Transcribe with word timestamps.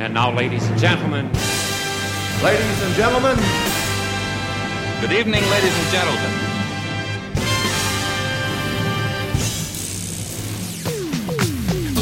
And 0.00 0.14
now, 0.14 0.32
ladies 0.32 0.66
and 0.66 0.80
gentlemen. 0.80 1.26
Ladies 2.42 2.82
and 2.84 2.94
gentlemen. 2.94 3.36
Good 5.02 5.12
evening, 5.12 5.42
ladies 5.50 5.78
and 5.78 5.92
gentlemen. 5.92 6.49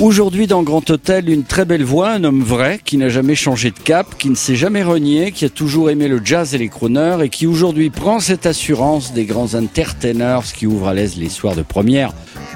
Aujourd'hui 0.00 0.46
dans 0.46 0.62
Grand 0.62 0.88
Hôtel, 0.90 1.29
une 1.29 1.42
très 1.42 1.64
belle 1.64 1.82
voix, 1.82 2.10
un 2.10 2.22
homme 2.22 2.45
vrai 2.45 2.78
qui 2.85 2.98
n'a 2.98 3.08
jamais 3.08 3.35
changé 3.35 3.72
de 3.72 3.78
cap, 3.80 4.06
qui 4.17 4.30
ne 4.30 4.37
s'est 4.37 4.54
jamais 4.54 4.85
renié, 4.85 5.33
qui 5.33 5.44
a 5.44 5.48
toujours 5.48 5.90
aimé 5.90 6.06
le 6.06 6.21
jazz 6.24 6.54
et 6.54 6.58
les 6.58 6.69
crooners 6.69 7.17
et 7.24 7.28
qui 7.28 7.48
aujourd'hui 7.48 7.90
prend 7.90 8.21
cette 8.21 8.47
assurance 8.47 9.12
des 9.12 9.24
grands 9.24 9.54
entertainers 9.54 10.53
qui 10.54 10.69
ouvrent 10.69 10.87
à 10.87 10.94
l'aise 10.94 11.16
les 11.16 11.29
soirs 11.29 11.56
de 11.56 11.62
première 11.62 12.12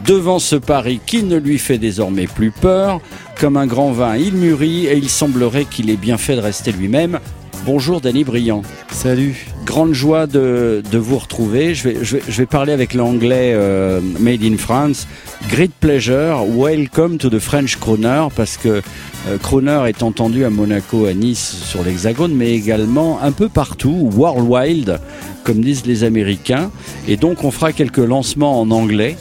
devant 0.06 0.38
ce 0.38 0.54
Paris 0.54 1.00
qui 1.04 1.24
ne 1.24 1.36
lui 1.36 1.58
fait 1.58 1.78
désormais 1.78 2.28
plus 2.28 2.52
peur. 2.52 3.00
Comme 3.40 3.56
un 3.56 3.66
grand 3.66 3.90
vin, 3.90 4.16
il 4.16 4.34
mûrit 4.34 4.86
et 4.86 4.96
il 4.96 5.10
semblerait 5.10 5.64
qu'il 5.64 5.90
ait 5.90 5.96
bien 5.96 6.18
fait 6.18 6.36
de 6.36 6.40
rester 6.40 6.70
lui-même. 6.70 7.18
Bonjour 7.64 8.00
Danny 8.00 8.24
Briand. 8.24 8.62
Salut. 8.90 9.46
Grande 9.64 9.92
joie 9.92 10.26
de, 10.26 10.82
de 10.90 10.98
vous 10.98 11.16
retrouver. 11.16 11.76
Je 11.76 11.88
vais, 11.88 11.96
je 12.02 12.16
vais, 12.16 12.22
je 12.26 12.38
vais 12.38 12.46
parler 12.46 12.72
avec 12.72 12.92
l'anglais 12.92 13.52
euh, 13.54 14.00
Made 14.18 14.42
in 14.42 14.56
France. 14.56 15.06
Great 15.48 15.70
pleasure. 15.78 16.44
Welcome 16.44 17.18
to 17.18 17.30
the 17.30 17.38
French 17.38 17.76
Crooner 17.76 18.26
parce 18.34 18.56
que 18.56 18.82
euh, 19.28 19.38
Crooner 19.40 19.80
est 19.86 20.02
entendu 20.02 20.44
à 20.44 20.50
Monaco, 20.50 21.06
à 21.06 21.14
Nice, 21.14 21.62
sur 21.64 21.84
l'Hexagone, 21.84 22.34
mais 22.34 22.50
également 22.50 23.20
un 23.22 23.30
peu 23.30 23.48
partout, 23.48 24.10
worldwide, 24.12 24.98
comme 25.44 25.60
disent 25.60 25.86
les 25.86 26.02
Américains. 26.02 26.72
Et 27.06 27.16
donc 27.16 27.44
on 27.44 27.52
fera 27.52 27.72
quelques 27.72 27.98
lancements 27.98 28.60
en 28.60 28.72
anglais. 28.72 29.16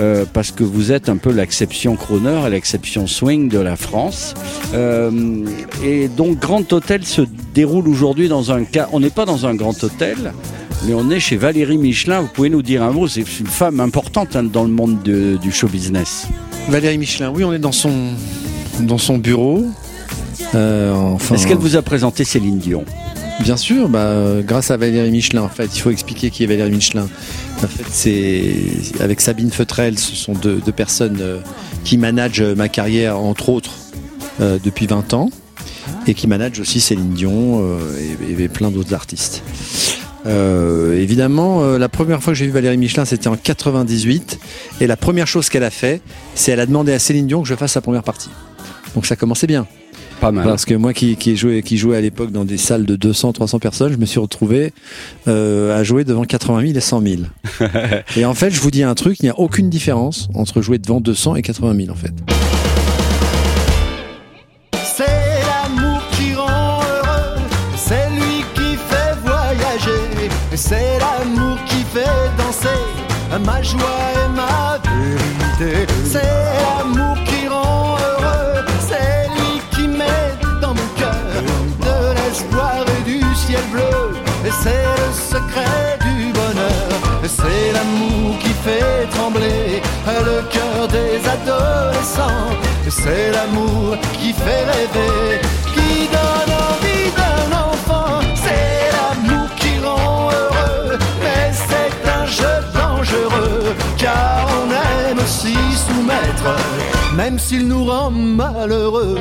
Euh, 0.00 0.24
parce 0.32 0.52
que 0.52 0.64
vous 0.64 0.90
êtes 0.90 1.08
un 1.08 1.18
peu 1.18 1.30
l'exception 1.30 1.96
crooner 1.96 2.46
et 2.46 2.50
l'exception 2.50 3.06
swing 3.06 3.48
de 3.48 3.58
la 3.58 3.76
France. 3.76 4.34
Euh, 4.74 5.44
et 5.84 6.08
donc 6.08 6.38
Grand 6.38 6.72
Hôtel 6.72 7.04
se 7.04 7.22
déroule 7.54 7.88
aujourd'hui 7.88 8.28
dans 8.28 8.52
un 8.52 8.64
cas, 8.64 8.88
on 8.92 9.00
n'est 9.00 9.10
pas 9.10 9.26
dans 9.26 9.44
un 9.46 9.54
grand 9.54 9.84
hôtel, 9.84 10.32
mais 10.86 10.94
on 10.94 11.10
est 11.10 11.20
chez 11.20 11.36
Valérie 11.36 11.76
Michelin. 11.76 12.22
Vous 12.22 12.28
pouvez 12.28 12.48
nous 12.48 12.62
dire 12.62 12.82
un 12.82 12.90
mot, 12.90 13.06
c'est 13.06 13.20
une 13.20 13.46
femme 13.46 13.80
importante 13.80 14.34
hein, 14.34 14.44
dans 14.44 14.64
le 14.64 14.70
monde 14.70 15.02
de, 15.02 15.36
du 15.36 15.52
show 15.52 15.68
business. 15.68 16.26
Valérie 16.68 16.98
Michelin, 16.98 17.30
oui, 17.34 17.44
on 17.44 17.52
est 17.52 17.58
dans 17.58 17.72
son, 17.72 17.92
dans 18.80 18.98
son 18.98 19.18
bureau. 19.18 19.66
Euh, 20.54 20.92
enfin, 20.94 21.34
Est-ce 21.34 21.46
qu'elle 21.46 21.58
vous 21.58 21.76
a 21.76 21.82
présenté 21.82 22.24
Céline 22.24 22.58
Dion? 22.58 22.84
Bien 23.40 23.56
sûr, 23.56 23.88
bah, 23.88 24.14
grâce 24.42 24.70
à 24.70 24.76
Valérie 24.76 25.10
Michelin. 25.10 25.42
En 25.42 25.48
fait, 25.48 25.70
il 25.74 25.80
faut 25.80 25.90
expliquer 25.90 26.30
qui 26.30 26.44
est 26.44 26.46
Valérie 26.46 26.70
Michelin. 26.70 27.08
En 27.62 27.66
fait, 27.66 27.84
c'est 27.90 28.54
avec 29.00 29.20
Sabine 29.20 29.50
Feutrel, 29.50 29.98
ce 29.98 30.14
sont 30.14 30.32
deux, 30.32 30.60
personnes 30.74 31.18
euh, 31.20 31.38
qui 31.84 31.98
managent 31.98 32.42
ma 32.42 32.68
carrière, 32.68 33.18
entre 33.18 33.48
autres, 33.48 33.72
euh, 34.40 34.58
depuis 34.62 34.86
20 34.86 35.14
ans, 35.14 35.30
et 36.06 36.14
qui 36.14 36.26
managent 36.26 36.60
aussi 36.60 36.80
Céline 36.80 37.12
Dion 37.12 37.60
euh, 37.62 37.98
et, 38.38 38.48
plein 38.48 38.70
d'autres 38.70 38.94
artistes. 38.94 39.42
Euh, 40.26 40.96
évidemment, 41.00 41.62
euh, 41.62 41.78
la 41.78 41.88
première 41.88 42.22
fois 42.22 42.32
que 42.32 42.38
j'ai 42.38 42.46
vu 42.46 42.52
Valérie 42.52 42.78
Michelin, 42.78 43.04
c'était 43.04 43.28
en 43.28 43.36
98, 43.36 44.38
et 44.80 44.86
la 44.86 44.96
première 44.96 45.26
chose 45.26 45.48
qu'elle 45.48 45.64
a 45.64 45.70
fait, 45.70 46.00
c'est 46.34 46.52
elle 46.52 46.60
a 46.60 46.66
demandé 46.66 46.92
à 46.92 46.98
Céline 46.98 47.26
Dion 47.26 47.42
que 47.42 47.48
je 47.48 47.54
fasse 47.54 47.72
sa 47.72 47.80
première 47.80 48.04
partie. 48.04 48.30
Donc 48.94 49.06
ça 49.06 49.16
commençait 49.16 49.46
bien. 49.46 49.66
Pas 50.22 50.30
mal. 50.30 50.44
Parce 50.44 50.64
que 50.64 50.74
moi 50.74 50.92
qui, 50.92 51.16
qui, 51.16 51.36
jouais, 51.36 51.62
qui 51.62 51.76
jouais 51.76 51.96
à 51.96 52.00
l'époque 52.00 52.30
dans 52.30 52.44
des 52.44 52.56
salles 52.56 52.86
de 52.86 52.94
200, 52.94 53.32
300 53.32 53.58
personnes, 53.58 53.92
je 53.92 53.96
me 53.96 54.06
suis 54.06 54.20
retrouvé 54.20 54.72
euh, 55.26 55.76
à 55.76 55.82
jouer 55.82 56.04
devant 56.04 56.22
80 56.22 56.60
000 56.60 56.74
et 56.76 56.80
100 56.80 57.02
000. 57.02 57.22
et 58.16 58.24
en 58.24 58.32
fait, 58.32 58.50
je 58.50 58.60
vous 58.60 58.70
dis 58.70 58.84
un 58.84 58.94
truc, 58.94 59.18
il 59.18 59.24
n'y 59.24 59.30
a 59.30 59.38
aucune 59.40 59.68
différence 59.68 60.28
entre 60.34 60.62
jouer 60.62 60.78
devant 60.78 61.00
200 61.00 61.34
et 61.34 61.42
80 61.42 61.74
000 61.74 61.90
en 61.90 61.96
fait. 61.96 62.12
C'est 64.84 65.06
l'amour 65.48 66.00
qui 66.12 66.34
rend 66.34 66.78
heureux, 66.82 67.40
c'est 67.76 68.08
lui 68.10 68.44
qui 68.54 68.76
fait 68.76 69.16
voyager, 69.24 70.30
c'est 70.54 71.00
l'amour 71.00 71.58
qui 71.66 71.82
fait 71.92 72.06
danser 72.38 72.68
ma 73.40 73.60
joie 73.60 73.80
et 74.14 74.28
ma 74.36 74.78
vérité. 74.88 75.92
C'est 76.04 76.61
Et 83.74 84.50
c'est 84.62 84.84
le 85.00 85.12
secret 85.12 85.98
du 86.00 86.32
bonheur, 86.32 86.88
c'est 87.22 87.72
l'amour 87.72 88.38
qui 88.38 88.48
fait 88.48 89.06
trembler 89.10 89.80
le 90.06 90.42
cœur 90.50 90.88
des 90.88 91.16
adolescents. 91.26 92.50
C'est 92.88 93.30
l'amour 93.30 93.96
qui 94.12 94.32
fait 94.34 94.64
rêver, 94.64 95.40
qui 95.74 96.08
donne 96.08 96.52
envie 96.68 97.10
d'un 97.16 97.56
enfant. 97.56 98.20
C'est 98.34 98.90
l'amour 98.92 99.48
qui 99.56 99.78
rend 99.82 100.28
heureux, 100.30 100.98
mais 101.22 101.50
c'est 101.52 102.10
un 102.10 102.26
jeu 102.26 102.54
dangereux, 102.74 103.74
car 103.96 104.46
on 104.60 104.70
aime 104.70 105.18
aussi 105.18 105.54
soumettre, 105.86 106.56
même 107.16 107.38
s'il 107.38 107.66
nous 107.68 107.84
rend 107.86 108.10
malheureux. 108.10 109.18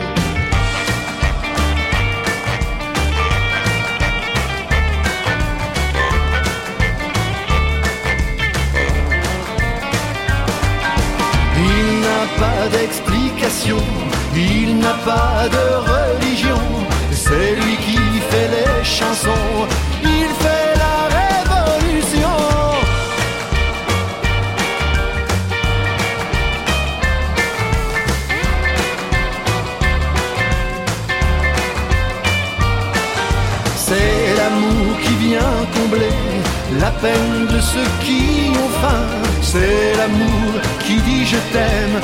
Pas 12.42 12.68
d'explication, 12.76 13.78
il 14.36 14.80
n'a 14.84 14.96
pas 15.12 15.48
de 15.58 15.66
religion. 15.94 16.64
C'est 17.12 17.52
lui 17.62 17.76
qui 17.86 18.02
fait 18.30 18.50
les 18.58 18.84
chansons, 18.84 19.58
il 20.18 20.30
fait 20.44 20.74
la 20.86 20.98
révolution. 21.20 22.36
C'est 33.86 34.24
l'amour 34.40 34.92
qui 35.04 35.14
vient 35.26 35.58
combler 35.76 36.18
la 36.84 36.92
peine 37.04 37.38
de 37.54 37.60
ceux 37.72 37.92
qui 38.04 38.22
ont 38.64 38.72
faim. 38.82 39.06
C'est 39.42 39.88
l'amour 40.00 40.52
qui 40.84 40.96
dit 41.08 41.26
je 41.34 41.40
t'aime 41.54 41.98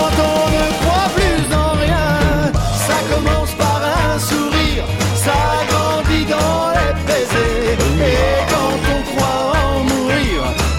quand 0.00 0.16
on 0.32 0.42
ne 0.56 0.66
croit 0.80 1.10
plus 1.16 1.42
en 1.64 1.70
rien. 1.84 2.52
Ça 2.86 2.98
commence 3.12 3.52
par 3.64 3.80
un 4.02 4.18
sourire, 4.18 4.84
ça 5.24 5.40
grandit 5.70 6.26
dans 6.36 6.62
les 6.76 6.92
baisers. 7.06 7.78
Et 8.12 8.36
quand 8.52 8.78
on 8.94 9.00
croit 9.10 9.44
en 9.64 9.76
mourir, 9.90 10.38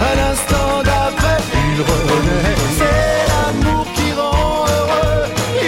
un 0.09 0.17
instant 0.31 0.73
d'après, 0.89 1.39
il 1.65 1.77
renaît. 1.89 2.55
C'est 2.79 3.13
l'amour 3.31 3.85
qui 3.95 4.07
rend 4.19 4.65
heureux, 4.75 5.23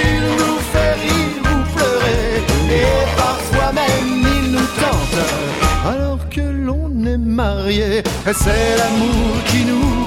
il 0.06 0.24
nous 0.40 0.59
fait 0.72 0.96
rire 1.06 1.42
ou 1.52 1.58
pleurer. 1.75 2.34
Et 2.81 2.97
parfois 3.24 3.69
même 3.81 4.13
il 4.38 4.46
nous 4.56 4.69
tente, 4.81 5.19
alors 5.94 6.24
que 6.36 6.46
l'on 6.66 6.90
est 7.13 7.24
marié. 7.42 8.03
C'est 8.44 8.78
l'amour 8.80 9.34
qui 9.50 9.62
nous 9.66 10.06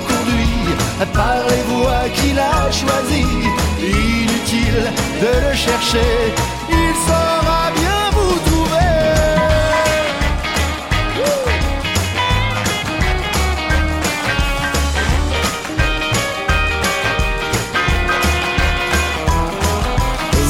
par 1.12 1.38
les 1.50 1.62
voies 1.70 2.08
qu'il 2.14 2.38
a 2.38 2.70
choisies. 2.70 3.48
Inutile 3.78 4.92
de 5.20 5.32
le 5.48 5.54
chercher, 5.54 6.12
il 6.70 6.94
saura 7.06 7.70
bien 7.80 8.00
vous 8.12 8.38
trouver. 8.46 8.92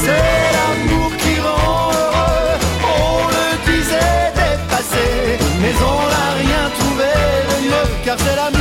C'est 0.04 0.47
l'amour 0.56 1.10
qui 1.19 1.34
rend 1.41 1.91
heureux, 2.00 2.53
on 2.83 3.28
le 3.34 3.48
disait 3.66 4.33
dépassé, 4.34 5.09
mais 5.60 5.74
on 5.92 6.00
n'a 6.12 6.28
rien 6.42 6.65
trouvé 6.78 7.10
de 7.48 7.56
mieux, 7.66 7.89
car 8.04 8.16
c'est 8.18 8.36
l'amour 8.36 8.55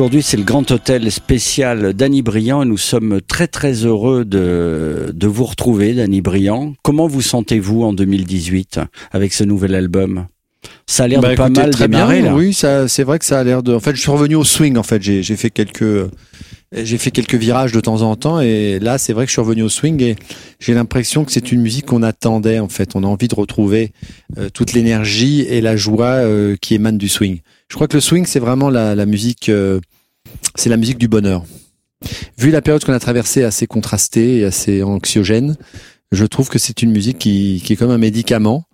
Aujourd'hui, 0.00 0.22
c'est 0.22 0.38
le 0.38 0.44
Grand 0.44 0.70
Hôtel 0.70 1.12
spécial 1.12 1.92
Danny 1.92 2.22
Briand 2.22 2.62
et 2.62 2.64
nous 2.64 2.78
sommes 2.78 3.20
très 3.20 3.46
très 3.48 3.84
heureux 3.84 4.24
de, 4.24 5.12
de 5.12 5.26
vous 5.26 5.44
retrouver, 5.44 5.92
Danny 5.92 6.22
Briand. 6.22 6.72
Comment 6.82 7.06
vous 7.06 7.20
sentez-vous 7.20 7.82
en 7.82 7.92
2018 7.92 8.80
avec 9.12 9.34
ce 9.34 9.44
nouvel 9.44 9.74
album? 9.74 10.24
Ça 10.86 11.04
a 11.04 11.06
l'air 11.08 11.20
Bah, 11.20 11.32
de 11.32 11.36
pas 11.36 11.44
écoutez, 11.48 11.60
mal 11.60 11.70
très 11.72 11.86
démarrer 11.86 12.22
bien. 12.22 12.30
là. 12.30 12.34
Oui, 12.34 12.54
ça, 12.54 12.88
c'est 12.88 13.02
vrai 13.02 13.18
que 13.18 13.26
ça 13.26 13.40
a 13.40 13.44
l'air 13.44 13.62
de. 13.62 13.74
En 13.74 13.80
fait, 13.80 13.94
je 13.94 14.00
suis 14.00 14.10
revenu 14.10 14.36
au 14.36 14.44
swing. 14.44 14.78
En 14.78 14.82
fait, 14.82 15.02
j'ai 15.02 15.22
j'ai 15.22 15.36
fait 15.36 15.50
quelques, 15.50 16.08
j'ai 16.72 16.96
fait 16.96 17.10
quelques 17.10 17.34
virages 17.34 17.72
de 17.72 17.80
temps 17.80 18.00
en 18.00 18.16
temps, 18.16 18.40
et 18.40 18.78
là, 18.78 18.96
c'est 18.96 19.12
vrai 19.12 19.26
que 19.26 19.28
je 19.28 19.34
suis 19.34 19.42
revenu 19.42 19.64
au 19.64 19.68
swing 19.68 20.02
et 20.02 20.16
j'ai 20.60 20.72
l'impression 20.72 21.26
que 21.26 21.30
c'est 21.32 21.52
une 21.52 21.60
musique 21.60 21.84
qu'on 21.84 22.02
attendait. 22.02 22.58
En 22.58 22.70
fait, 22.70 22.96
on 22.96 23.04
a 23.04 23.06
envie 23.06 23.28
de 23.28 23.34
retrouver 23.34 23.92
euh, 24.38 24.48
toute 24.48 24.72
l'énergie 24.72 25.42
et 25.42 25.60
la 25.60 25.76
joie 25.76 26.06
euh, 26.24 26.56
qui 26.58 26.74
émane 26.74 26.96
du 26.96 27.10
swing. 27.10 27.40
Je 27.70 27.76
crois 27.76 27.86
que 27.86 27.96
le 27.96 28.00
swing, 28.00 28.26
c'est 28.26 28.40
vraiment 28.40 28.68
la, 28.68 29.06
musique, 29.06 29.48
euh, 29.48 29.80
c'est 30.56 30.68
la 30.68 30.76
musique 30.76 30.98
du 30.98 31.06
bonheur. 31.06 31.44
Vu 32.36 32.50
la 32.50 32.62
période 32.62 32.84
qu'on 32.84 32.92
a 32.92 32.98
traversée 32.98 33.44
assez 33.44 33.68
contrastée 33.68 34.38
et 34.38 34.44
assez 34.44 34.82
anxiogène, 34.82 35.56
je 36.10 36.26
trouve 36.26 36.48
que 36.48 36.58
c'est 36.58 36.82
une 36.82 36.90
musique 36.90 37.18
qui, 37.18 37.62
qui 37.64 37.74
est 37.74 37.76
comme 37.76 37.92
un 37.92 37.98
médicament 37.98 38.64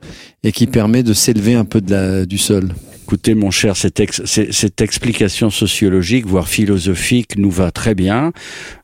et 0.43 0.51
qui 0.51 0.67
permet 0.67 1.03
de 1.03 1.13
s'élever 1.13 1.55
un 1.55 1.67
peu 1.67 1.83
de 1.83 1.91
la, 1.91 2.25
du 2.25 2.39
sol. 2.39 2.73
Écoutez, 3.07 3.37
mon 3.37 3.53
cher, 3.53 3.77
cette, 3.77 4.81
explication 4.81 5.49
sociologique, 5.49 6.27
voire 6.27 6.49
philosophique, 6.49 7.39
nous 7.39 7.53
va 7.53 7.71
très 7.71 7.95
bien. 7.95 8.33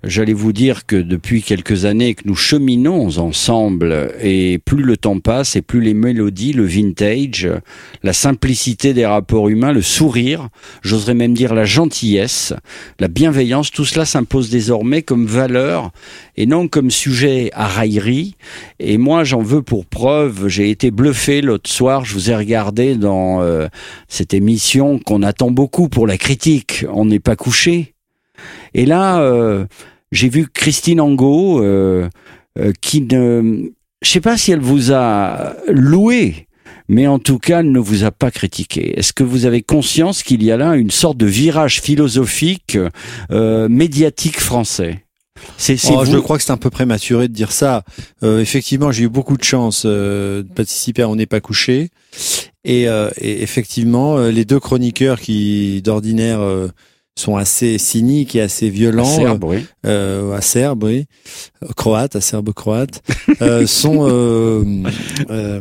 J'allais 0.04 0.32
vous 0.32 0.52
dire 0.52 0.86
que 0.86 0.94
depuis 0.94 1.42
quelques 1.42 1.86
années 1.86 2.14
que 2.14 2.22
nous 2.26 2.36
cheminons 2.36 3.19
ensemble, 3.19 4.12
et 4.22 4.60
plus 4.64 4.84
le 4.84 4.96
temps 4.96 5.19
passe, 5.19 5.56
et 5.56 5.60
plus 5.60 5.80
les 5.80 5.92
mélodies, 5.92 6.52
le 6.52 6.64
vintage, 6.64 7.48
la 8.04 8.12
simplicité 8.12 8.94
des 8.94 9.06
rapports 9.06 9.48
humains, 9.48 9.72
le 9.72 9.82
sourire, 9.82 10.50
j'oserais 10.82 11.14
même 11.14 11.34
dire 11.34 11.52
la 11.52 11.64
gentillesse, 11.64 12.54
la 13.00 13.08
bienveillance, 13.08 13.72
tout 13.72 13.84
cela 13.84 14.04
s'impose 14.04 14.50
désormais 14.50 15.02
comme 15.02 15.26
valeur 15.26 15.90
et 16.36 16.46
non 16.46 16.68
comme 16.68 16.92
sujet 16.92 17.50
à 17.54 17.66
raillerie. 17.66 18.36
Et 18.78 18.98
moi, 18.98 19.25
j'en 19.25 19.42
veux 19.42 19.62
pour 19.62 19.84
preuve, 19.84 20.46
j'ai 20.46 20.70
été 20.70 20.92
bluffé 20.92 21.40
l'autre 21.40 21.68
soir, 21.68 22.04
je 22.04 22.14
vous 22.14 22.30
ai 22.30 22.36
regardé 22.36 22.94
dans 22.94 23.42
euh, 23.42 23.66
cette 24.12 24.35
émission 24.35 24.99
qu'on 24.99 25.23
attend 25.23 25.50
beaucoup 25.50 25.88
pour 25.88 26.06
la 26.06 26.19
critique, 26.19 26.85
On 26.93 27.06
n'est 27.06 27.19
pas 27.19 27.35
couché. 27.35 27.94
Et 28.75 28.85
là, 28.85 29.23
euh, 29.23 29.64
j'ai 30.12 30.29
vu 30.29 30.49
Christine 30.53 31.00
Angot, 31.00 31.62
euh, 31.62 32.11
euh, 32.59 32.73
qui 32.82 33.00
ne... 33.00 33.70
Je 34.03 34.11
sais 34.11 34.20
pas 34.20 34.37
si 34.37 34.53
elle 34.53 34.61
vous 34.61 34.93
a 34.93 35.56
loué, 35.67 36.47
mais 36.88 37.06
en 37.06 37.19
tout 37.19 37.38
cas, 37.38 37.61
elle 37.61 37.73
ne 37.73 37.79
vous 37.79 38.05
a 38.05 38.11
pas 38.11 38.31
critiqué. 38.31 38.99
Est-ce 38.99 39.14
que 39.14 39.25
vous 39.25 39.47
avez 39.47 39.62
conscience 39.62 40.23
qu'il 40.23 40.43
y 40.43 40.50
a 40.50 40.59
là 40.59 40.75
une 40.75 40.91
sorte 40.91 41.17
de 41.17 41.26
virage 41.26 41.81
philosophique, 41.81 42.76
médiatique 43.31 44.41
français? 44.41 45.06
C'est, 45.56 45.76
c'est 45.76 45.92
Oh, 45.94 46.04
je 46.04 46.16
crois 46.18 46.38
que 46.38 46.44
c'est 46.44 46.52
un 46.52 46.56
peu 46.56 46.70
prématuré 46.70 47.28
de 47.28 47.32
dire 47.32 47.52
ça. 47.52 47.82
Euh, 48.22 48.40
effectivement, 48.40 48.92
j'ai 48.92 49.04
eu 49.04 49.08
beaucoup 49.08 49.36
de 49.36 49.44
chance 49.44 49.82
euh, 49.86 50.42
de 50.42 50.48
participer 50.48 51.02
à 51.02 51.08
On 51.08 51.16
n'est 51.16 51.26
pas 51.26 51.40
couché. 51.40 51.90
Et, 52.64 52.88
euh, 52.88 53.10
et 53.20 53.42
effectivement, 53.42 54.18
euh, 54.18 54.30
les 54.30 54.44
deux 54.44 54.60
chroniqueurs 54.60 55.20
qui, 55.20 55.82
d'ordinaire, 55.82 56.40
euh, 56.40 56.68
sont 57.14 57.36
assez 57.36 57.76
cyniques 57.76 58.36
et 58.36 58.40
assez 58.40 58.70
violents, 58.70 59.04
Acerbe, 59.04 59.44
oui. 59.44 59.66
euh, 59.84 60.32
acerbes, 60.32 60.84
oui, 60.84 61.04
Euh, 61.62 61.68
croates, 61.76 62.16
acerbes 62.16 62.52
croates, 62.54 63.02
euh, 63.42 63.66
sont 63.66 64.08
euh, 64.08 64.64
euh, 65.28 65.60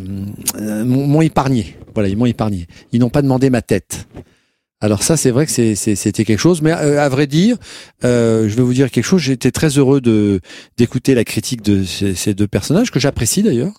euh, 0.55 0.85
m'ont 0.85 1.07
m'ont 1.07 1.21
épargné. 1.21 1.75
Voilà, 1.93 2.07
ils 2.07 2.15
m'ont 2.15 2.25
épargné. 2.25 2.67
Ils 2.93 3.01
n'ont 3.01 3.09
pas 3.09 3.21
demandé 3.21 3.49
ma 3.49 3.61
tête. 3.61 4.07
Alors 4.81 5.03
ça, 5.03 5.15
c'est 5.15 5.29
vrai 5.29 5.45
que 5.45 5.51
c'était 5.51 6.25
quelque 6.25 6.39
chose. 6.39 6.61
Mais 6.61 6.71
euh, 6.71 6.99
à 6.99 7.07
vrai 7.07 7.27
dire, 7.27 7.57
euh, 8.03 8.49
je 8.49 8.55
vais 8.55 8.63
vous 8.63 8.73
dire 8.73 8.89
quelque 8.89 9.05
chose. 9.05 9.21
J'étais 9.21 9.51
très 9.51 9.69
heureux 9.77 10.01
de 10.01 10.41
d'écouter 10.77 11.13
la 11.13 11.23
critique 11.23 11.61
de 11.61 11.83
ces, 11.83 12.15
ces 12.15 12.33
deux 12.33 12.47
personnages 12.47 12.91
que 12.91 12.99
j'apprécie 12.99 13.43
d'ailleurs. 13.43 13.73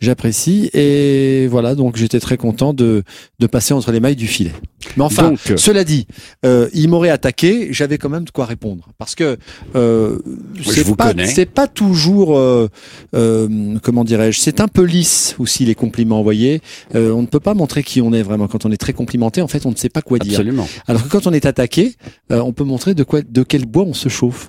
J'apprécie 0.00 0.68
et 0.74 1.46
voilà. 1.48 1.74
Donc 1.74 1.96
j'étais 1.96 2.20
très 2.20 2.36
content 2.36 2.72
de 2.74 3.02
de 3.38 3.46
passer 3.46 3.72
entre 3.74 3.92
les 3.92 4.00
mailles 4.00 4.16
du 4.16 4.26
filet. 4.26 4.52
Mais 4.96 5.04
enfin, 5.04 5.30
Donc, 5.30 5.38
cela 5.56 5.84
dit, 5.84 6.06
euh, 6.44 6.68
il 6.74 6.88
m'aurait 6.88 7.10
attaqué, 7.10 7.68
j'avais 7.70 7.98
quand 7.98 8.08
même 8.08 8.24
de 8.24 8.30
quoi 8.30 8.46
répondre. 8.46 8.88
Parce 8.98 9.14
que 9.14 9.36
euh, 9.76 10.18
c'est 10.64 10.96
pas, 10.96 11.08
connais. 11.08 11.26
c'est 11.26 11.46
pas 11.46 11.68
toujours, 11.68 12.36
euh, 12.36 12.68
euh, 13.14 13.78
comment 13.82 14.02
dirais-je, 14.04 14.40
c'est 14.40 14.60
un 14.60 14.66
peu 14.68 14.82
lisse 14.82 15.36
aussi 15.38 15.64
les 15.64 15.74
compliments. 15.76 16.18
Vous 16.18 16.24
voyez, 16.24 16.60
Euh, 16.94 17.12
on 17.12 17.22
ne 17.22 17.26
peut 17.26 17.40
pas 17.40 17.54
montrer 17.54 17.82
qui 17.82 18.00
on 18.00 18.12
est 18.12 18.22
vraiment 18.22 18.48
quand 18.48 18.66
on 18.66 18.72
est 18.72 18.76
très 18.76 18.92
complimenté. 18.92 19.40
En 19.40 19.48
fait, 19.48 19.64
on 19.66 19.70
ne 19.70 19.76
sait 19.76 19.88
pas 19.88 20.02
quoi 20.02 20.18
dire. 20.18 20.32
absolument. 20.32 20.68
Alors 20.88 21.04
que 21.04 21.08
quand 21.08 21.26
on 21.26 21.32
est 21.32 21.46
attaqué, 21.46 21.94
euh, 22.32 22.40
on 22.40 22.52
peut 22.52 22.64
montrer 22.64 22.94
de 22.94 23.04
quoi, 23.04 23.22
de 23.22 23.42
quel 23.44 23.64
bois 23.66 23.84
on 23.84 23.94
se 23.94 24.08
chauffe. 24.08 24.48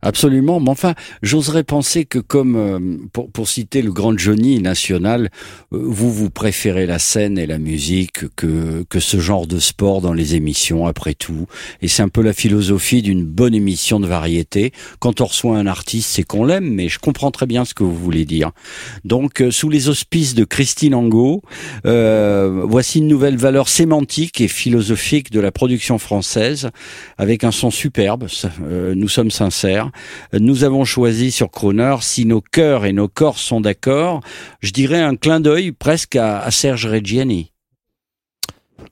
Absolument, 0.00 0.60
mais 0.60 0.70
enfin, 0.70 0.94
j'oserais 1.22 1.64
penser 1.64 2.04
que 2.04 2.20
comme, 2.20 2.56
euh, 2.56 2.78
pour, 3.12 3.30
pour 3.30 3.48
citer 3.48 3.82
le 3.82 3.90
grand 3.92 4.16
Johnny 4.16 4.60
national, 4.60 5.28
euh, 5.72 5.80
vous, 5.82 6.12
vous 6.12 6.30
préférez 6.30 6.86
la 6.86 7.00
scène 7.00 7.36
et 7.36 7.46
la 7.46 7.58
musique 7.58 8.34
que, 8.36 8.84
que 8.88 9.00
ce 9.00 9.18
genre 9.18 9.48
de 9.48 9.58
sport 9.58 10.00
dans 10.00 10.12
les 10.12 10.36
émissions, 10.36 10.86
après 10.86 11.14
tout. 11.14 11.46
Et 11.82 11.88
c'est 11.88 12.02
un 12.02 12.08
peu 12.08 12.22
la 12.22 12.32
philosophie 12.32 13.02
d'une 13.02 13.24
bonne 13.24 13.54
émission 13.54 13.98
de 13.98 14.06
variété. 14.06 14.72
Quand 15.00 15.20
on 15.20 15.26
reçoit 15.26 15.58
un 15.58 15.66
artiste, 15.66 16.10
c'est 16.10 16.22
qu'on 16.22 16.44
l'aime, 16.44 16.72
mais 16.72 16.88
je 16.88 16.98
comprends 16.98 17.30
très 17.30 17.46
bien 17.46 17.64
ce 17.64 17.74
que 17.74 17.82
vous 17.82 17.96
voulez 17.96 18.24
dire. 18.24 18.52
Donc, 19.04 19.40
euh, 19.40 19.50
sous 19.50 19.68
les 19.68 19.88
auspices 19.88 20.34
de 20.34 20.44
Christine 20.44 20.94
Angot, 20.94 21.42
euh, 21.86 22.62
voici 22.66 22.98
une 22.98 23.08
nouvelle 23.08 23.36
valeur 23.36 23.68
sémantique 23.68 24.40
et 24.40 24.48
philosophique 24.48 25.32
de 25.32 25.40
la 25.40 25.50
production 25.50 25.98
française, 25.98 26.70
avec 27.16 27.44
un 27.44 27.50
son 27.50 27.70
superbe, 27.70 28.28
nous 28.94 29.08
sommes 29.08 29.30
sincères. 29.30 29.67
Nous 30.32 30.64
avons 30.64 30.84
choisi 30.84 31.30
sur 31.30 31.50
Croner, 31.50 31.96
si 32.00 32.24
nos 32.24 32.40
cœurs 32.40 32.84
et 32.84 32.92
nos 32.92 33.08
corps 33.08 33.38
sont 33.38 33.60
d'accord, 33.60 34.20
je 34.60 34.72
dirais 34.72 35.00
un 35.00 35.16
clin 35.16 35.40
d'œil 35.40 35.72
presque 35.72 36.16
à, 36.16 36.40
à 36.40 36.50
Serge 36.50 36.86
Reggiani. 36.86 37.52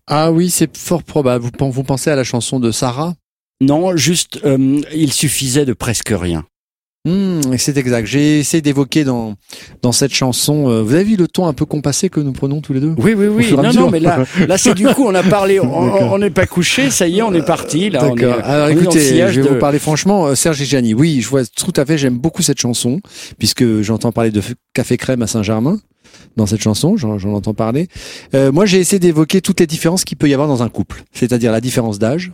Ah 0.07 0.31
oui, 0.31 0.51
c'est 0.51 0.77
fort 0.77 1.03
probable. 1.03 1.47
Vous 1.59 1.85
pensez 1.85 2.11
à 2.11 2.17
la 2.17 2.25
chanson 2.25 2.61
de 2.61 2.71
Sarah? 2.71 3.15
Non, 3.61 3.97
juste, 3.97 4.41
euh, 4.45 4.81
il 4.95 5.13
suffisait 5.13 5.65
de 5.65 5.73
presque 5.73 6.13
rien. 6.15 6.45
Hmm, 7.07 7.41
C'est 7.57 7.77
exact. 7.77 8.07
J'ai 8.07 8.41
essayé 8.41 8.61
d'évoquer 8.61 9.05
dans 9.05 9.35
dans 9.83 9.93
cette 9.93 10.13
chanson. 10.13 10.69
euh, 10.69 10.83
vous 10.83 10.95
avez 10.95 11.05
vu 11.05 11.17
le 11.17 11.29
ton 11.29 11.47
un 11.47 11.53
peu 11.53 11.65
compassé 11.65 12.09
que 12.09 12.19
nous 12.21 12.33
prenons 12.33 12.61
tous 12.61 12.73
les 12.73 12.81
deux 12.81 12.95
Oui, 12.99 13.15
oui, 13.17 13.27
oui. 13.29 13.53
Non, 13.53 13.73
non, 13.73 13.91
mais 13.91 14.01
là, 14.01 14.25
là, 14.49 14.59
c'est 14.59 14.75
du 14.75 14.87
coup, 14.89 15.05
on 15.07 15.15
a 15.15 15.23
parlé, 15.23 15.61
on- 15.61 16.19
n'est 16.19 16.31
pas 16.31 16.47
couché, 16.47 16.91
ça 16.91 17.07
y 17.07 17.19
est, 17.19 17.23
on 17.23 17.33
est 17.33 17.47
parti. 17.47 17.91
Là, 17.91 18.09
on 18.11 18.17
est. 18.17 18.25
Alors 18.25 18.67
on 18.69 18.71
écoutez, 18.71 19.01
je 19.31 19.41
vais 19.41 19.47
de- 19.49 19.53
vous 19.55 19.59
parler 19.61 19.79
franchement. 19.79 20.27
Euh, 20.27 20.35
Serge 20.35 20.61
et 20.61 20.65
Gianni, 20.65 20.95
oui, 20.95 21.21
je 21.21 21.29
vois 21.29 21.43
tout 21.47 21.73
à 21.77 21.85
fait. 21.87 21.97
J'aime 21.97 22.19
beaucoup 22.19 22.43
cette 22.43 22.59
chanson 22.59 23.01
puisque 23.39 23.83
j'entends 23.83 24.11
parler 24.13 24.31
de 24.33 24.43
café 24.75 24.97
crème 24.97 25.23
à 25.23 25.27
Saint-Germain 25.29 25.79
dans 26.37 26.47
cette 26.47 26.61
chanson. 26.63 26.97
J'en 26.97 27.19
j'en 27.19 27.35
entends 27.35 27.55
parler. 27.55 27.87
Euh, 28.35 28.51
moi, 28.51 28.67
j'ai 28.67 28.79
essayé 28.79 28.99
d'évoquer 28.99 29.41
toutes 29.41 29.61
les 29.61 29.67
différences 29.67 30.05
qu'il 30.05 30.17
peut 30.19 30.29
y 30.29 30.35
avoir 30.35 30.49
dans 30.49 30.63
un 30.63 30.69
couple, 30.69 31.05
c'est-à-dire 31.13 31.53
la 31.53 31.61
différence 31.61 31.99
d'âge, 31.99 32.33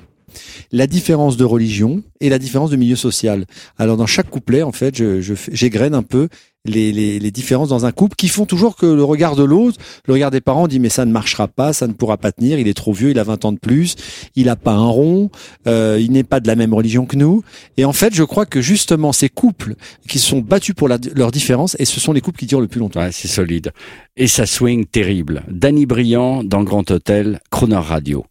la 0.70 0.86
différence 0.86 1.36
de 1.36 1.44
religion 1.44 2.02
et 2.20 2.28
la 2.28 2.38
différence 2.38 2.70
de 2.70 2.76
milieu 2.76 2.96
social. 2.96 3.44
Alors 3.78 3.96
dans 3.96 4.06
chaque 4.06 4.30
couplet, 4.30 4.62
en 4.62 4.72
fait, 4.72 4.96
je, 4.96 5.20
je 5.20 5.34
j'égrène 5.50 5.94
un 5.94 6.02
peu 6.02 6.28
les, 6.64 6.92
les, 6.92 7.18
les 7.18 7.30
différences 7.30 7.68
dans 7.68 7.86
un 7.86 7.92
couple 7.92 8.14
qui 8.16 8.28
font 8.28 8.46
toujours 8.46 8.76
que 8.76 8.86
le 8.86 9.02
regard 9.02 9.36
de 9.36 9.42
l'autre, 9.42 9.78
le 10.06 10.14
regard 10.14 10.30
des 10.30 10.40
parents 10.40 10.68
dit 10.68 10.78
mais 10.78 10.88
ça 10.88 11.04
ne 11.04 11.12
marchera 11.12 11.48
pas, 11.48 11.72
ça 11.72 11.86
ne 11.86 11.92
pourra 11.92 12.16
pas 12.16 12.32
tenir, 12.32 12.58
il 12.58 12.68
est 12.68 12.74
trop 12.74 12.92
vieux, 12.92 13.10
il 13.10 13.18
a 13.18 13.24
20 13.24 13.44
ans 13.44 13.52
de 13.52 13.58
plus, 13.58 13.96
il 14.36 14.48
a 14.48 14.56
pas 14.56 14.72
un 14.72 14.86
rond, 14.86 15.30
euh, 15.66 15.98
il 16.00 16.12
n'est 16.12 16.24
pas 16.24 16.40
de 16.40 16.46
la 16.46 16.54
même 16.54 16.74
religion 16.74 17.06
que 17.06 17.16
nous. 17.16 17.42
Et 17.76 17.84
en 17.84 17.92
fait, 17.92 18.14
je 18.14 18.22
crois 18.22 18.46
que 18.46 18.60
justement 18.60 19.12
ces 19.12 19.28
couples 19.28 19.74
qui 20.08 20.18
sont 20.18 20.38
battus 20.38 20.74
pour 20.74 20.88
leurs 20.88 21.30
différences, 21.32 21.76
et 21.78 21.84
ce 21.84 22.00
sont 22.00 22.12
les 22.12 22.20
couples 22.20 22.38
qui 22.38 22.46
durent 22.46 22.60
le 22.60 22.68
plus 22.68 22.80
longtemps. 22.80 23.00
Ouais, 23.00 23.12
c'est 23.12 23.28
solide. 23.28 23.72
Et 24.16 24.28
ça 24.28 24.46
swing 24.46 24.86
terrible. 24.86 25.42
Danny 25.50 25.86
Briand 25.86 26.44
dans 26.44 26.62
Grand 26.62 26.88
Hôtel, 26.90 27.40
Croner 27.50 27.76
Radio. 27.76 28.24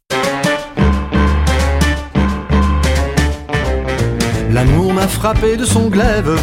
L'amour 4.53 4.93
m'a 4.93 5.07
frappé 5.07 5.55
de 5.55 5.63
son 5.63 5.87
glaive, 5.87 6.37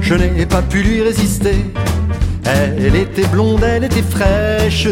je 0.00 0.14
n'ai 0.14 0.46
pas 0.46 0.62
pu 0.62 0.82
lui 0.82 1.02
résister. 1.02 1.56
Elle 2.44 2.96
était 2.96 3.26
blonde, 3.26 3.62
elle 3.62 3.84
était 3.84 4.02
fraîche, 4.02 4.88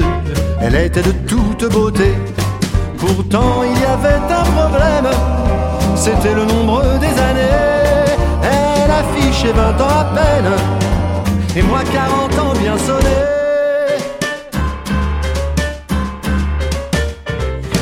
elle 0.61 0.75
était 0.75 1.01
de 1.01 1.13
toute 1.27 1.65
beauté. 1.73 2.13
Pourtant 2.99 3.63
il 3.65 3.81
y 3.81 3.85
avait 3.87 4.21
un 4.35 4.45
problème, 4.45 5.09
c'était 5.95 6.35
le 6.35 6.45
nombre 6.45 6.83
des 6.99 7.07
années. 7.07 7.57
Elle 8.43 8.91
affichait 8.91 9.53
20 9.53 9.81
ans 9.81 9.99
à 10.01 10.05
peine, 10.15 10.53
et 11.57 11.63
moi 11.63 11.81
40 11.91 12.39
ans 12.39 12.53
bien 12.61 12.77
sonnés. 12.77 13.25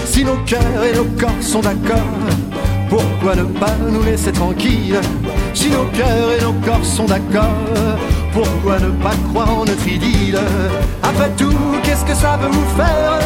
Si 0.06 0.24
nos 0.24 0.36
cœurs 0.46 0.84
et 0.88 0.96
nos 0.96 1.06
corps 1.18 1.42
sont 1.42 1.60
d'accord, 1.60 1.98
pourquoi 2.94 3.34
ne 3.34 3.42
pas 3.42 3.74
nous 3.90 4.04
laisser 4.04 4.30
tranquilles 4.30 5.00
Si 5.52 5.68
nos 5.68 5.86
cœurs 5.86 6.30
et 6.38 6.42
nos 6.42 6.52
corps 6.64 6.84
sont 6.84 7.06
d'accord, 7.06 7.98
pourquoi 8.32 8.78
ne 8.78 8.90
pas 9.02 9.16
croire 9.30 9.58
en 9.58 9.64
notre 9.64 9.88
idylle? 9.88 10.38
Après 11.02 11.30
tout, 11.36 11.58
qu'est-ce 11.82 12.04
que 12.04 12.14
ça 12.14 12.38
peut 12.40 12.52
vous 12.52 12.76
faire? 12.76 13.18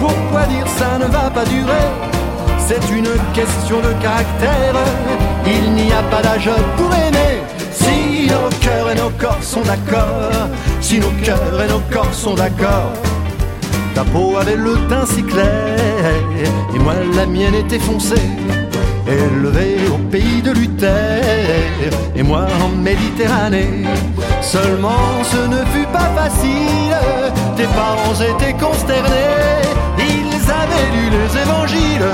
Pourquoi 0.00 0.46
dire 0.46 0.66
ça 0.66 0.98
ne 0.98 1.04
va 1.12 1.30
pas 1.30 1.44
durer? 1.44 1.86
C'est 2.58 2.90
une 2.90 3.12
question 3.32 3.78
de 3.78 3.92
caractère, 4.02 4.74
il 5.46 5.72
n'y 5.74 5.92
a 5.92 6.02
pas 6.10 6.22
d'âge 6.22 6.50
pour 6.76 6.92
aimer. 6.92 7.34
Si 7.70 8.26
nos 8.26 8.50
cœurs 8.60 8.90
et 8.90 8.96
nos 8.96 9.10
corps 9.10 9.42
sont 9.42 9.62
d'accord, 9.62 10.48
si 10.80 10.98
nos 10.98 11.12
cœurs 11.22 11.62
et 11.64 11.68
nos 11.68 11.82
corps 11.92 12.14
sont 12.14 12.34
d'accord, 12.34 12.92
Ta 13.94 14.02
peau 14.02 14.36
avait 14.36 14.56
le 14.56 14.74
teint 14.88 15.06
si 15.06 15.22
clair, 15.22 15.76
et 16.74 16.78
moi 16.80 16.94
la 17.14 17.26
mienne 17.26 17.54
était 17.54 17.78
foncée. 17.78 18.26
Élevé 19.14 19.76
au 19.94 19.98
pays 20.10 20.42
de 20.42 20.50
Luther, 20.50 21.22
et 22.16 22.22
moi 22.22 22.46
en 22.64 22.68
Méditerranée. 22.82 23.84
Seulement 24.40 25.22
ce 25.22 25.36
ne 25.54 25.64
fut 25.72 25.86
pas 25.92 26.10
facile, 26.16 26.96
tes 27.56 27.68
parents 27.80 28.14
étaient 28.14 28.54
consternés. 28.54 29.62
Ils 29.98 30.44
avaient 30.62 30.90
lu 30.96 31.04
les 31.16 31.30
évangiles, 31.44 32.10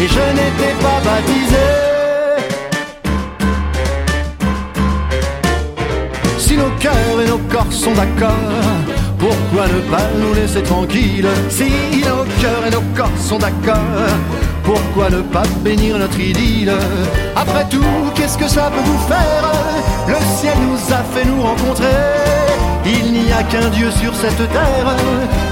et 0.00 0.08
je 0.08 0.24
n'étais 0.38 0.74
pas 0.80 0.98
baptisé. 1.04 1.68
Si 6.38 6.56
nos 6.56 6.70
cœurs 6.80 7.20
et 7.22 7.28
nos 7.28 7.42
corps 7.52 7.72
sont 7.72 7.92
d'accord, 7.92 8.54
pourquoi 9.18 9.66
ne 9.66 9.80
pas 9.90 10.08
nous 10.20 10.32
laisser 10.32 10.62
tranquilles? 10.62 11.28
Si 11.50 11.70
nos 12.06 12.24
cœurs 12.40 12.64
et 12.66 12.70
nos 12.70 12.86
corps 12.96 13.18
sont 13.18 13.38
d'accord, 13.38 14.16
pourquoi 14.68 15.08
ne 15.08 15.22
pas 15.22 15.44
bénir 15.64 15.96
notre 15.96 16.20
idylle 16.20 16.72
Après 17.34 17.64
tout, 17.70 18.12
qu'est-ce 18.14 18.36
que 18.36 18.46
ça 18.46 18.70
peut 18.70 18.84
vous 18.84 19.02
faire 19.08 19.50
Le 20.06 20.16
ciel 20.36 20.58
nous 20.68 20.94
a 20.94 21.02
fait 21.12 21.24
nous 21.24 21.40
rencontrer. 21.40 21.86
Il 22.84 23.12
n'y 23.12 23.32
a 23.32 23.42
qu'un 23.44 23.68
Dieu 23.70 23.90
sur 23.90 24.14
cette 24.14 24.36
terre, 24.36 24.94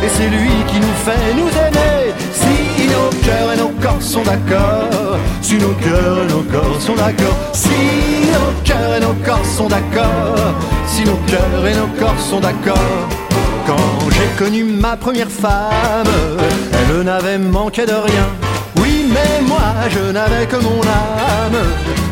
et 0.02 0.08
c'est 0.08 0.28
lui 0.28 0.50
qui 0.68 0.78
nous 0.80 0.96
fait 1.06 1.35
nous 1.35 1.49
aimer. 1.49 2.12
Si 2.30 2.88
nos 2.88 3.11
cœurs 3.25 3.52
et 3.54 3.58
nos 3.58 3.73
corps 3.80 4.02
sont 4.02 4.23
d'accord, 4.23 5.18
si 5.40 5.56
nos 5.56 5.75
cœurs 5.85 6.18
et 6.23 6.32
nos 6.32 6.42
corps 6.42 6.80
sont 6.80 6.94
d'accord, 6.94 7.37
si 7.54 7.70
nos 8.35 8.52
cœurs 8.64 8.96
et 8.96 9.00
nos 9.00 9.14
corps 9.25 9.46
sont 9.46 9.68
d'accord, 9.68 10.54
si 10.87 11.04
nos 11.04 11.20
cœurs 11.26 11.66
et 11.66 11.75
nos 11.75 11.88
corps 11.99 12.20
sont 12.20 12.40
d'accord. 12.40 13.08
Quand 13.66 14.11
j'ai 14.11 14.44
connu 14.44 14.64
ma 14.64 14.96
première 14.96 15.30
femme, 15.30 16.12
elle 16.73 17.02
n'avait 17.02 17.38
manqué 17.38 17.87
de 17.87 17.92
rien. 17.94 18.46
Oui, 18.80 19.06
mais 19.09 19.40
moi 19.47 19.75
je 19.88 20.12
n'avais 20.12 20.47
que 20.47 20.56
mon 20.56 20.80
âme, 20.83 21.61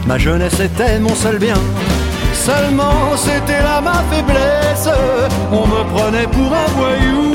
ma 0.06 0.18
jeunesse 0.18 0.60
était 0.60 0.98
mon 0.98 1.14
seul 1.14 1.38
bien. 1.38 1.58
Seulement 2.32 3.16
c'était 3.16 3.62
là 3.62 3.80
ma 3.80 4.02
faiblesse, 4.10 4.88
on 5.52 5.66
me 5.66 5.84
prenait 5.94 6.26
pour 6.26 6.52
un 6.52 6.68
voyou. 6.76 7.32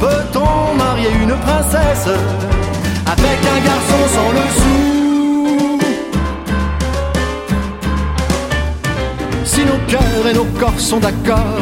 Peut-on 0.00 0.74
marier 0.76 1.10
une 1.22 1.36
princesse 1.36 2.08
avec 3.06 3.38
un 3.54 3.60
garçon 3.68 4.02
sans 4.14 4.30
le 4.32 4.44
sou? 4.60 5.78
Si 9.44 9.64
nos 9.64 9.80
cœurs 9.86 10.26
et 10.30 10.34
nos 10.34 10.48
corps 10.58 10.80
sont 10.80 10.98
d'accord, 10.98 11.60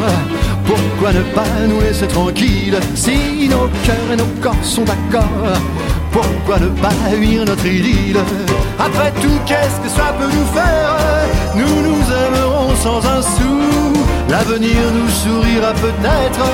pourquoi 0.65 1.11
ne 1.13 1.21
pas 1.21 1.67
nous 1.67 1.81
laisser 1.81 2.07
tranquilles? 2.07 2.79
Si 2.95 3.47
nos 3.49 3.69
cœurs 3.85 4.11
et 4.13 4.15
nos 4.15 4.31
corps 4.41 4.63
sont 4.63 4.85
d'accord, 4.85 5.53
pourquoi 6.21 6.59
ne 6.59 6.69
pas 6.81 6.93
unir 7.15 7.45
notre 7.45 7.65
idylle 7.65 8.19
Après 8.79 9.11
tout, 9.21 9.39
qu'est-ce 9.45 9.79
que 9.81 9.89
ça 9.89 10.13
peut 10.17 10.25
nous 10.25 10.47
faire 10.53 10.97
Nous 11.55 11.81
nous 11.87 12.03
aimerons 12.25 12.75
sans 12.75 13.05
un 13.05 13.21
sou. 13.21 13.61
L'avenir 14.29 14.81
nous 14.93 15.09
sourira 15.09 15.73
peut-être, 15.73 16.45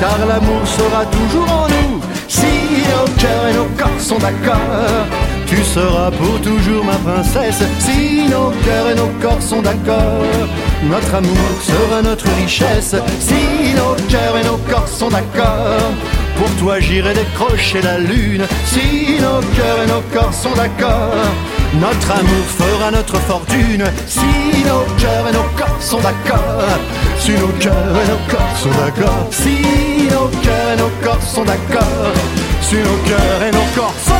car 0.00 0.18
l'amour 0.26 0.66
sera 0.66 1.04
toujours 1.06 1.52
en 1.52 1.68
nous. 1.68 2.00
Si 2.26 2.46
nos 2.46 3.06
cœurs 3.20 3.48
et 3.50 3.54
nos 3.54 3.68
corps 3.76 4.00
sont 4.00 4.18
d'accord, 4.18 5.06
tu 5.46 5.62
seras 5.62 6.10
pour 6.10 6.40
toujours 6.40 6.84
ma 6.84 6.96
princesse. 6.96 7.62
Si 7.80 8.28
nos 8.28 8.50
cœurs 8.64 8.90
et 8.92 8.94
nos 8.94 9.10
corps 9.20 9.42
sont 9.42 9.62
d'accord, 9.62 10.24
notre 10.84 11.14
amour 11.14 11.48
sera 11.62 12.02
notre 12.02 12.26
richesse. 12.40 12.94
Si 13.20 13.74
nos 13.74 13.94
cœurs 14.08 14.36
et 14.40 14.44
nos 14.44 14.58
corps 14.70 14.88
sont 14.88 15.08
d'accord, 15.08 15.92
pour 16.38 16.50
toi 16.56 16.80
j'irai 16.80 17.14
décrocher 17.14 17.82
la 17.82 17.98
lune. 17.98 18.46
Si 18.64 19.20
nos 19.20 19.40
cœurs 19.56 19.82
et 19.84 19.86
nos 19.86 20.02
corps 20.12 20.32
sont 20.32 20.54
d'accord, 20.54 21.14
notre 21.80 22.10
amour 22.12 22.44
fera 22.46 22.90
notre 22.90 23.16
fortune. 23.16 23.84
Si 24.06 24.64
nos 24.64 24.84
cœurs 25.00 25.28
et 25.28 25.32
nos 25.32 25.48
corps 25.56 25.82
sont 25.82 26.00
d'accord, 26.00 26.64
si 27.18 27.32
nos 27.32 27.48
cœurs 27.60 27.96
et 28.02 28.08
nos 28.10 28.36
corps 28.36 28.56
sont 28.56 28.70
d'accord, 28.70 29.26
si 29.30 30.08
nos 30.10 30.28
cœurs 30.42 30.72
et 30.72 30.76
nos 30.80 31.04
corps 31.04 31.22
sont 31.22 31.44
d'accord, 31.44 32.14
si 32.62 32.76
nos 32.76 33.08
cœurs 33.08 33.42
et 33.48 33.50
nos 33.50 33.80
corps 33.80 33.94
sont 34.04 34.12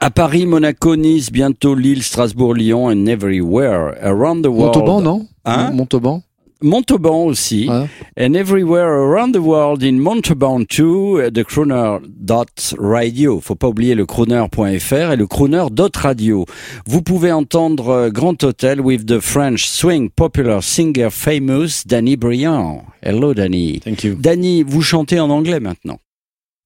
À 0.00 0.10
Paris, 0.10 0.46
Monaco, 0.46 0.94
Nice, 0.96 1.30
bientôt 1.32 1.74
Lille, 1.74 2.02
Strasbourg, 2.02 2.54
Lyon 2.54 2.90
and 2.90 3.08
everywhere 3.08 3.96
around 4.02 4.42
the 4.42 4.48
world. 4.48 4.76
Montauban, 4.76 5.00
non? 5.00 5.26
Hein? 5.44 5.70
Montauban? 5.72 6.22
Montauban 6.62 7.24
aussi. 7.26 7.68
Ouais. 7.68 7.88
And 8.18 8.34
everywhere 8.34 8.88
around 8.88 9.32
the 9.32 9.40
world 9.40 9.82
in 9.82 9.98
Montauban 9.98 10.64
too, 10.64 11.20
uh, 11.20 11.30
the 11.30 11.44
crooner.radio. 11.44 13.40
Faut 13.40 13.54
pas 13.54 13.68
oublier 13.68 13.94
le 13.94 14.06
crooner.fr 14.06 15.12
et 15.12 15.16
le 15.16 15.26
crooner.radio. 15.26 16.46
Vous 16.86 17.02
pouvez 17.02 17.32
entendre 17.32 17.88
euh, 17.88 18.10
Grand 18.10 18.42
Hotel 18.42 18.80
with 18.80 19.06
the 19.06 19.20
French 19.20 19.66
swing 19.66 20.08
popular 20.10 20.62
singer 20.62 21.10
famous 21.10 21.84
Danny 21.86 22.16
Briand. 22.16 22.84
Hello 23.02 23.34
Danny. 23.34 23.80
Thank 23.80 24.04
you. 24.04 24.14
Danny, 24.18 24.62
vous 24.62 24.82
chantez 24.82 25.20
en 25.20 25.30
anglais 25.30 25.60
maintenant. 25.60 25.98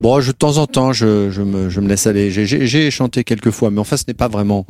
Bon, 0.01 0.19
je, 0.21 0.29
de 0.33 0.37
temps 0.37 0.57
en 0.57 0.67
temps, 0.67 0.93
je, 0.95 1.31
je, 1.31 1.43
me, 1.43 1.69
je 1.69 1.81
me 1.81 1.89
laisse 1.89 2.07
aller. 2.07 2.31
J'ai- 2.31 2.91
chanté 2.91 3.23
quelques 3.23 3.51
fois, 3.51 3.71
mais 3.71 3.81
enfin, 3.81 3.97
ce 3.99 4.05
n'est 4.09 4.15
pas 4.15 4.29
vraiment 4.29 4.67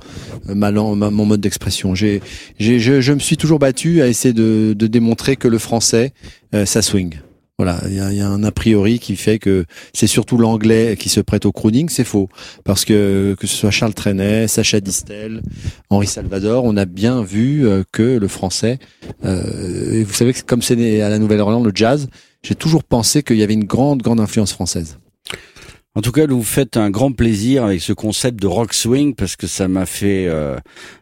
euh, 0.49 0.55
ma 0.55 0.73
ma- 0.73 1.11
mon 1.11 1.25
mode 1.25 1.41
d'expression. 1.41 1.95
J'ai, 1.95 2.21
je, 2.59 3.01
je 3.01 3.13
me 3.13 3.19
suis 3.21 3.37
toujours 3.37 3.59
battu 3.61 4.03
à 4.03 4.09
essayer 4.09 4.35
de, 4.35 4.75
de 4.77 4.87
démontrer 4.89 5.37
que 5.37 5.47
le 5.49 5.59
français, 5.59 6.13
euh, 6.55 6.67
ça 6.67 6.83
swing. 6.83 7.15
Voilà, 7.59 7.79
il 7.89 7.95
y 7.95 8.01
a, 8.01 8.11
y 8.13 8.21
a 8.23 8.27
un 8.29 8.43
a 8.43 8.51
priori 8.53 8.99
qui 8.99 9.17
fait 9.17 9.39
que 9.39 9.67
c'est 9.93 10.07
surtout 10.07 10.39
l'anglais 10.39 10.97
qui 10.99 11.11
se 11.11 11.21
prête 11.21 11.45
au 11.45 11.53
crooning, 11.53 11.89
c'est 11.91 12.05
faux. 12.05 12.29
Parce 12.65 12.85
que 12.85 13.37
que 13.39 13.47
ce 13.47 13.55
soit 13.55 13.71
Charles 13.71 13.95
Trenet, 13.95 14.49
Sacha 14.49 14.81
Distel, 14.81 15.43
Henri 15.91 16.07
Salvador, 16.07 16.65
on 16.65 16.77
a 16.77 16.87
bien 16.87 17.23
vu 17.23 17.69
euh, 17.69 17.85
que 17.93 18.03
le 18.19 18.29
français, 18.29 18.79
euh, 19.25 19.93
et 19.93 20.03
vous 20.05 20.15
savez 20.15 20.33
que 20.33 20.41
comme 20.43 20.63
c'est 20.63 20.77
né 20.77 21.03
à 21.03 21.09
la 21.11 21.19
Nouvelle-Orléans, 21.19 21.63
le 21.63 21.73
jazz, 21.75 22.09
j'ai 22.43 22.55
toujours 22.55 22.83
pensé 22.83 23.23
qu'il 23.23 23.37
y 23.37 23.43
avait 23.43 23.55
une 23.55 23.65
grande, 23.65 24.03
grande 24.03 24.21
influence 24.21 24.53
française. 24.53 24.99
En 25.97 26.03
tout 26.03 26.13
cas, 26.13 26.25
vous 26.29 26.45
faites 26.45 26.77
un 26.77 26.89
grand 26.89 27.11
plaisir 27.11 27.65
avec 27.65 27.81
ce 27.81 27.93
concept 27.93 28.41
de 28.41 28.47
rock 28.47 28.75
swing 28.75 29.17
parce 29.17 29.35
que 29.35 29.49
ça 29.49 29.67
m'a 29.67 29.87
fait, 29.87 30.27
euh, 30.29 30.57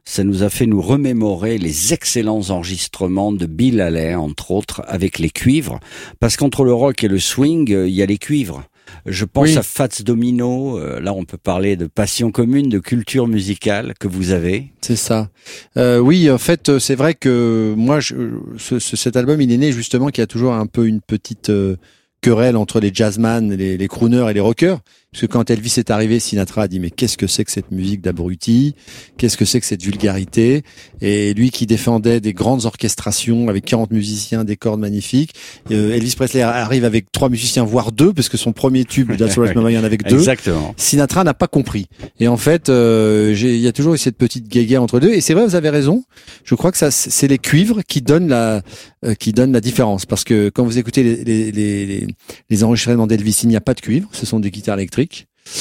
ça 0.06 0.24
nous 0.24 0.42
a 0.42 0.48
fait 0.48 0.64
nous 0.64 0.80
remémorer 0.80 1.58
les 1.58 1.92
excellents 1.92 2.48
enregistrements 2.48 3.30
de 3.30 3.44
Bill 3.44 3.82
Haley, 3.82 4.14
entre 4.14 4.50
autres, 4.50 4.80
avec 4.86 5.18
les 5.18 5.28
cuivres. 5.28 5.78
Parce 6.20 6.38
qu'entre 6.38 6.64
le 6.64 6.72
rock 6.72 7.04
et 7.04 7.08
le 7.08 7.18
swing, 7.18 7.70
euh, 7.70 7.86
il 7.86 7.94
y 7.94 8.02
a 8.02 8.06
les 8.06 8.16
cuivres. 8.16 8.64
Je 9.04 9.26
pense 9.26 9.48
Oui. 9.48 9.58
à 9.58 9.62
Fats 9.62 9.88
Domino. 10.02 10.78
euh, 10.78 10.98
là, 11.00 11.12
on 11.12 11.26
peut 11.26 11.36
parler 11.36 11.76
de 11.76 11.86
passion 11.86 12.30
commune, 12.30 12.70
de 12.70 12.78
culture 12.78 13.28
musicale 13.28 13.92
que 14.00 14.08
vous 14.08 14.30
avez. 14.30 14.72
C'est 14.80 14.96
ça. 14.96 15.28
Euh, 15.76 15.98
oui, 15.98 16.30
en 16.30 16.38
fait, 16.38 16.70
euh, 16.70 16.78
c'est 16.78 16.94
vrai 16.94 17.12
que 17.12 17.74
moi, 17.76 18.00
je, 18.00 18.14
ce- 18.56 18.78
cet 18.78 19.16
album, 19.16 19.38
il 19.42 19.52
est 19.52 19.58
né 19.58 19.70
justement 19.70 20.06
qu'il 20.08 20.22
y 20.22 20.24
a 20.24 20.26
toujours 20.26 20.54
un 20.54 20.64
peu 20.66 20.86
une 20.86 21.02
petite 21.02 21.50
euh, 21.50 21.76
querelle 22.20 22.56
entre 22.56 22.80
les 22.80 22.90
jazzman, 22.92 23.52
les, 23.52 23.76
les 23.76 23.88
crooners 23.88 24.30
et 24.30 24.34
les 24.34 24.40
rockers. 24.40 24.80
Parce 25.12 25.22
que 25.22 25.26
quand 25.26 25.48
Elvis 25.48 25.74
est 25.78 25.90
arrivé, 25.90 26.20
Sinatra 26.20 26.62
a 26.62 26.68
dit 26.68 26.80
mais 26.80 26.90
qu'est-ce 26.90 27.16
que 27.16 27.26
c'est 27.26 27.42
que 27.42 27.50
cette 27.50 27.70
musique 27.70 28.02
d'abruti? 28.02 28.74
Qu'est-ce 29.16 29.38
que 29.38 29.46
c'est 29.46 29.58
que 29.58 29.64
cette 29.64 29.82
vulgarité? 29.82 30.64
Et 31.00 31.32
lui 31.32 31.50
qui 31.50 31.66
défendait 31.66 32.20
des 32.20 32.34
grandes 32.34 32.66
orchestrations 32.66 33.48
avec 33.48 33.64
40 33.64 33.90
musiciens, 33.90 34.44
des 34.44 34.56
cordes 34.56 34.80
magnifiques, 34.80 35.32
euh, 35.70 35.94
Elvis 35.94 36.14
Presley 36.14 36.42
arrive 36.42 36.84
avec 36.84 37.10
trois 37.10 37.30
musiciens 37.30 37.64
voire 37.64 37.90
deux 37.90 38.12
parce 38.12 38.28
que 38.28 38.36
son 38.36 38.52
premier 38.52 38.84
tube, 38.84 39.16
That's 39.16 39.38
Right 39.38 39.54
Mama, 39.54 39.70
il 39.70 39.74
y 39.74 39.78
en 39.78 39.84
avait 39.84 39.96
que 39.96 40.08
deux. 40.10 40.18
Exactement. 40.18 40.74
Sinatra 40.76 41.24
n'a 41.24 41.34
pas 41.34 41.48
compris. 41.48 41.86
Et 42.20 42.28
en 42.28 42.36
fait, 42.36 42.68
euh, 42.68 43.34
il 43.34 43.56
y 43.56 43.66
a 43.66 43.72
toujours 43.72 43.94
eu 43.94 43.98
cette 43.98 44.18
petite 44.18 44.46
guéguerre 44.48 44.82
entre 44.82 45.00
deux. 45.00 45.12
Et 45.12 45.22
c'est 45.22 45.32
vrai, 45.32 45.46
vous 45.46 45.54
avez 45.54 45.70
raison. 45.70 46.04
Je 46.44 46.54
crois 46.54 46.70
que 46.70 46.76
ça, 46.78 46.90
c'est 46.90 47.28
les 47.28 47.38
cuivres 47.38 47.80
qui 47.88 48.02
donnent 48.02 48.28
la, 48.28 48.60
euh, 49.06 49.14
qui 49.14 49.32
donnent 49.32 49.52
la 49.52 49.62
différence. 49.62 50.04
Parce 50.04 50.24
que 50.24 50.50
quand 50.50 50.64
vous 50.64 50.76
écoutez 50.76 51.02
les, 51.02 51.24
les, 51.24 51.52
les, 51.52 52.06
les 52.50 52.64
enregistrements 52.64 53.06
d'Elvis, 53.06 53.40
il 53.44 53.48
n'y 53.48 53.56
a 53.56 53.62
pas 53.62 53.72
de 53.72 53.80
cuivre. 53.80 54.08
Ce 54.12 54.26
sont 54.26 54.38
des 54.38 54.50
guitares 54.50 54.76
électriques. 54.76 54.97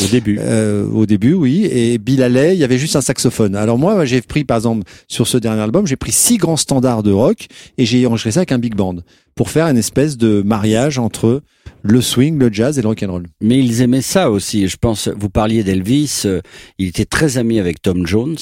Au 0.03 0.07
début. 0.07 0.37
Euh, 0.41 0.85
au 0.89 1.05
début, 1.05 1.33
oui. 1.33 1.65
Et 1.71 1.97
Bill 1.97 2.21
Haley, 2.21 2.55
il 2.55 2.59
y 2.59 2.63
avait 2.63 2.77
juste 2.77 2.95
un 2.95 3.01
saxophone. 3.01 3.55
Alors 3.55 3.77
moi, 3.77 4.05
j'ai 4.05 4.21
pris, 4.21 4.43
par 4.43 4.57
exemple, 4.57 4.83
sur 5.07 5.27
ce 5.27 5.37
dernier 5.37 5.61
album, 5.61 5.87
j'ai 5.87 5.95
pris 5.95 6.11
six 6.11 6.37
grands 6.37 6.57
standards 6.57 7.03
de 7.03 7.11
rock 7.11 7.47
et 7.77 7.85
j'ai 7.85 8.05
enregistré 8.05 8.31
ça 8.31 8.39
avec 8.41 8.51
un 8.51 8.59
big 8.59 8.75
band 8.75 8.97
pour 9.35 9.49
faire 9.49 9.67
une 9.67 9.77
espèce 9.77 10.17
de 10.17 10.41
mariage 10.41 10.99
entre 10.99 11.41
le 11.83 12.01
swing, 12.01 12.37
le 12.37 12.51
jazz 12.51 12.77
et 12.77 12.81
le 12.81 12.87
rock 12.89 13.03
and 13.03 13.11
roll. 13.11 13.27
Mais 13.41 13.59
ils 13.59 13.81
aimaient 13.81 14.01
ça 14.01 14.29
aussi. 14.29 14.67
Je 14.67 14.77
pense, 14.77 15.07
vous 15.07 15.29
parliez 15.29 15.63
d'Elvis. 15.63 16.23
euh, 16.25 16.41
il 16.79 16.87
était 16.87 17.05
très 17.05 17.37
ami 17.37 17.59
avec 17.59 17.81
Tom 17.81 18.05
Jones, 18.05 18.37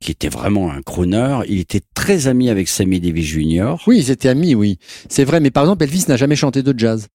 qui 0.00 0.12
était 0.12 0.28
vraiment 0.28 0.70
un 0.70 0.82
crooner. 0.82 1.40
Il 1.48 1.58
était 1.58 1.82
très 1.94 2.28
ami 2.28 2.48
avec 2.48 2.68
Sammy 2.68 3.00
Davis 3.00 3.26
Jr. 3.26 3.74
Oui, 3.86 3.98
ils 3.98 4.10
étaient 4.10 4.28
amis, 4.28 4.54
oui. 4.54 4.78
C'est 5.08 5.24
vrai, 5.24 5.40
mais 5.40 5.50
par 5.50 5.64
exemple, 5.64 5.82
Elvis 5.84 6.04
n'a 6.08 6.16
jamais 6.16 6.36
chanté 6.36 6.62
de 6.62 6.78
jazz. 6.78 7.08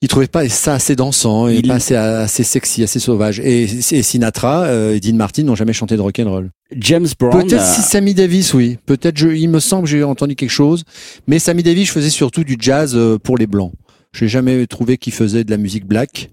Il 0.00 0.06
trouvait 0.08 0.28
pas 0.28 0.48
ça 0.48 0.74
assez 0.74 0.94
dansant 0.94 1.48
et 1.48 1.56
Il- 1.56 1.66
pas 1.68 1.74
assez, 1.74 1.96
assez 1.96 2.44
sexy, 2.44 2.84
assez 2.84 3.00
sauvage. 3.00 3.40
Et, 3.40 3.62
et 3.64 4.02
Sinatra 4.02 4.64
euh, 4.66 4.94
et 4.94 5.00
Dean 5.00 5.14
Martin 5.16 5.42
n'ont 5.42 5.56
jamais 5.56 5.72
chanté 5.72 5.96
de 5.96 6.00
rock 6.00 6.20
and 6.20 6.30
roll. 6.30 6.50
James 6.76 7.08
Brown. 7.18 7.32
Peut-être 7.46 7.60
a- 7.60 7.64
si 7.74 7.82
Sammy 7.82 8.14
Davis, 8.14 8.54
oui. 8.54 8.78
Peut-être, 8.86 9.16
je, 9.16 9.28
il 9.28 9.48
me 9.48 9.58
semble 9.58 9.84
que 9.84 9.90
j'ai 9.90 10.04
entendu 10.04 10.36
quelque 10.36 10.50
chose. 10.50 10.84
Mais 11.26 11.38
Sammy 11.40 11.64
Davis 11.64 11.90
faisait 11.90 12.10
surtout 12.10 12.44
du 12.44 12.56
jazz 12.60 12.92
euh, 12.94 13.18
pour 13.18 13.36
les 13.36 13.48
blancs. 13.48 13.72
J'ai 14.12 14.28
jamais 14.28 14.66
trouvé 14.68 14.98
qu'il 14.98 15.12
faisait 15.12 15.42
de 15.42 15.50
la 15.50 15.56
musique 15.56 15.84
black. 15.84 16.30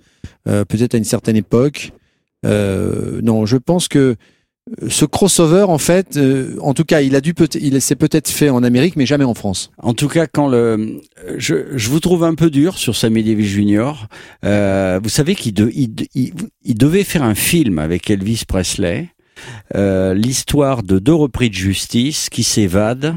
Euh, 0.48 0.64
peut-être 0.64 0.94
à 0.94 0.98
une 0.98 1.04
certaine 1.04 1.36
époque. 1.36 1.92
Euh, 2.46 3.20
non, 3.24 3.46
je 3.48 3.58
pense 3.58 3.88
que 3.88 4.16
ce 4.88 5.06
crossover, 5.06 5.66
en 5.68 5.78
fait, 5.78 6.18
euh, 6.18 6.56
en 6.60 6.74
tout 6.74 6.86
cas, 6.86 7.02
il 7.02 7.16
a 7.16 7.22
dû 7.22 7.34
peut 7.36 7.48
il 7.54 7.80
s'est 7.82 7.96
peut-être 7.96 8.30
fait 8.30 8.50
en 8.50 8.64
Amérique, 8.64 8.96
mais 8.96 9.06
jamais 9.06 9.24
en 9.24 9.36
France. 9.36 9.72
En 9.78 9.94
tout 9.94 10.08
cas, 10.08 10.26
quand 10.26 10.48
le, 10.48 11.00
je, 11.38 11.78
je 11.78 11.90
vous 11.90 12.00
trouve 12.00 12.24
un 12.24 12.34
peu 12.34 12.50
dur 12.50 12.78
sur 12.78 12.96
Sammy 12.96 13.24
Davis 13.24 13.48
Jr. 13.48 14.08
Euh, 14.44 15.00
vous 15.04 15.10
savez 15.10 15.36
qu'il 15.36 15.54
de, 15.54 15.70
il, 15.76 15.94
il, 16.16 16.34
il 16.64 16.76
devait 16.76 17.04
faire 17.04 17.22
un 17.24 17.36
film 17.36 17.78
avec 17.78 18.10
Elvis 18.10 18.42
Presley, 18.48 19.10
euh, 19.76 20.16
l'histoire 20.16 20.82
de 20.82 20.98
deux 20.98 21.14
repris 21.14 21.50
de 21.52 21.56
justice 21.56 22.30
qui 22.32 22.42
s'évadent 22.44 23.16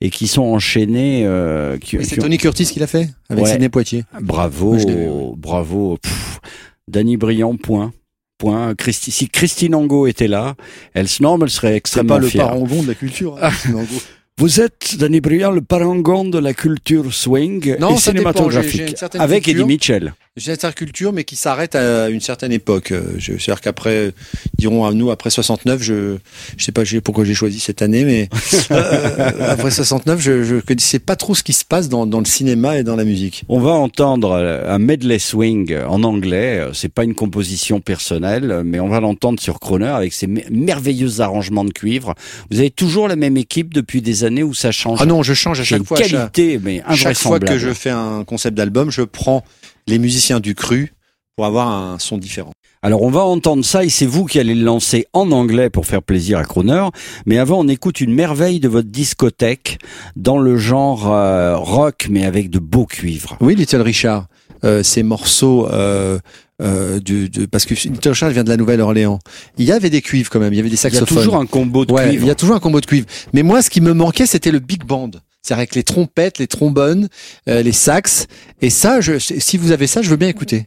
et 0.00 0.08
qui 0.08 0.26
sont 0.26 0.42
enchaînés. 0.42 1.24
Euh, 1.26 1.76
qui, 1.76 1.98
c'est 2.02 2.14
qui 2.14 2.20
Tony 2.22 2.38
Curtis 2.38 2.64
qui 2.64 2.78
l'a 2.80 2.86
fait 2.86 3.10
avec 3.28 3.44
Ouais. 3.44 3.50
Sidney 3.50 3.68
Poitier. 3.68 4.04
Bravo, 4.22 5.34
bravo. 5.36 5.98
Pff, 6.00 6.40
Danny 6.88 7.18
Briand, 7.18 7.56
point. 7.56 7.92
Point. 8.38 8.74
Christi, 8.76 9.10
si 9.10 9.28
Christine 9.28 9.74
Angot 9.74 10.06
était 10.06 10.28
là, 10.28 10.54
elle, 10.94 11.08
se- 11.08 11.22
non, 11.22 11.38
elle 11.42 11.50
serait 11.50 11.68
C'est 11.70 11.76
extrêmement 11.76 12.14
pas 12.14 12.20
le 12.20 12.28
fière. 12.28 12.46
parangon 12.48 12.82
de 12.82 12.88
la 12.88 12.94
culture. 12.94 13.36
hein. 13.42 13.50
Vous 14.40 14.60
êtes, 14.60 14.94
Danny 14.96 15.20
Briand, 15.20 15.50
le 15.50 15.62
parangon 15.62 16.24
de 16.24 16.38
la 16.38 16.54
culture 16.54 17.12
swing 17.12 17.70
Non, 17.70 17.74
et 17.74 17.78
dépend, 17.78 17.96
cinématographique. 17.98 18.94
avec. 19.18 19.48
Eddie 19.48 19.64
Mitchell. 19.64 20.14
J'ai 20.38 20.52
une 20.52 20.72
culture, 20.72 21.12
mais 21.12 21.24
qui 21.24 21.36
s'arrête 21.36 21.74
à 21.74 22.08
une 22.08 22.20
certaine 22.20 22.52
époque. 22.52 22.92
Euh, 22.92 23.02
C'est-à-dire 23.18 23.60
qu'après, 23.60 24.12
dirons 24.56 24.86
à 24.86 24.92
nous, 24.92 25.10
après 25.10 25.30
69, 25.30 25.82
je, 25.82 26.16
je 26.56 26.64
sais 26.64 26.72
pas 26.72 26.82
pourquoi 27.04 27.24
j'ai 27.24 27.34
choisi 27.34 27.60
cette 27.60 27.82
année, 27.82 28.04
mais 28.04 28.28
euh, 28.70 29.48
après 29.48 29.70
69, 29.70 30.20
je, 30.20 30.44
je 30.44 30.56
connaissais 30.56 30.98
pas 30.98 31.16
trop 31.16 31.34
ce 31.34 31.42
qui 31.42 31.52
se 31.52 31.64
passe 31.64 31.88
dans, 31.88 32.06
dans 32.06 32.20
le 32.20 32.24
cinéma 32.24 32.78
et 32.78 32.82
dans 32.84 32.96
la 32.96 33.04
musique. 33.04 33.44
On 33.48 33.60
va 33.60 33.72
entendre 33.72 34.32
euh, 34.32 34.72
un 34.72 34.78
medley 34.78 35.18
swing 35.18 35.76
en 35.76 36.02
anglais. 36.02 36.66
C'est 36.72 36.92
pas 36.92 37.04
une 37.04 37.14
composition 37.14 37.80
personnelle, 37.80 38.62
mais 38.64 38.80
on 38.80 38.88
va 38.88 39.00
l'entendre 39.00 39.40
sur 39.40 39.58
Croner 39.60 39.86
avec 39.86 40.12
ses 40.12 40.26
me- 40.26 40.40
merveilleux 40.50 41.20
arrangements 41.20 41.64
de 41.64 41.72
cuivre. 41.72 42.14
Vous 42.50 42.60
avez 42.60 42.70
toujours 42.70 43.08
la 43.08 43.16
même 43.16 43.36
équipe 43.36 43.74
depuis 43.74 44.02
des 44.02 44.24
années 44.24 44.42
où 44.42 44.54
ça 44.54 44.70
change. 44.72 44.98
Ah 45.02 45.06
non, 45.06 45.22
je 45.22 45.34
change 45.34 45.60
à 45.60 45.64
chaque 45.64 45.82
fois. 45.84 45.98
à 45.98 46.02
chaque- 46.02 46.32
qualité, 46.32 46.60
mais 46.62 46.82
chaque 46.94 47.16
fois 47.16 47.40
que 47.40 47.58
je 47.58 47.72
fais 47.72 47.90
un 47.90 48.24
concept 48.24 48.56
d'album, 48.56 48.90
je 48.90 49.02
prends 49.02 49.44
les 49.88 49.98
musiciens 49.98 50.38
du 50.40 50.54
cru 50.54 50.92
pour 51.36 51.46
avoir 51.46 51.68
un 51.68 51.98
son 51.98 52.18
différent. 52.18 52.52
Alors 52.82 53.02
on 53.02 53.10
va 53.10 53.24
entendre 53.24 53.64
ça 53.64 53.84
et 53.84 53.88
c'est 53.88 54.06
vous 54.06 54.24
qui 54.24 54.38
allez 54.38 54.54
le 54.54 54.64
lancer 54.64 55.06
en 55.12 55.30
anglais 55.32 55.68
pour 55.70 55.86
faire 55.86 56.02
plaisir 56.02 56.38
à 56.38 56.44
Croner. 56.44 56.84
Mais 57.26 57.38
avant 57.38 57.58
on 57.60 57.68
écoute 57.68 58.00
une 58.00 58.14
merveille 58.14 58.60
de 58.60 58.68
votre 58.68 58.88
discothèque 58.88 59.78
dans 60.16 60.38
le 60.38 60.56
genre 60.56 61.12
euh, 61.12 61.56
rock 61.56 62.06
mais 62.10 62.24
avec 62.24 62.50
de 62.50 62.58
beaux 62.60 62.86
cuivres. 62.86 63.36
Oui, 63.40 63.54
Little 63.56 63.80
Richard, 63.82 64.26
euh, 64.64 64.82
ces 64.82 65.02
morceaux. 65.02 65.68
Euh, 65.68 66.18
euh, 66.60 66.98
du, 66.98 67.28
de, 67.28 67.46
parce 67.46 67.64
que 67.66 67.74
Little 67.74 68.08
Richard 68.10 68.30
vient 68.30 68.42
de 68.42 68.48
la 68.48 68.56
Nouvelle-Orléans. 68.56 69.20
Il 69.58 69.64
y 69.64 69.70
avait 69.70 69.90
des 69.90 70.02
cuivres 70.02 70.28
quand 70.28 70.40
même, 70.40 70.52
il 70.52 70.56
y 70.56 70.58
avait 70.60 70.68
des 70.68 70.74
Il 70.74 70.82
y 70.82 70.86
a 70.86 70.90
saxophones. 70.90 71.18
toujours 71.18 71.36
un 71.36 71.46
combo 71.46 71.84
de 71.84 71.92
Ouais, 71.92 72.08
cuivres. 72.08 72.24
il 72.24 72.26
y 72.26 72.30
a 72.32 72.34
toujours 72.34 72.56
un 72.56 72.60
combo 72.60 72.80
de 72.80 72.86
cuivre. 72.86 73.06
Mais 73.32 73.44
moi, 73.44 73.62
ce 73.62 73.70
qui 73.70 73.80
me 73.80 73.92
manquait, 73.94 74.26
c'était 74.26 74.50
le 74.50 74.58
big 74.58 74.82
band. 74.84 75.12
C'est-à-dire 75.48 75.60
avec 75.60 75.74
les 75.74 75.82
trompettes, 75.82 76.38
les 76.38 76.46
trombones, 76.46 77.08
euh, 77.48 77.62
les 77.62 77.72
sax. 77.72 78.26
Et 78.60 78.68
ça, 78.68 79.00
je, 79.00 79.18
si 79.18 79.56
vous 79.56 79.72
avez 79.72 79.86
ça, 79.86 80.02
je 80.02 80.10
veux 80.10 80.16
bien 80.16 80.28
écouter. 80.28 80.66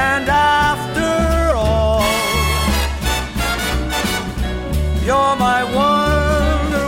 And 0.00 0.28
after 0.28 1.56
all, 1.56 2.02
you're 5.06 5.36
my 5.36 5.60
wonder 5.78 6.86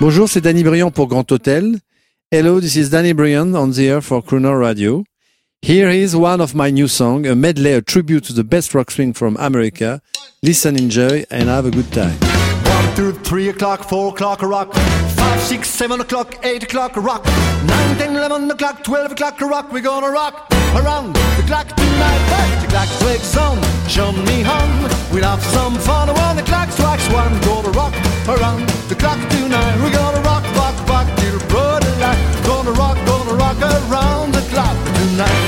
Bonjour, 0.00 0.28
c'est 0.28 0.40
Danny 0.40 0.62
Briand 0.62 0.90
pour 0.90 1.08
Grand 1.08 1.30
Hôtel. 1.30 1.80
Hello, 2.30 2.60
this 2.60 2.76
is 2.76 2.88
Danny 2.88 3.12
Briand 3.12 3.54
on 3.54 3.72
the 3.72 3.80
air 3.80 4.00
for 4.00 4.22
Crooner 4.22 4.58
Radio. 4.58 5.04
Here 5.62 5.88
is 5.90 6.16
one 6.16 6.40
of 6.40 6.54
my 6.54 6.70
new 6.70 6.88
songs, 6.88 7.26
a 7.26 7.34
medley, 7.34 7.72
a 7.72 7.82
tribute 7.82 8.24
to 8.24 8.32
the 8.32 8.44
best 8.44 8.74
rock 8.74 8.90
swing 8.90 9.12
from 9.12 9.36
America. 9.38 10.00
Listen, 10.42 10.76
enjoy, 10.76 11.24
and 11.30 11.48
have 11.48 11.66
a 11.66 11.70
good 11.70 11.92
time. 11.92 12.16
One, 12.16 12.96
two, 12.96 13.12
three 13.12 13.48
o'clock, 13.48 13.82
four 13.82 14.12
o'clock, 14.12 14.40
rock. 14.42 14.72
Five, 14.72 15.40
six, 15.40 15.68
seven 15.68 16.00
o'clock, 16.00 16.38
eight 16.44 16.62
o'clock, 16.62 16.96
rock. 16.96 17.26
Nine, 17.66 17.96
ten, 17.98 18.16
eleven 18.16 18.50
o'clock, 18.50 18.82
twelve 18.84 19.12
o'clock, 19.12 19.40
rock. 19.40 19.72
We're 19.72 19.82
gonna 19.82 20.10
rock 20.10 20.48
around 20.76 21.14
the 21.14 21.42
clock 21.46 21.66
tonight. 21.76 22.60
The 22.62 22.68
clock 22.68 22.88
strikes 22.88 23.36
on, 23.36 23.58
show 23.88 24.12
me 24.12 24.42
home. 24.42 24.88
We'll 25.12 25.24
have 25.24 25.42
some 25.42 25.74
fun 25.74 26.08
when 26.14 26.36
the 26.36 26.44
clock 26.44 26.70
strikes 26.70 27.06
one. 27.10 27.38
Gonna 27.42 27.70
rock 27.70 27.94
around 28.28 28.68
the 28.88 28.94
clock 28.94 29.18
tonight. 29.28 29.76
We're 29.82 29.92
gonna 29.92 30.22
rock, 30.22 30.44
rock, 30.56 30.88
rock 30.88 31.06
till 31.18 31.38
broad 31.50 31.84
light. 32.00 32.46
Gonna 32.46 32.72
rock, 32.72 32.96
gonna 33.04 33.34
rock 33.34 33.60
around 33.60 34.32
the 34.32 34.40
clock 34.48 34.76
tonight. 34.94 35.47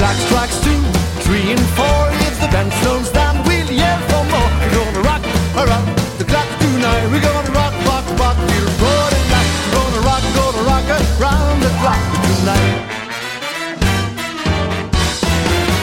The 0.00 0.06
clock 0.06 0.16
strikes 0.16 0.58
two, 0.64 0.80
three, 1.20 1.52
and 1.52 1.60
four, 1.76 2.00
if 2.24 2.40
the 2.40 2.48
band 2.48 2.72
slows 2.80 3.12
down, 3.12 3.36
we'll 3.44 3.68
yell 3.68 4.00
for 4.08 4.24
more. 4.32 4.48
We're 4.64 4.72
gonna 4.72 5.04
rock 5.04 5.20
around 5.52 5.92
the 6.16 6.24
clock 6.24 6.48
tonight. 6.56 7.04
We're 7.12 7.20
gonna 7.20 7.52
rock, 7.52 7.74
rock, 7.84 8.08
rock 8.16 8.36
till 8.48 8.68
broad 8.80 9.12
light. 9.28 9.50
We're 9.60 9.76
gonna 9.76 10.00
rock, 10.08 10.24
gonna 10.32 10.64
rock 10.64 10.88
around 10.88 11.60
the 11.60 11.68
clock 11.84 12.00
tonight. 12.24 12.80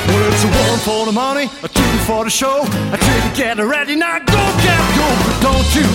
Well, 0.10 0.34
it's 0.34 0.43
a 0.43 0.49
one 0.65 0.80
for 0.82 1.06
the 1.06 1.13
money, 1.13 1.45
a 1.62 1.69
two 1.69 1.93
for 2.10 2.23
the 2.23 2.32
show, 2.32 2.65
a 2.65 2.97
three 2.97 3.21
to 3.21 3.32
get 3.38 3.60
ready. 3.62 3.95
Now 3.95 4.17
go, 4.17 4.41
get 4.65 4.82
go, 4.97 5.08
but 5.30 5.38
don't 5.45 5.69
you 5.77 5.86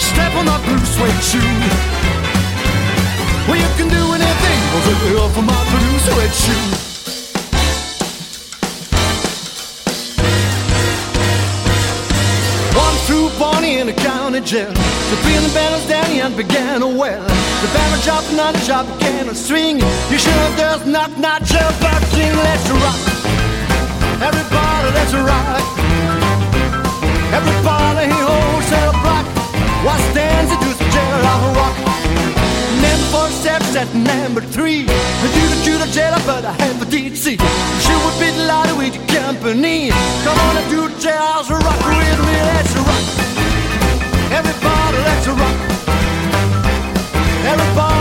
step 0.00 0.32
on 0.40 0.48
that 0.48 0.64
blue 0.64 0.80
suede 0.88 1.20
shoe. 1.20 1.52
Well, 3.44 3.60
you 3.60 3.68
can 3.76 3.92
do 3.92 4.04
anything, 4.16 4.60
but 4.72 4.82
look 4.88 5.20
up 5.20 5.30
for 5.36 5.44
my 5.44 5.60
blue 5.68 5.98
suede 6.00 6.32
shoe. 6.32 6.91
Bonnie 13.38 13.78
in 13.78 13.86
the 13.86 13.92
county 13.92 14.40
jail. 14.40 14.72
The 14.72 15.18
the 15.24 15.52
bells 15.54 15.86
Danny 15.86 16.20
and 16.20 16.36
began 16.36 16.82
a 16.82 16.88
well. 16.88 17.22
The 17.62 17.68
and 17.74 18.40
on 18.40 18.52
the 18.54 18.60
shop 18.60 18.86
began 18.98 19.28
a 19.28 19.34
swing. 19.34 19.78
You 20.10 20.18
sure 20.18 20.48
there's 20.56 20.84
not 20.86 21.10
not 21.18 21.40
your 21.50 21.70
virgin. 21.82 22.32
Let's 22.46 22.68
rock. 22.70 23.00
Everybody, 24.28 24.88
let's 24.98 25.14
rock. 25.14 25.64
Everybody, 27.38 28.06
he 28.12 28.20
holds 28.28 28.70
a 28.72 28.82
block. 29.02 29.26
What's 29.84 30.06
dancing 30.14 30.60
to 30.64 30.70
the 30.78 30.90
jail 30.90 31.26
of 31.32 31.56
rock? 31.56 31.91
Four 33.12 33.28
steps 33.28 33.76
at 33.76 33.92
number 33.94 34.40
three. 34.40 34.84
The 34.84 35.28
judo 35.64 35.86
jail, 35.92 36.16
but 36.24 36.46
I 36.46 36.52
have 36.64 36.80
a 36.80 36.86
DC. 36.86 37.36
She 37.84 37.94
would 38.02 38.16
be 38.18 38.32
delighted 38.38 38.76
with 38.78 38.94
your 38.96 39.06
company. 39.20 39.90
Come 40.24 40.38
on 40.46 40.56
and 40.56 40.68
do 40.70 40.88
the 40.88 40.98
jails, 40.98 41.50
rock 41.50 41.80
with 41.92 42.20
me, 42.26 42.36
let's 42.48 42.74
rock. 42.88 43.04
Everybody, 44.32 44.98
let's 45.04 45.28
rock. 45.28 45.58
Everybody 47.52 47.91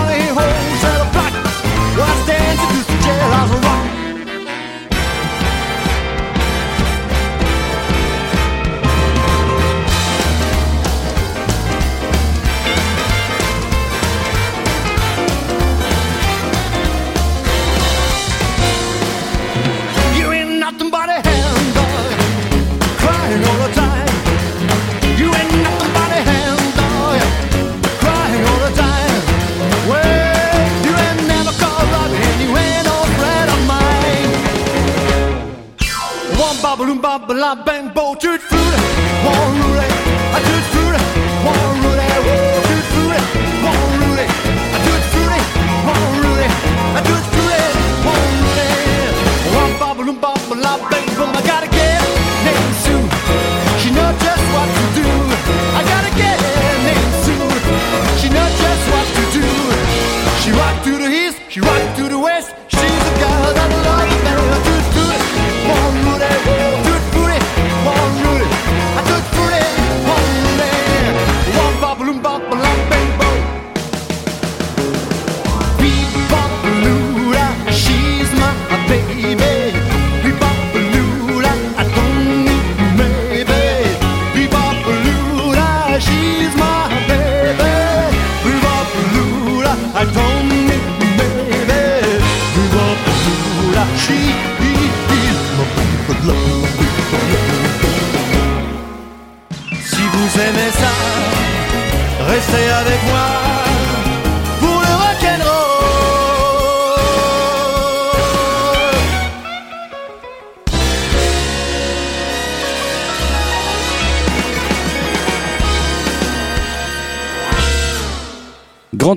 la 37.41 37.55
bande 37.55 37.90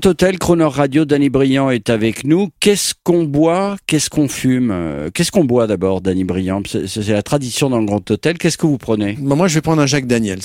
Grand 0.05 0.11
Hôtel, 0.11 0.39
Croner 0.39 0.65
Radio, 0.65 1.07
Danny 1.07 1.31
Briand 1.31 1.71
est 1.71 1.89
avec 1.89 2.25
nous. 2.25 2.51
Qu'est-ce 2.61 2.93
qu'on 3.05 3.25
boit? 3.25 3.79
Qu'est-ce 3.87 4.11
qu'on 4.11 4.29
fume? 4.29 4.71
Euh, 4.71 5.09
Qu'est-ce 5.11 5.33
qu'on 5.33 5.45
boit 5.45 5.67
d'abord, 5.67 6.03
Danny 6.03 6.25
Briand? 6.25 6.63
C'est 6.67 7.09
la 7.09 7.23
tradition 7.23 7.71
dans 7.71 7.79
le 7.79 7.87
Grand 7.87 8.11
Hôtel. 8.11 8.37
Qu'est-ce 8.37 8.59
que 8.59 8.67
vous 8.67 8.77
prenez? 8.77 9.17
Bah, 9.19 9.35
moi, 9.35 9.49
je 9.49 9.55
vais 9.55 9.63
prendre 9.63 9.81
un 9.81 9.87
Jack 9.87 10.07
Daniels. 10.07 10.43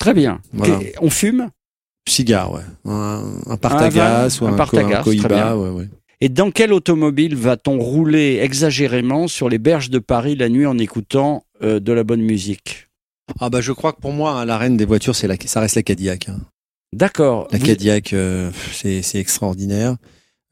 Très 0.00 0.14
bien. 0.14 0.40
Voilà. 0.54 0.78
On 1.02 1.10
fume? 1.10 1.50
Cigare, 2.08 2.50
ouais. 2.52 2.62
Un, 2.86 3.58
Partagas 3.60 4.38
ou 4.40 4.46
un 4.46 4.54
un, 4.54 4.56
Partagas, 4.56 5.02
très 5.02 5.10
bien. 5.10 5.22
Cohiba, 5.28 5.56
ouais, 5.58 5.68
ouais. 5.68 5.88
Et 6.22 6.30
dans 6.30 6.50
quelle 6.50 6.72
automobile 6.72 7.36
va-t-on 7.36 7.78
rouler 7.78 8.38
exagérément 8.40 9.28
sur 9.28 9.50
les 9.50 9.58
berges 9.58 9.90
de 9.90 9.98
Paris 9.98 10.34
la 10.34 10.48
nuit 10.48 10.64
en 10.64 10.78
écoutant 10.78 11.44
euh, 11.62 11.78
de 11.78 11.92
la 11.92 12.04
bonne 12.04 12.22
musique? 12.22 12.88
Ah 13.38 13.50
bah 13.50 13.60
je 13.60 13.72
crois 13.72 13.92
que 13.92 14.00
pour 14.00 14.12
moi, 14.12 14.32
hein, 14.32 14.46
la 14.46 14.56
reine 14.56 14.78
des 14.78 14.86
voitures, 14.86 15.14
c'est 15.14 15.26
la, 15.26 15.36
ça 15.44 15.60
reste 15.60 15.76
la 15.76 15.82
Cadillac. 15.82 16.30
hein. 16.30 16.38
D'accord. 16.94 17.48
La 17.52 17.58
Cadillac, 17.58 18.12
euh, 18.12 18.50
c'est 18.72 19.02
c'est 19.02 19.18
extraordinaire. 19.18 19.96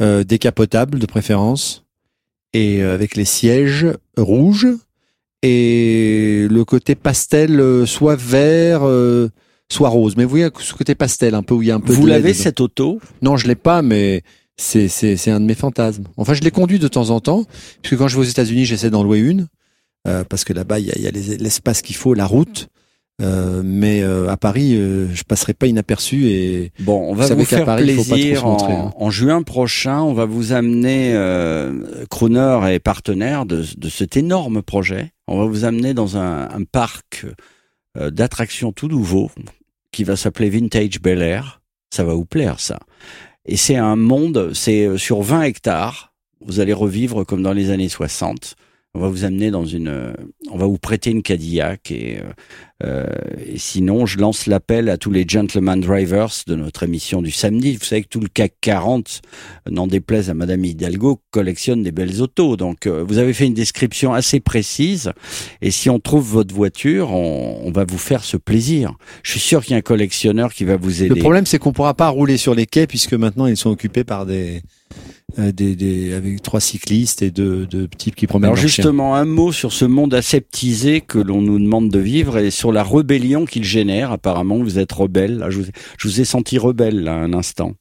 Euh, 0.00 0.24
décapotable 0.24 0.98
de 0.98 1.06
préférence 1.06 1.84
et 2.52 2.82
euh, 2.82 2.92
avec 2.94 3.14
les 3.16 3.24
sièges 3.24 3.86
rouges 4.16 4.66
et 5.42 6.46
le 6.50 6.64
côté 6.64 6.94
pastel, 6.94 7.60
euh, 7.60 7.86
soit 7.86 8.16
vert, 8.16 8.80
euh, 8.84 9.28
soit 9.70 9.88
rose. 9.88 10.16
Mais 10.16 10.24
vous 10.24 10.30
voyez 10.30 10.48
ce 10.60 10.72
côté 10.74 10.94
pastel 10.94 11.34
un 11.34 11.42
peu 11.42 11.54
où 11.54 11.62
il 11.62 11.68
y 11.68 11.70
a 11.70 11.74
un 11.74 11.80
peu. 11.80 11.92
Vous 11.92 12.04
de 12.04 12.08
l'avez 12.08 12.34
cette 12.34 12.60
auto? 12.60 13.00
Non, 13.22 13.36
je 13.36 13.46
l'ai 13.48 13.54
pas, 13.54 13.82
mais 13.82 14.22
c'est 14.56 14.88
c'est 14.88 15.16
c'est 15.16 15.30
un 15.30 15.40
de 15.40 15.46
mes 15.46 15.54
fantasmes. 15.54 16.04
Enfin, 16.16 16.34
je 16.34 16.40
l'ai 16.42 16.50
conduit 16.50 16.78
de 16.78 16.88
temps 16.88 17.10
en 17.10 17.20
temps, 17.20 17.44
puisque 17.82 17.98
quand 17.98 18.08
je 18.08 18.16
vais 18.16 18.22
aux 18.22 18.30
États-Unis, 18.30 18.64
j'essaie 18.64 18.90
d'en 18.90 19.02
louer 19.02 19.18
une, 19.18 19.48
euh, 20.08 20.24
parce 20.24 20.44
que 20.44 20.52
là-bas 20.52 20.78
il 20.78 20.86
y 20.86 20.90
a, 20.90 20.94
il 20.96 21.02
y 21.02 21.06
a 21.08 21.10
les- 21.10 21.36
l'espace 21.38 21.82
qu'il 21.82 21.96
faut, 21.96 22.14
la 22.14 22.26
route. 22.26 22.68
Euh, 23.22 23.62
mais 23.64 24.02
euh, 24.02 24.28
à 24.28 24.36
Paris, 24.36 24.74
euh, 24.74 25.06
je 25.14 25.22
passerai 25.22 25.54
pas 25.54 25.66
inaperçu 25.66 26.26
et 26.26 26.72
Bon, 26.80 27.08
on 27.08 27.14
va 27.14 27.26
Vous 27.28 27.36
vous 27.36 27.44
faire 27.44 27.64
Paris, 27.64 27.84
plaisir 27.84 28.46
en, 28.46 28.56
hein. 28.68 28.92
en 28.96 29.10
juin 29.10 29.42
prochain. 29.42 30.00
On 30.02 30.12
va 30.12 30.24
vous 30.24 30.52
amener, 30.52 31.12
euh, 31.14 32.04
Crooner 32.10 32.72
et 32.72 32.78
partenaire 32.80 33.46
de, 33.46 33.64
de 33.76 33.88
cet 33.88 34.16
énorme 34.16 34.62
projet. 34.62 35.12
On 35.28 35.38
va 35.38 35.46
vous 35.46 35.64
amener 35.64 35.94
dans 35.94 36.16
un, 36.16 36.48
un 36.50 36.64
parc 36.64 37.26
euh, 37.96 38.10
d'attractions 38.10 38.72
tout 38.72 38.88
nouveau 38.88 39.30
qui 39.92 40.04
va 40.04 40.16
s'appeler 40.16 40.50
Vintage 40.50 41.00
Bel 41.00 41.22
Air. 41.22 41.60
Ça 41.94 42.04
va 42.04 42.14
vous 42.14 42.24
plaire, 42.24 42.58
ça. 42.58 42.80
Et 43.46 43.56
c'est 43.56 43.76
un 43.76 43.96
monde, 43.96 44.50
c'est 44.54 44.96
sur 44.96 45.22
20 45.22 45.42
hectares. 45.42 46.12
Vous 46.44 46.58
allez 46.58 46.72
revivre 46.72 47.24
comme 47.24 47.42
dans 47.42 47.52
les 47.52 47.70
années 47.70 47.88
60 47.88 48.56
on 48.94 49.00
va 49.00 49.08
vous 49.08 49.24
amener 49.24 49.50
dans 49.50 49.64
une, 49.64 49.88
euh, 49.88 50.12
on 50.50 50.58
va 50.58 50.66
vous 50.66 50.76
prêter 50.76 51.10
une 51.10 51.22
Cadillac 51.22 51.90
et, 51.90 52.18
euh, 52.18 52.32
euh, 52.84 53.06
et 53.46 53.56
sinon 53.56 54.04
je 54.04 54.18
lance 54.18 54.46
l'appel 54.46 54.90
à 54.90 54.98
tous 54.98 55.10
les 55.10 55.24
gentleman 55.26 55.80
drivers 55.80 56.30
de 56.46 56.56
notre 56.56 56.82
émission 56.82 57.22
du 57.22 57.30
samedi. 57.30 57.76
Vous 57.76 57.84
savez 57.84 58.02
que 58.02 58.08
tout 58.08 58.20
le 58.20 58.28
CAC 58.28 58.52
40, 58.60 59.22
n'en 59.70 59.86
déplaise 59.86 60.28
à 60.28 60.34
Madame 60.34 60.62
Hidalgo, 60.62 61.20
collectionne 61.30 61.82
des 61.82 61.92
belles 61.92 62.20
autos. 62.20 62.58
Donc 62.58 62.86
vous 62.86 63.16
avez 63.16 63.32
fait 63.32 63.46
une 63.46 63.54
description 63.54 64.12
assez 64.12 64.40
précise 64.40 65.12
et 65.62 65.70
si 65.70 65.88
on 65.88 65.98
trouve 65.98 66.28
votre 66.28 66.54
voiture, 66.54 67.12
on, 67.12 67.62
on 67.64 67.70
va 67.70 67.84
vous 67.84 67.98
faire 67.98 68.24
ce 68.24 68.36
plaisir. 68.36 68.92
Je 69.22 69.30
suis 69.30 69.40
sûr 69.40 69.62
qu'il 69.62 69.70
y 69.70 69.74
a 69.74 69.78
un 69.78 69.82
collectionneur 69.82 70.52
qui 70.52 70.64
va 70.64 70.76
vous 70.76 71.02
aider. 71.02 71.14
Le 71.14 71.20
problème 71.20 71.46
c'est 71.46 71.58
qu'on 71.58 71.72
pourra 71.72 71.94
pas 71.94 72.08
rouler 72.10 72.36
sur 72.36 72.54
les 72.54 72.66
quais 72.66 72.86
puisque 72.86 73.14
maintenant 73.14 73.46
ils 73.46 73.56
sont 73.56 73.70
occupés 73.70 74.04
par 74.04 74.26
des 74.26 74.60
euh, 74.92 75.00
des, 75.38 75.76
des, 75.76 76.14
avec 76.14 76.42
trois 76.42 76.60
cyclistes 76.60 77.22
et 77.22 77.30
deux, 77.30 77.66
deux 77.66 77.88
types 77.88 78.14
qui 78.14 78.26
promènent 78.26 78.50
Alors 78.50 78.56
justement, 78.56 79.14
un 79.14 79.24
mot 79.24 79.52
sur 79.52 79.72
ce 79.72 79.84
monde 79.84 80.14
aseptisé 80.14 81.00
que 81.00 81.18
l'on 81.18 81.40
nous 81.40 81.58
demande 81.58 81.90
de 81.90 81.98
vivre 81.98 82.38
et 82.38 82.50
sur 82.50 82.72
la 82.72 82.82
rébellion 82.82 83.44
qu'il 83.44 83.64
génère. 83.64 84.12
Apparemment, 84.12 84.58
vous 84.58 84.78
êtes 84.78 84.92
rebelle. 84.92 85.38
Là, 85.38 85.50
je, 85.50 85.60
vous, 85.60 85.66
je 85.98 86.08
vous 86.08 86.20
ai 86.20 86.24
senti 86.24 86.58
rebelle 86.58 87.02
là 87.02 87.14
un 87.14 87.32
instant. 87.32 87.72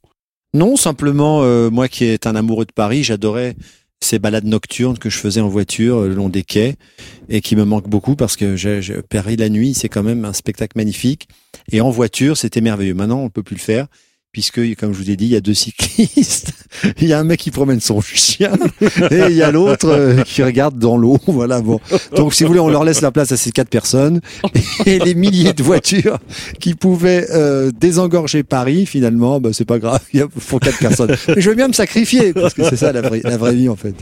Non, 0.53 0.75
simplement 0.75 1.43
euh, 1.43 1.69
moi 1.69 1.87
qui 1.87 2.03
est 2.03 2.27
un 2.27 2.35
amoureux 2.35 2.65
de 2.65 2.73
Paris, 2.73 3.03
j'adorais 3.03 3.55
ces 4.03 4.19
balades 4.19 4.45
nocturnes 4.45 4.97
que 4.97 5.09
je 5.09 5.17
faisais 5.17 5.41
en 5.41 5.47
voiture 5.47 5.99
euh, 5.99 6.07
le 6.09 6.15
long 6.15 6.27
des 6.27 6.43
quais 6.43 6.75
et 7.29 7.39
qui 7.39 7.55
me 7.55 7.63
manquent 7.63 7.89
beaucoup 7.89 8.15
parce 8.15 8.35
que 8.35 8.55
j'ai, 8.55 8.81
Paris 9.09 9.37
la 9.37 9.47
nuit, 9.47 9.73
c'est 9.73 9.89
quand 9.89 10.03
même 10.03 10.25
un 10.25 10.33
spectacle 10.33 10.77
magnifique 10.77 11.29
et 11.71 11.79
en 11.79 11.89
voiture, 11.89 12.35
c'était 12.35 12.61
merveilleux. 12.61 12.95
Maintenant, 12.95 13.19
on 13.19 13.25
ne 13.25 13.29
peut 13.29 13.43
plus 13.43 13.55
le 13.55 13.61
faire 13.61 13.87
puisque, 14.31 14.61
comme 14.75 14.93
je 14.93 14.97
vous 14.97 15.09
ai 15.09 15.17
dit, 15.17 15.25
il 15.25 15.31
y 15.31 15.35
a 15.35 15.41
deux 15.41 15.53
cyclistes. 15.53 16.53
il 17.01 17.07
y 17.07 17.13
a 17.13 17.19
un 17.19 17.23
mec 17.23 17.39
qui 17.39 17.51
promène 17.51 17.81
son 17.81 17.99
chien 17.99 18.53
et 19.11 19.25
il 19.29 19.35
y 19.35 19.43
a 19.43 19.51
l'autre 19.51 19.89
euh, 19.89 20.21
qui 20.23 20.41
regarde 20.41 20.77
dans 20.77 20.97
l'eau. 20.97 21.17
Voilà, 21.31 21.61
bon. 21.61 21.79
Donc, 22.15 22.33
si 22.33 22.43
vous 22.43 22.49
voulez, 22.49 22.59
on 22.59 22.69
leur 22.69 22.83
laisse 22.83 23.01
la 23.01 23.11
place 23.11 23.31
à 23.31 23.37
ces 23.37 23.51
quatre 23.51 23.69
personnes 23.69 24.21
et 24.85 24.99
les 24.99 25.15
milliers 25.15 25.53
de 25.53 25.63
voitures 25.63 26.19
qui 26.59 26.75
pouvaient 26.75 27.25
euh, 27.31 27.71
désengorger 27.71 28.43
Paris. 28.43 28.85
Finalement, 28.85 29.39
bah, 29.39 29.49
c'est 29.53 29.65
pas 29.65 29.79
grave. 29.79 30.01
Il 30.13 30.25
faut 30.37 30.59
quatre 30.59 30.77
personnes. 30.77 31.15
Mais 31.29 31.41
je 31.41 31.49
veux 31.49 31.55
bien 31.55 31.67
me 31.67 31.73
sacrifier 31.73 32.33
parce 32.33 32.53
que 32.53 32.63
c'est 32.63 32.75
ça 32.75 32.91
la 32.91 33.01
vraie, 33.01 33.21
la 33.23 33.37
vraie 33.37 33.55
vie 33.55 33.69
en 33.69 33.75
fait. 33.75 33.95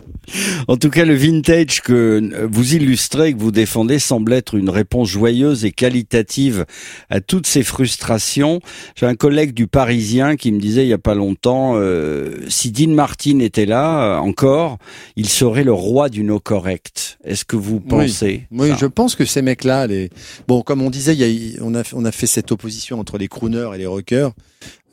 En 0.68 0.76
tout 0.76 0.90
cas, 0.90 1.06
le 1.06 1.14
vintage 1.14 1.82
que 1.82 2.48
vous 2.52 2.76
illustrez, 2.76 3.34
que 3.34 3.40
vous 3.40 3.52
défendez, 3.52 4.00
semble 4.00 4.34
être 4.34 4.56
une 4.56 4.70
réponse 4.70 5.10
joyeuse 5.10 5.66
et 5.66 5.72
qualitative 5.72 6.66
à 7.10 7.22
toutes 7.22 7.48
ces 7.48 7.64
frustrations. 7.64 8.60
J'ai 8.96 9.06
un 9.06 9.16
collègue 9.16 9.54
du 9.54 9.68
Parisien 9.68 10.19
qui 10.36 10.52
me 10.52 10.60
disait 10.60 10.86
il 10.86 10.90
y 10.90 10.94
a 10.94 10.98
pas 10.98 11.16
longtemps, 11.16 11.74
euh, 11.76 12.38
si 12.48 12.72
Dean 12.72 12.94
Martin 12.94 13.40
était 13.40 13.66
là 13.66 14.18
euh, 14.18 14.18
encore, 14.20 14.78
il 15.16 15.28
serait 15.28 15.64
le 15.64 15.74
roi 15.74 16.10
du 16.10 16.24
no 16.24 16.40
correct. 16.40 17.18
Est-ce 17.24 17.46
que 17.46 17.56
vous 17.56 17.80
pensez 17.80 18.48
Oui, 18.52 18.72
je 18.80 18.86
pense 18.86 19.16
que 19.16 19.26
ces 19.26 19.42
mecs-là, 19.42 19.88
les 19.88 20.10
bon, 20.48 20.62
comme 20.62 20.82
on 20.82 20.90
disait, 20.90 21.14
il 21.16 21.20
y 21.20 21.58
a, 21.58 21.64
on 21.64 21.76
a 21.76 21.84
on 21.94 22.06
a 22.06 22.12
fait 22.12 22.28
cette 22.28 22.52
opposition 22.52 23.00
entre 23.00 23.18
les 23.18 23.28
crooners 23.28 23.72
et 23.76 23.78
les 23.78 23.88
rockers. 23.88 24.32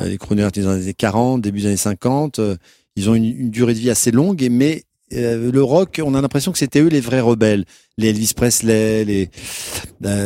Euh, 0.00 0.08
les 0.08 0.18
crooners 0.18 0.46
étaient 0.48 0.62
dans 0.62 0.74
les 0.74 0.82
années 0.82 0.94
40, 0.94 1.42
début 1.42 1.60
des 1.60 1.66
années 1.66 1.76
50. 1.76 2.40
Ils 2.96 3.10
ont 3.10 3.14
une, 3.14 3.24
une 3.24 3.50
durée 3.50 3.74
de 3.74 3.78
vie 3.78 3.90
assez 3.90 4.10
longue, 4.10 4.46
mais 4.50 4.84
le 5.10 5.62
rock, 5.62 6.00
on 6.04 6.14
a 6.14 6.20
l'impression 6.20 6.52
que 6.52 6.58
c'était 6.58 6.80
eux 6.80 6.88
les 6.88 7.00
vrais 7.00 7.20
rebelles. 7.20 7.64
Les 7.98 8.08
Elvis 8.08 8.32
Presley, 8.34 9.04
les, 9.04 9.30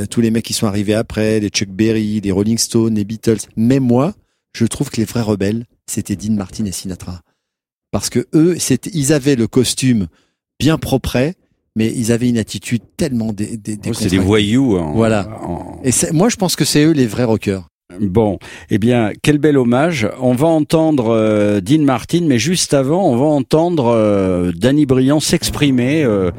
tous 0.06 0.20
les 0.20 0.30
mecs 0.30 0.44
qui 0.44 0.54
sont 0.54 0.66
arrivés 0.66 0.94
après, 0.94 1.40
les 1.40 1.48
Chuck 1.48 1.68
Berry, 1.68 2.20
les 2.20 2.32
Rolling 2.32 2.58
Stones, 2.58 2.94
les 2.94 3.04
Beatles. 3.04 3.40
Mais 3.56 3.78
moi, 3.80 4.14
je 4.54 4.66
trouve 4.66 4.90
que 4.90 4.96
les 4.96 5.04
vrais 5.04 5.22
rebelles, 5.22 5.64
c'était 5.86 6.16
Dean 6.16 6.34
Martin 6.34 6.64
et 6.64 6.72
Sinatra. 6.72 7.20
Parce 7.90 8.10
que 8.10 8.26
eux, 8.34 8.56
ils 8.92 9.12
avaient 9.12 9.36
le 9.36 9.46
costume 9.46 10.06
bien 10.58 10.78
propre, 10.78 11.32
mais 11.76 11.92
ils 11.94 12.12
avaient 12.12 12.28
une 12.28 12.38
attitude 12.38 12.82
tellement 12.96 13.32
des, 13.32 13.56
des, 13.56 13.78
oh, 13.88 13.92
c'est 13.92 14.08
des 14.08 14.18
voyous. 14.18 14.78
voilà. 14.94 15.28
Et 15.84 15.90
moi, 16.12 16.28
je 16.28 16.36
pense 16.36 16.56
que 16.56 16.64
c'est 16.64 16.84
eux 16.84 16.92
les 16.92 17.06
vrais 17.06 17.24
rockers. 17.24 17.70
Bon, 17.98 18.38
eh 18.70 18.78
bien, 18.78 19.12
quel 19.22 19.38
bel 19.38 19.58
hommage. 19.58 20.08
On 20.20 20.34
va 20.34 20.46
entendre 20.46 21.08
euh, 21.08 21.60
Dean 21.60 21.82
Martin, 21.82 22.20
mais 22.26 22.38
juste 22.38 22.72
avant, 22.72 23.04
on 23.08 23.16
va 23.16 23.24
entendre 23.24 23.86
euh, 23.88 24.52
Danny 24.54 24.86
Briand 24.86 25.20
s'exprimer 25.20 26.04
euh, 26.04 26.30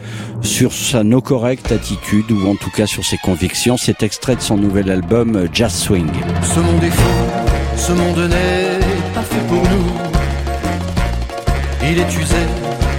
sur 0.41 0.71
sa 0.71 1.04
no 1.04 1.21
correct 1.21 1.71
attitude, 1.71 2.32
ou 2.32 2.47
en 2.47 2.56
tout 2.56 2.71
cas 2.71 2.88
sur 2.88 3.04
ses 3.04 3.17
convictions. 3.17 3.78
C'est 3.78 4.04
extrait 4.04 4.36
de 4.36 4.41
son 4.41 4.58
nouvel 4.58 4.89
album 4.89 5.47
Jazz 5.52 5.74
Swing. 5.74 6.10
Ce 6.41 6.60
monde 6.60 6.84
est 6.84 6.89
fou 6.89 7.50
ce 7.82 7.94
monde 7.94 8.30
n'est 8.30 8.80
pas 9.15 9.26
fait 9.32 9.46
pour 9.48 9.63
nous. 9.74 9.91
Il 11.84 11.98
est 11.98 12.13
usé, 12.24 12.44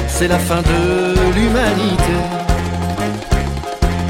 c'est 0.09 0.27
la 0.27 0.41
fin 0.49 0.61
de 0.73 0.81
l'humanité. 1.35 2.17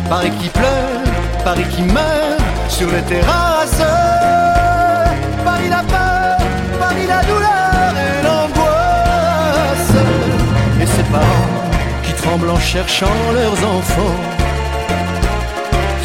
Paris 0.08 0.32
qui 0.40 0.48
pleure, 0.48 1.02
Paris 1.44 1.66
qui 1.74 1.82
meurt 1.82 2.40
sur 2.68 2.88
les 2.90 3.02
terrasses. 3.02 3.84
Paris 5.44 5.68
la 5.68 5.82
peur, 5.94 6.38
Paris 6.80 7.06
la 7.14 7.20
douleur 7.30 7.92
et 8.06 8.14
l'angoisse. 8.26 9.94
Et 10.82 10.86
ses 10.86 11.06
parents 11.16 11.52
qui 12.02 12.12
tremblent 12.14 12.50
en 12.50 12.60
cherchant 12.74 13.18
leurs 13.38 13.60
enfants. 13.76 14.18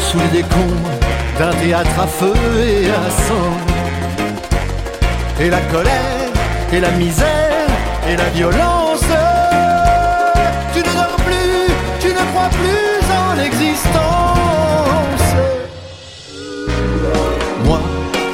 Sous 0.06 0.18
les 0.18 0.42
décombres 0.42 0.92
d'un 1.38 1.54
théâtre 1.62 1.98
à 2.06 2.06
feu 2.06 2.34
et 2.58 2.90
à 2.90 3.10
sang 3.26 3.77
et 5.40 5.50
la 5.50 5.60
colère, 5.72 6.32
et 6.72 6.80
la 6.80 6.90
misère, 6.92 7.68
et 8.08 8.16
la 8.16 8.28
violence. 8.30 9.04
Tu 10.72 10.80
ne 10.80 10.84
dors 10.84 11.16
plus, 11.26 11.72
tu 12.00 12.08
ne 12.08 12.24
crois 12.32 12.50
plus 12.50 13.04
en 13.20 13.34
l'existence. 13.34 15.28
Moi, 17.64 17.80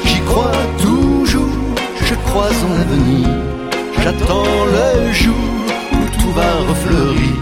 j'y 0.04 0.20
crois 0.20 0.52
toujours, 0.78 1.58
je 2.02 2.14
crois 2.26 2.50
en 2.68 2.74
l'avenir. 2.78 3.28
J'attends 4.02 4.64
le 4.76 5.12
jour 5.12 5.34
où 5.92 6.20
tout 6.20 6.32
va 6.32 6.52
refleurir 6.68 7.36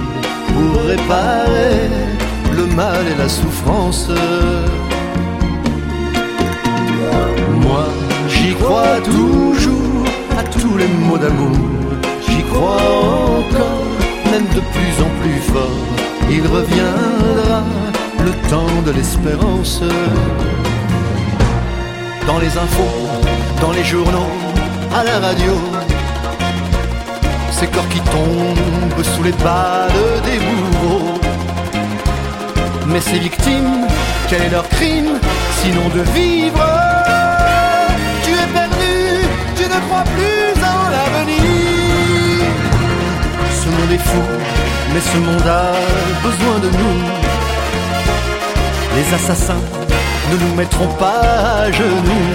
pour 0.48 0.83
réparer 0.83 1.88
le 2.53 2.66
mal 2.66 3.07
et 3.12 3.18
la 3.18 3.29
souffrance. 3.29 4.09
De 14.55 14.61
plus 14.61 14.95
en 15.07 15.11
plus 15.21 15.41
fort. 15.53 15.87
Il 16.31 16.47
reviendra 16.47 17.62
le 18.25 18.33
temps 18.49 18.83
de 18.87 18.93
l'espérance. 18.93 19.83
Dans 22.27 22.38
les 22.38 22.57
infos, 22.57 23.09
dans 23.61 23.73
les 23.73 23.85
journaux, 23.85 24.33
à 24.95 25.05
la 25.05 25.19
radio. 25.27 25.55
Ces 27.51 27.67
corps 27.67 27.88
qui 27.88 28.01
tombent 28.01 29.05
sous 29.15 29.23
les 29.23 29.33
balles 29.33 29.91
des 30.25 30.38
bourreaux. 30.38 31.21
Mais 32.87 33.01
ces 33.01 33.19
victimes, 33.19 33.87
quel 34.29 34.43
est 34.43 34.51
leur 34.51 34.69
crime 34.69 35.19
sinon 35.61 35.88
de 35.95 36.03
vivre? 36.12 36.93
Ne 39.75 39.81
crois 39.88 40.05
plus 40.05 40.62
en 40.62 40.91
l'avenir. 40.91 41.62
Monde 43.79 43.93
est 43.93 43.99
fou, 43.99 44.23
mais 44.93 45.01
ce 45.01 45.17
monde 45.17 45.47
a 45.47 45.73
besoin 46.23 46.59
de 46.65 46.69
nous. 46.81 46.99
Les 48.97 49.15
assassins 49.15 49.63
ne 50.31 50.37
nous 50.37 50.55
mettront 50.55 50.93
pas 50.99 51.21
à 51.65 51.73
genoux. 51.73 52.29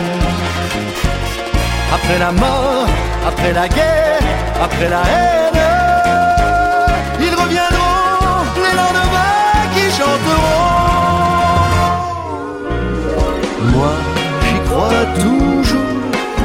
Après 1.94 2.18
la 2.20 2.32
mort, 2.32 2.88
après 3.28 3.54
la 3.54 3.68
guerre, 3.68 4.20
après 4.62 4.90
la 4.90 5.02
haine, 5.14 5.62
ils 7.20 7.36
reviendront 7.42 8.44
les 8.64 8.74
lendemains 8.82 9.62
qui 9.74 9.86
chanteront. 10.00 10.68
Moi, 13.74 13.94
j'y 14.46 14.60
crois 14.70 15.06
toujours 15.24 15.94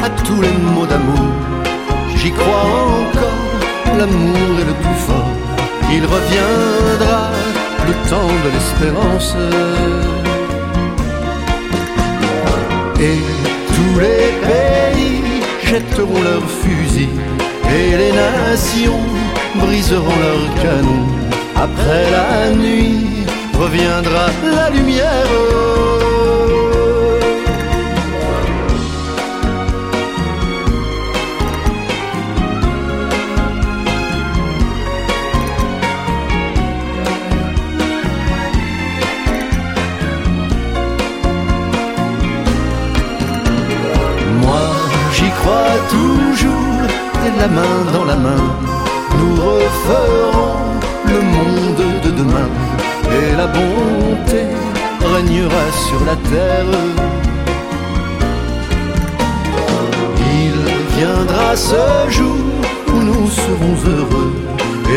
à 0.05 0.11
tous 0.27 0.41
les 0.43 0.53
mots 0.75 0.87
d'amour. 0.87 1.31
J'y 2.17 2.31
crois 2.31 2.65
encore, 3.01 3.32
l'amour 3.99 4.61
est 4.61 4.69
le 4.73 4.77
plus 4.85 5.01
fort. 5.07 5.33
Il 5.91 6.05
reviendra 6.05 7.31
le 7.87 7.95
temps 8.11 8.35
de 8.45 8.49
l'espérance. 8.55 9.37
Et 13.01 13.19
tous 13.75 14.01
les 14.01 14.29
pays 14.49 15.23
jetteront 15.65 16.23
leurs 16.23 16.51
fusils 16.63 17.19
et 17.79 17.97
les 17.97 18.13
nations 18.13 19.05
briseront 19.57 20.19
leurs 20.27 20.63
canons. 20.63 21.09
Après 21.57 22.05
la 22.11 22.51
nuit 22.55 23.25
reviendra 23.59 24.27
la 24.45 24.71
lumière. 24.71 25.52
La 47.43 47.49
main 47.49 47.93
dans 47.93 48.05
la 48.05 48.17
main, 48.17 48.45
nous 49.19 49.35
referons 49.35 50.59
le 51.13 51.21
monde 51.35 51.85
de 52.05 52.11
demain 52.21 52.49
et 53.19 53.37
la 53.37 53.47
bonté 53.47 54.43
régnera 55.15 55.65
sur 55.87 56.01
la 56.11 56.17
terre. 56.31 56.73
Il 60.45 60.57
viendra 60.97 61.57
ce 61.57 62.11
jour 62.11 62.45
où 62.93 62.99
nous 63.11 63.29
serons 63.45 63.77
heureux 63.93 64.33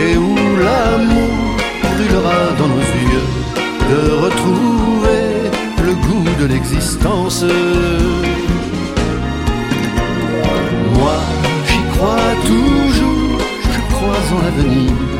et 0.01 0.17
où 0.17 0.35
l'amour 0.65 1.37
brûlera 1.83 2.39
dans 2.59 2.69
nos 2.75 2.87
yeux 3.09 3.29
de 3.91 4.01
retrouver 4.25 5.25
le 5.87 5.93
goût 6.05 6.29
de 6.41 6.45
l'existence. 6.45 7.43
Je 14.25 14.33
crois 14.33 15.14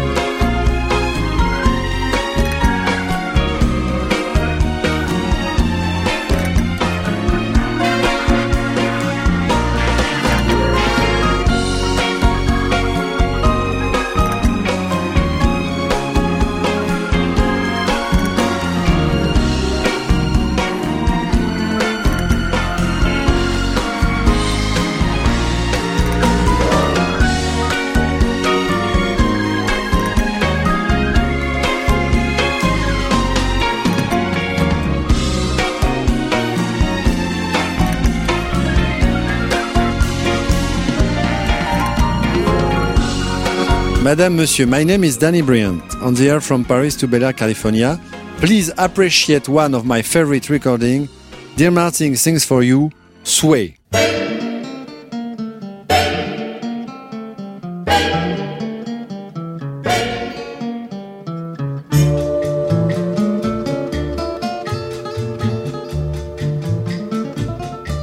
Madame, 44.17 44.37
Monsieur, 44.37 44.65
my 44.65 44.81
name 44.81 45.03
is 45.03 45.17
Danny 45.17 45.41
Bryant. 45.41 45.83
On 45.97 46.13
the 46.13 46.29
air 46.29 46.39
from 46.39 46.63
Paris 46.63 46.95
to 46.95 47.05
Bel 47.05 47.25
Air, 47.25 47.33
California. 47.33 47.99
Please 48.37 48.71
appreciate 48.77 49.49
one 49.49 49.73
of 49.75 49.85
my 49.85 50.01
favorite 50.01 50.49
recording. 50.49 51.09
Dear 51.57 51.69
Martin 51.69 52.15
sings 52.15 52.45
for 52.45 52.63
you, 52.63 52.91
Sway. 53.25 53.75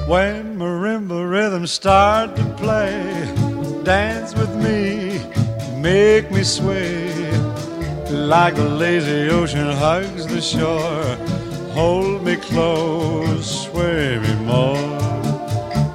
When 0.07 0.59
marimba 0.59 1.31
rhythms 1.31 1.72
start 1.72 2.37
to 2.37 2.44
play, 2.59 3.01
dance 3.83 4.35
with 4.35 4.55
me, 4.57 5.12
make 5.83 6.31
me 6.31 6.45
sway. 6.45 7.11
Like 8.09 8.55
the 8.55 8.68
lazy 8.68 9.29
ocean 9.31 9.71
hugs 9.73 10.27
the 10.27 10.40
shore, 10.40 11.16
hold 11.75 12.25
me 12.25 12.37
close, 12.37 13.66
sway 13.66 14.18
me 14.18 14.35
more. 14.45 14.99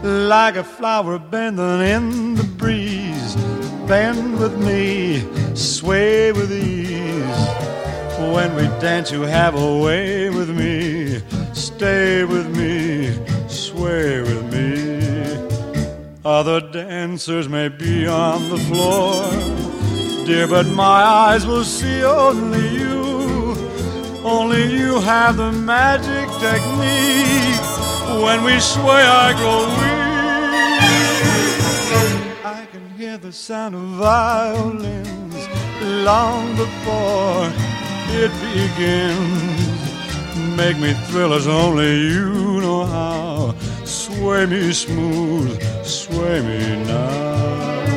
Like 0.04 0.58
a 0.58 0.63
flower 0.63 1.17
bending 1.17 1.82
in 1.82 2.36
the 2.36 2.43
breeze, 2.43 3.36
bend 3.88 4.39
with 4.39 4.58
me, 4.60 5.23
sway 5.56 6.32
with 6.34 6.52
ease. 6.52 7.43
When 8.36 8.56
we 8.56 8.63
dance, 8.82 9.12
you 9.12 9.21
have 9.21 9.56
a 9.56 9.78
way 9.78 10.30
with 10.30 10.50
me, 10.50 11.21
stay 11.54 12.23
with 12.26 12.50
me, 12.58 13.15
sway 13.47 14.21
with 14.21 14.43
me. 14.54 14.67
Other 16.26 16.60
dancers 16.60 17.47
may 17.47 17.69
be 17.69 18.06
on 18.06 18.50
the 18.50 18.58
floor, 18.58 19.23
dear, 20.28 20.46
but 20.46 20.68
my 20.68 21.02
eyes 21.24 21.48
will 21.48 21.63
see 21.63 22.04
only 22.04 22.68
you. 22.80 23.56
Only 24.26 24.63
you 24.78 25.00
have 25.00 25.38
the 25.38 25.54
magic 25.54 26.28
technique. 26.42 27.63
When 28.26 28.44
we 28.44 28.60
sway, 28.60 29.04
I 29.26 29.32
grow 29.40 29.62
weak. 29.80 30.02
I 32.44 32.68
can 32.74 32.90
hear 32.98 33.18
the 33.18 33.32
sound 33.32 33.76
of 33.76 33.82
violins 33.82 35.48
long 36.10 36.56
before 36.58 37.50
it 38.22 38.32
begins. 38.52 39.88
Make 40.58 40.78
me 40.78 40.94
thrill 41.08 41.34
as 41.34 41.48
only 41.48 42.02
you 42.16 42.60
know 42.60 42.84
how. 42.84 43.56
Sway 43.86 44.46
me 44.46 44.74
smooth, 44.74 45.58
sway 45.84 46.42
me 46.42 46.84
now. 46.86 47.97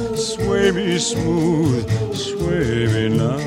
Sway 0.21 0.69
me 0.71 0.99
smooth, 0.99 1.89
sway 2.13 2.85
me 2.93 3.17
now. 3.17 3.39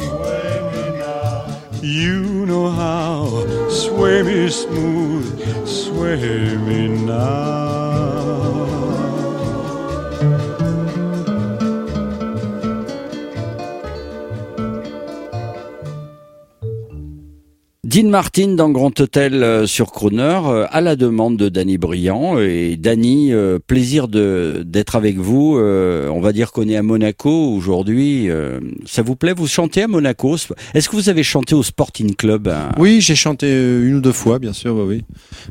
Sway 0.00 0.60
me 0.72 0.98
now. 0.98 1.60
You 1.82 2.46
know 2.46 2.70
how. 2.70 3.68
Sway 3.68 4.22
me 4.22 4.48
smooth, 4.48 5.68
sway 5.68 6.56
me 6.56 6.88
now. 6.88 8.73
Dean 17.94 18.08
Martin 18.08 18.56
dans 18.56 18.70
Grand 18.70 18.98
Hôtel 18.98 19.44
euh, 19.44 19.68
sur 19.68 19.92
Crooner, 19.92 20.40
euh, 20.46 20.66
à 20.72 20.80
la 20.80 20.96
demande 20.96 21.36
de 21.36 21.48
Danny 21.48 21.78
Briand. 21.78 22.40
Et 22.40 22.76
Danny, 22.76 23.32
euh, 23.32 23.60
plaisir 23.64 24.08
d'être 24.08 24.96
avec 24.96 25.18
vous. 25.18 25.56
On 25.56 26.20
va 26.20 26.32
dire 26.32 26.50
qu'on 26.50 26.68
est 26.68 26.74
à 26.74 26.82
Monaco 26.82 27.30
aujourd'hui. 27.30 28.28
Ça 28.84 29.02
vous 29.02 29.14
plaît 29.14 29.32
Vous 29.32 29.46
chantez 29.46 29.82
à 29.82 29.86
Monaco 29.86 30.36
Est-ce 30.74 30.88
que 30.88 30.96
vous 30.96 31.08
avez 31.08 31.22
chanté 31.22 31.54
au 31.54 31.62
Sporting 31.62 32.16
Club 32.16 32.48
à- 32.48 32.72
Oui, 32.78 33.00
j'ai 33.00 33.14
chanté 33.14 33.46
une 33.52 33.94
ou 33.94 34.00
deux 34.00 34.12
fois, 34.12 34.40
bien 34.40 34.52
sûr. 34.52 34.74
Mais 34.86 35.02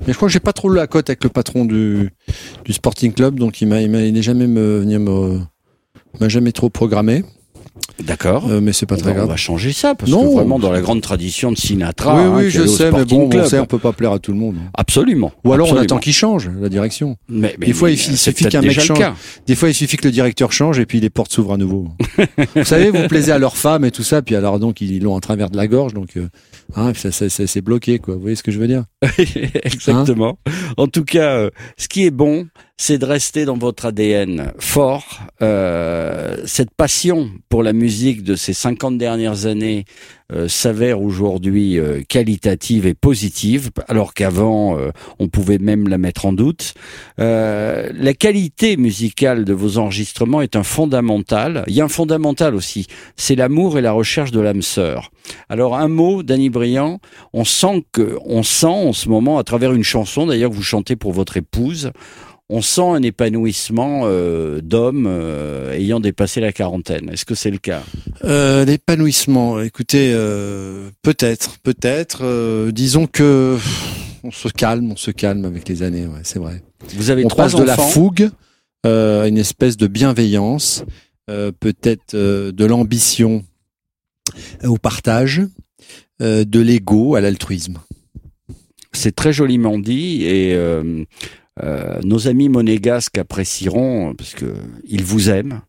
je 0.08 0.14
crois 0.14 0.28
que 0.28 0.34
j'ai 0.34 0.42
pas 0.42 0.52
trop 0.54 0.70
la 0.70 0.86
cote 0.86 1.10
avec 1.10 1.24
le 1.24 1.30
patron 1.30 1.64
du, 1.64 2.10
du 2.66 2.74
Sporting 2.74 3.14
Club, 3.14 3.40
donc 3.40 3.62
il 3.62 3.70
m'a, 3.70 3.82
il 3.82 3.90
m'a, 3.90 4.22
jamais 4.22 4.48
me, 4.48 4.80
venir 4.80 5.00
m'a 5.00 6.28
jamais 6.28 6.52
trop 6.52 6.70
programmé. 6.70 7.24
D'accord. 8.04 8.50
Euh, 8.50 8.60
mais 8.62 8.74
c'est 8.74 8.86
pas 8.86 8.96
On 8.96 8.98
très 8.98 9.10
va- 9.10 9.14
grave. 9.16 9.26
On 9.28 9.32
va 9.32 9.36
changer 9.38 9.72
ça 9.72 9.94
parce 9.96 10.10
Non. 10.12 10.22
que 10.30 10.34
vraiment 10.36 10.58
dans 10.60 10.72
la 10.72 10.82
grande 10.82 11.02
tradition 11.02 11.52
de 11.52 11.58
Sinatra. 11.58 12.16
oui, 12.16 12.22
hein, 12.22 12.34
oui, 12.38 12.50
je 12.50 12.66
sais, 12.66 12.92
mais 12.92 13.06
bon, 13.06 13.30
on 13.32 13.46
sait, 13.46 13.60
on 13.60 13.66
peut 13.66 13.78
pas 13.80 13.92
plaire 13.94 14.12
à 14.14 14.20
tout 14.20 14.32
le 14.32 14.38
monde. 14.38 14.56
Absolument. 14.74 15.32
Ou 15.46 15.54
alors 15.54 15.72
on 15.72 15.78
attend 15.78 16.00
qu'il 16.00 16.14
change 16.14 16.50
la 16.60 16.70
direction. 16.70 17.18
Mais, 17.30 17.56
mais- 17.60 17.68
Des 17.68 17.74
fois, 17.74 17.90
mais 17.90 17.94
il 17.94 17.98
suffit- 17.98 18.18
c'est 18.18 18.36
suffit 18.38 18.50
qu'un 18.50 18.62
mec 18.62 18.80
change. 18.80 19.00
Des 19.48 19.56
fois, 19.56 19.70
il 19.70 19.74
suffit 19.74 19.98
que 19.98 20.06
le 20.08 20.12
directeur 20.12 20.52
change 20.52 20.80
et 20.80 20.86
puis 20.86 21.00
les 21.00 21.10
portes 21.10 21.32
s'ouvrent 21.32 21.54
à 21.54 21.58
nouveau. 21.58 21.88
vous 22.56 22.64
savez, 22.64 22.90
vous 22.90 23.08
plaisez 23.08 23.32
à 23.32 23.38
leurs 23.40 23.58
femmes 23.58 23.86
et 23.86 23.92
tout 23.92 24.04
ça, 24.04 24.22
puis 24.22 24.36
alors 24.36 24.60
donc 24.60 24.82
ils 24.82 25.02
l'ont 25.02 25.14
en 25.16 25.20
travers 25.20 25.50
de 25.50 25.58
la 25.58 25.68
gorge, 25.68 25.94
donc 25.94 26.18
euh, 26.18 26.28
hein, 26.76 26.94
ça, 26.96 27.12
ça, 27.12 27.30
ça- 27.30 27.48
c'est 27.48 27.62
bloqué, 27.62 28.00
quoi. 28.00 28.16
Vous 28.16 28.22
voyez 28.22 28.36
ce 28.36 28.44
que 28.44 28.52
je 28.52 28.60
veux 28.60 28.68
dire? 28.68 28.84
Exactement. 29.64 30.38
en 30.78 30.88
tout 30.88 31.04
cas, 31.04 31.36
euh, 31.38 31.50
ce 31.78 31.88
qui 31.88 32.06
est 32.06 32.12
bon, 32.12 32.48
c'est 32.78 32.98
de 32.98 33.06
rester 33.06 33.46
dans 33.46 33.58
votre 33.58 33.86
ADN 33.86 34.52
fort. 34.58 35.20
Euh, 35.42 36.38
cette 36.46 36.72
passion 36.72 37.30
pour 37.50 37.64
la 37.64 37.72
musique 37.72 38.24
de 38.24 38.36
ces 38.36 38.54
50 38.54 38.98
dernières 38.98 39.46
années 39.46 39.86
euh, 40.32 40.48
s'avère 40.48 41.02
aujourd'hui 41.02 41.78
euh, 41.78 42.02
qualitative 42.08 42.88
et 42.88 42.96
positive, 42.96 43.70
alors 43.88 44.14
qu'avant, 44.14 44.78
euh, 44.78 44.90
on 45.20 45.28
pouvait 45.28 45.60
même 45.60 45.88
la 45.88 45.98
mettre 46.00 46.26
en 46.26 46.34
doute. 46.34 46.74
Euh, 47.20 47.92
la 47.94 48.14
qualité 48.14 48.76
musicale 48.76 49.46
de 49.46 49.54
vos 49.54 49.78
enregistrements 49.78 50.42
est 50.42 50.56
un 50.56 50.64
fondamental. 50.64 51.64
Il 51.68 51.76
y 51.76 51.82
a 51.82 51.86
un 51.86 51.90
fondamental 51.90 52.56
aussi, 52.56 52.88
c'est 53.16 53.36
l'amour 53.36 53.78
et 53.78 53.82
la 53.82 53.92
recherche 53.92 54.32
de 54.32 54.40
l'âme 54.40 54.64
sœur. 54.64 55.12
Alors 55.48 55.76
un 55.76 55.88
mot, 55.88 56.24
Danny 56.24 56.50
Briand, 56.50 57.00
on 57.34 57.46
sent 57.46 57.86
que, 57.92 58.18
on 58.26 58.42
sent 58.42 58.66
en 58.66 58.94
ce 58.94 59.10
moment, 59.10 59.38
à 59.38 59.44
travers 59.44 59.74
une 59.74 59.84
chanson 59.84 60.26
d'ailleurs 60.26 60.50
que 60.50 60.56
vous 60.56 60.64
chantez 60.64 60.96
pour 60.96 61.12
votre 61.12 61.38
épouse, 61.38 61.92
on 62.50 62.62
sent 62.62 62.82
un 62.82 63.02
épanouissement 63.02 64.02
euh, 64.04 64.62
d'hommes 64.62 65.08
euh, 65.08 65.74
ayant 65.74 66.00
dépassé 66.00 66.42
la 66.42 66.52
quarantaine. 66.52 67.10
Est-ce 67.10 67.26
que 67.26 67.36
c'est 67.36 67.52
le 67.52 67.58
cas? 67.58 67.84
Euh, 68.24 68.66
L'épanouissement, 68.66 69.60
écoutez, 69.62 70.14
peut-être, 71.02 71.58
peut-être. 71.60 72.70
disons 72.72 73.08
que 73.08 73.58
on 74.24 74.32
se 74.32 74.48
calme, 74.48 74.92
on 74.92 74.96
se 74.96 75.12
calme 75.12 75.46
avec 75.46 75.68
les 75.68 75.84
années, 75.84 76.06
ouais, 76.06 76.22
c'est 76.24 76.40
vrai. 76.40 76.62
Vous 76.96 77.10
avez 77.10 77.26
on 77.26 77.28
trois 77.28 77.46
passe 77.46 77.56
de 77.56 77.64
la 77.64 77.78
fougue 77.78 78.30
à 78.84 79.28
une 79.28 79.38
espèce 79.38 79.78
de 79.78 79.88
bienveillance, 79.88 80.84
peut-être 81.28 82.16
de 82.16 82.66
l'ambition 82.66 83.44
au 84.64 84.78
partage, 84.78 85.42
de 86.20 86.60
l'ego 86.60 87.16
à 87.16 87.22
l'altruisme. 87.22 87.80
C'est 88.94 89.16
très 89.16 89.34
joliment 89.34 89.80
dit 89.80 90.24
et 90.24 90.54
euh, 90.54 91.04
euh, 91.62 92.00
nos 92.04 92.28
amis 92.28 92.50
monégasques 92.50 93.18
apprécieront 93.18 94.16
parce 94.16 94.34
que 94.34 94.56
ils 94.86 95.04
vous 95.04 95.30
aiment. 95.30 95.62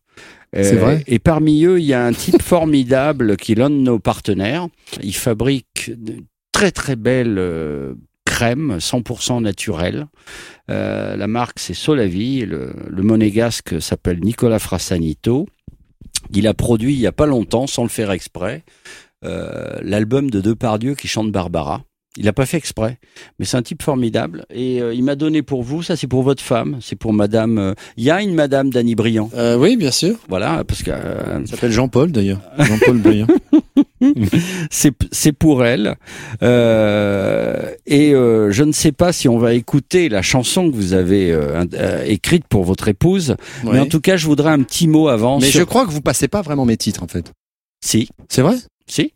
Euh, 0.55 0.63
C'est 0.63 0.77
vrai 0.77 1.03
Et 1.07 1.19
parmi 1.19 1.65
eux, 1.65 1.79
il 1.79 1.85
y 1.85 1.93
a 1.93 2.05
un 2.05 2.13
type 2.13 2.41
formidable 2.41 3.37
qui 3.37 3.51
est 3.51 3.55
l'un 3.55 3.69
de 3.69 3.75
nos 3.75 3.99
partenaires. 3.99 4.67
Il 5.03 5.15
fabrique 5.15 5.91
de 5.95 6.23
très 6.51 6.71
très 6.71 6.95
belles 6.95 7.37
euh, 7.37 7.93
crèmes 8.25 8.77
100% 8.77 9.41
naturelles. 9.41 10.07
Euh, 10.71 11.15
la 11.15 11.27
marque 11.27 11.59
c'est 11.59 11.73
Solavi. 11.73 12.45
Le, 12.45 12.73
le 12.87 13.03
monégasque 13.03 13.81
s'appelle 13.81 14.19
Nicolas 14.21 14.59
Frassanito. 14.59 15.47
Il 16.33 16.47
a 16.47 16.53
produit 16.53 16.93
il 16.93 16.99
y 16.99 17.07
a 17.07 17.11
pas 17.11 17.27
longtemps, 17.27 17.67
sans 17.67 17.83
le 17.83 17.89
faire 17.89 18.11
exprès, 18.11 18.63
euh, 19.23 19.77
l'album 19.81 20.29
de 20.29 20.41
Depardieu 20.41 20.95
qui 20.95 21.07
chante 21.07 21.31
Barbara. 21.31 21.83
Il 22.17 22.25
n'a 22.25 22.33
pas 22.33 22.45
fait 22.45 22.55
exprès, 22.57 22.97
mais 23.39 23.45
c'est 23.45 23.57
un 23.57 23.61
type 23.61 23.83
formidable. 23.83 24.45
Et 24.49 24.81
euh, 24.81 24.93
il 24.93 25.03
m'a 25.03 25.15
donné 25.15 25.41
pour 25.41 25.63
vous, 25.63 25.83
ça 25.83 25.97
c'est 25.97 26.07
pour 26.07 26.23
votre 26.23 26.41
femme, 26.41 26.77
c'est 26.81 26.95
pour 26.95 27.11
Madame. 27.11 27.57
euh, 27.57 27.73
Il 27.97 28.05
y 28.05 28.09
a 28.09 28.21
une 28.21 28.33
Madame 28.33 28.69
Dany 28.69 28.95
Briand, 28.95 29.29
Euh, 29.35 29.57
oui, 29.57 29.75
bien 29.75 29.91
sûr. 29.91 30.15
voilà, 30.29 30.63
parce 30.63 30.81
que 30.81 30.91
Il 31.41 31.47
s'appelle 31.47 31.71
Jean-Paul 31.71 32.11
d'ailleurs. 32.13 32.39
Jean-Paul 32.57 32.99
Briand. 32.99 33.27
c'est 34.71 35.31
pour 35.33 35.65
elle. 35.65 35.95
Et 36.41 38.11
je 38.11 38.63
ne 38.63 38.71
sais 38.71 38.91
pas 38.91 39.11
si 39.13 39.27
on 39.27 39.37
va 39.37 39.53
écouter 39.53 40.09
la 40.09 40.21
chanson 40.21 40.69
que 40.69 40.75
vous 40.75 40.93
avez 40.93 41.37
écrite 42.05 42.45
pour 42.47 42.63
votre 42.63 42.87
épouse, 42.87 43.35
mais 43.63 43.79
en 43.79 43.87
tout 43.87 43.99
cas, 44.01 44.15
je 44.17 44.25
voudrais 44.25 44.51
un 44.51 44.61
petit 44.63 44.87
mot 44.87 45.07
avant. 45.09 45.39
Mais 45.39 45.47
sur- 45.49 45.59
je 45.59 45.65
crois 45.65 45.85
que 45.85 45.91
vous 45.91 46.01
passez 46.01 46.27
pas 46.27 46.41
vraiment 46.41 46.65
mes 46.65 46.77
titres 46.77 47.03
en 47.03 47.07
fait. 47.07 47.31
si, 47.83 48.07
C'est 48.29 48.41
vrai? 48.41 48.55
Si. 48.87 49.11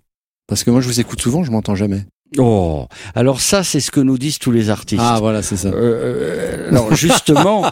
Parce 0.48 0.64
que 0.64 0.72
moi 0.72 0.82
je 0.82 0.88
vous 0.88 1.00
écoute 1.00 1.22
souvent, 1.22 1.44
je 1.44 1.52
m'entends 1.52 1.76
jamais. 1.76 2.06
Oh, 2.38 2.86
alors 3.16 3.42
ça, 3.42 3.64
c'est 3.64 3.80
ce 3.80 3.90
que 3.92 4.00
nous 4.00 4.18
disent 4.18 4.40
tous 4.40 4.52
les 4.52 4.70
artistes. 4.70 5.02
Ah 5.04 5.18
voilà, 5.20 5.42
c'est 5.42 5.58
ça. 5.58 5.70
Euh, 5.70 6.70
alors 6.70 6.96
justement, 6.96 7.66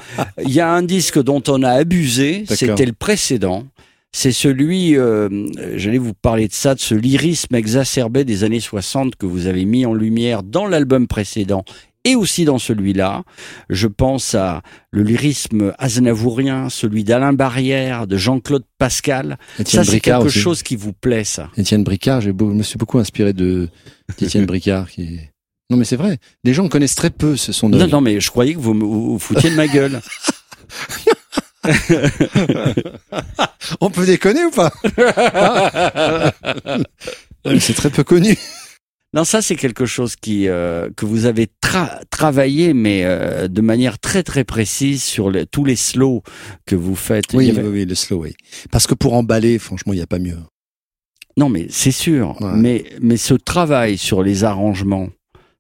il 0.43 0.51
y 0.51 0.59
a 0.59 0.71
un 0.71 0.81
disque 0.81 1.21
dont 1.21 1.43
on 1.47 1.61
a 1.63 1.71
abusé, 1.71 2.45
c'était 2.49 2.85
le 2.85 2.93
précédent. 2.93 3.65
C'est 4.13 4.31
celui, 4.31 4.97
euh, 4.97 5.29
j'allais 5.75 5.99
vous 5.99 6.13
parler 6.13 6.47
de 6.47 6.53
ça, 6.53 6.73
de 6.73 6.79
ce 6.79 6.95
lyrisme 6.95 7.53
exacerbé 7.53 8.23
des 8.23 8.43
années 8.43 8.61
60 8.61 9.15
que 9.15 9.25
vous 9.27 9.45
avez 9.45 9.65
mis 9.65 9.85
en 9.85 9.93
lumière 9.93 10.41
dans 10.41 10.65
l'album 10.65 11.07
précédent 11.07 11.63
et 12.09 12.15
aussi 12.15 12.45
dans 12.45 12.59
celui-là. 12.59 13.23
Je 13.69 13.87
pense 13.87 14.35
à 14.35 14.61
le 14.91 15.03
lyrisme 15.03 15.73
aznavourien, 15.77 16.69
celui 16.69 17.03
d'Alain 17.03 17.33
Barrière, 17.33 18.07
de 18.07 18.17
Jean-Claude 18.17 18.63
Pascal. 18.77 19.37
Ça, 19.65 19.83
c'est 19.83 19.99
quelque 19.99 20.25
aussi. 20.27 20.39
chose 20.39 20.63
qui 20.63 20.75
vous 20.75 20.93
plaît, 20.93 21.23
ça. 21.23 21.49
Étienne 21.57 21.83
Bricard, 21.83 22.21
je 22.21 22.31
me 22.31 22.63
suis 22.63 22.77
beaucoup 22.77 22.99
inspiré 22.99 23.33
de 23.33 23.69
d'Étienne 24.17 24.45
Bricard 24.51 24.89
qui 24.89 25.01
est- 25.03 25.31
Non 25.69 25.75
mais 25.77 25.83
c'est 25.85 25.97
vrai, 25.97 26.17
les 26.45 26.53
gens 26.53 26.67
connaissent 26.69 26.95
très 26.95 27.09
peu 27.09 27.35
ce 27.35 27.51
son 27.51 27.67
Non, 27.69 27.87
non, 27.87 27.99
mais 28.01 28.19
je 28.21 28.29
croyais 28.31 28.53
que 28.53 28.59
vous 28.59 28.73
vous 28.73 29.19
foutiez 29.19 29.49
de 29.51 29.55
ma 29.55 29.67
gueule. 29.67 30.01
On 33.81 33.89
peut 33.89 34.05
déconner 34.05 34.43
ou 34.45 34.51
pas? 34.51 34.71
Ouais, 37.45 37.59
C'est 37.61 37.73
très 37.75 37.89
peu 37.89 38.03
connu. 38.03 38.37
Non, 39.17 39.23
ça 39.23 39.41
c'est 39.41 39.55
quelque 39.55 39.87
chose 39.87 40.15
qui 40.15 40.47
euh, 40.47 40.89
que 40.95 41.07
vous 41.07 41.25
avez 41.25 41.47
tra- 41.63 42.01
travaillé, 42.11 42.73
mais 42.75 43.01
euh, 43.03 43.47
de 43.47 43.61
manière 43.61 43.97
très 43.97 44.21
très 44.21 44.43
précise 44.43 45.01
sur 45.01 45.31
les- 45.31 45.47
tous 45.47 45.65
les 45.65 45.75
slows 45.75 46.21
que 46.67 46.75
vous 46.75 46.95
faites. 46.95 47.25
Oui, 47.33 47.49
avait- 47.49 47.63
oui, 47.63 47.79
oui, 47.79 47.85
le 47.85 47.95
slow, 47.95 48.21
oui. 48.21 48.35
Parce 48.71 48.85
que 48.85 48.93
pour 48.93 49.13
emballer, 49.15 49.57
franchement, 49.57 49.93
il 49.93 49.95
n'y 49.95 50.03
a 50.03 50.07
pas 50.07 50.19
mieux. 50.19 50.37
Non, 51.35 51.49
mais 51.49 51.65
c'est 51.71 51.89
sûr. 51.91 52.39
Ouais. 52.41 52.51
Mais 52.55 52.85
mais 53.01 53.17
ce 53.17 53.33
travail 53.33 53.97
sur 53.97 54.21
les 54.21 54.43
arrangements, 54.43 55.09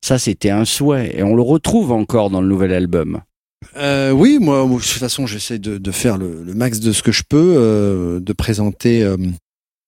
ça 0.01 0.19
c'était 0.19 0.51
un 0.51 0.63
souhait 0.65 1.15
et 1.17 1.23
on 1.23 1.35
le 1.35 1.41
retrouve 1.41 1.91
encore 1.91 2.29
dans 2.29 2.41
le 2.41 2.47
nouvel 2.47 2.71
album. 2.73 3.21
Euh, 3.75 4.11
oui, 4.11 4.37
moi, 4.39 4.65
de 4.67 4.73
toute 4.75 4.83
façon, 4.83 5.25
j'essaie 5.25 5.57
de, 5.57 5.79
de 5.79 5.91
faire 5.91 6.19
le, 6.19 6.43
le 6.43 6.53
max 6.53 6.79
de 6.79 6.91
ce 6.91 7.01
que 7.01 7.11
je 7.11 7.23
peux, 7.27 7.55
euh, 7.57 8.19
de 8.19 8.33
présenter 8.33 9.01
euh, 9.01 9.17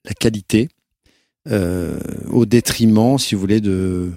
la 0.05 0.13
qualité 0.15 0.69
au 1.47 2.45
détriment, 2.45 3.17
si 3.17 3.35
vous 3.35 3.41
voulez, 3.41 3.61
de 3.61 4.11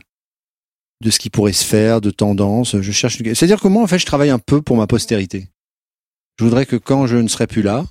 de 1.03 1.11
ce 1.11 1.19
qui 1.19 1.31
pourrait 1.31 1.53
se 1.53 1.65
faire, 1.65 2.01
de 2.01 2.11
tendance. 2.11 2.81
Je 2.81 2.93
cherche. 2.93 3.19
C'est-à-dire 3.19 3.61
que 3.61 3.69
moi, 3.69 3.83
en 3.83 3.87
fait, 3.87 3.99
je 3.99 4.07
travaille 4.07 4.31
un 4.31 4.39
peu 4.39 4.63
pour 4.63 4.77
ma 4.77 4.87
postérité. 4.87 5.49
Je 6.39 6.45
voudrais 6.45 6.65
que 6.65 6.77
quand 6.77 7.07
je 7.07 7.17
ne 7.17 7.29
serai 7.29 7.47
plus 7.47 7.61
là, 7.61 7.85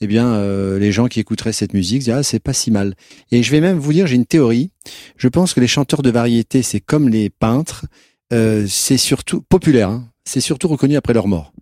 eh 0.00 0.06
bien, 0.06 0.34
euh, 0.34 0.78
les 0.78 0.92
gens 0.92 1.08
qui 1.08 1.18
écouteraient 1.18 1.52
cette 1.52 1.74
musique 1.74 2.00
disent 2.00 2.10
ah 2.10 2.22
c'est 2.22 2.40
pas 2.40 2.52
si 2.52 2.70
mal. 2.70 2.94
Et 3.30 3.42
je 3.42 3.50
vais 3.50 3.60
même 3.60 3.78
vous 3.78 3.92
dire, 3.92 4.06
j'ai 4.06 4.16
une 4.16 4.26
théorie. 4.26 4.70
Je 5.16 5.28
pense 5.28 5.54
que 5.54 5.60
les 5.60 5.66
chanteurs 5.66 6.02
de 6.02 6.10
variété, 6.10 6.62
c'est 6.62 6.80
comme 6.80 7.08
les 7.08 7.30
peintres, 7.30 7.86
euh, 8.32 8.66
c'est 8.68 8.98
surtout 8.98 9.40
populaire. 9.42 9.88
hein. 9.88 10.08
c'est 10.24 10.40
surtout 10.40 10.68
reconnu 10.68 10.96
après 10.96 11.14
leur 11.14 11.28
mort. 11.28 11.52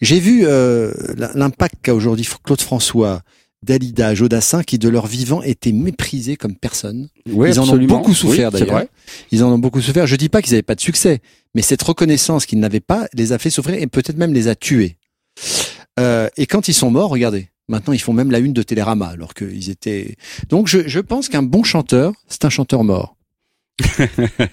J'ai 0.00 0.20
vu 0.20 0.42
euh, 0.44 0.92
l'impact 1.34 1.76
qu'a 1.82 1.94
aujourd'hui 1.94 2.26
Claude 2.44 2.60
François, 2.60 3.22
Dalida, 3.62 4.14
Jodassin, 4.14 4.62
qui 4.62 4.78
de 4.78 4.88
leur 4.88 5.06
vivant 5.06 5.42
étaient 5.42 5.72
méprisés 5.72 6.36
comme 6.36 6.56
personne. 6.56 7.08
Oui, 7.30 7.50
Ils 7.50 7.60
en 7.60 7.64
ont 7.68 7.76
beaucoup 7.86 8.14
souffert, 8.14 8.50
Oui, 8.52 8.60
d'ailleurs. 8.60 8.84
Ils 9.32 9.44
en 9.44 9.52
ont 9.52 9.58
beaucoup 9.58 9.80
souffert. 9.82 10.06
Je 10.06 10.16
dis 10.16 10.28
pas 10.30 10.40
qu'ils 10.42 10.52
n'avaient 10.52 10.62
pas 10.62 10.74
de 10.74 10.80
succès, 10.80 11.20
mais 11.54 11.62
cette 11.62 11.82
reconnaissance 11.82 12.46
qu'ils 12.46 12.58
n'avaient 12.60 12.80
pas 12.80 13.06
les 13.12 13.32
a 13.32 13.38
fait 13.38 13.50
souffrir 13.50 13.80
et 13.82 13.86
peut-être 13.86 14.16
même 14.16 14.32
les 14.32 14.48
a 14.48 14.54
tués. 14.54 14.96
Euh, 15.98 16.28
et 16.36 16.46
quand 16.46 16.68
ils 16.68 16.74
sont 16.74 16.90
morts, 16.90 17.10
regardez, 17.10 17.48
maintenant 17.68 17.92
ils 17.92 17.98
font 18.00 18.12
même 18.14 18.30
la 18.30 18.38
une 18.38 18.52
de 18.54 18.62
Télérama, 18.62 19.08
alors 19.08 19.34
qu'ils 19.34 19.68
étaient. 19.70 20.16
Donc 20.48 20.66
je, 20.68 20.88
je 20.88 21.00
pense 21.00 21.28
qu'un 21.28 21.42
bon 21.42 21.62
chanteur, 21.62 22.12
c'est 22.28 22.44
un 22.46 22.50
chanteur 22.50 22.82
mort. 22.84 23.16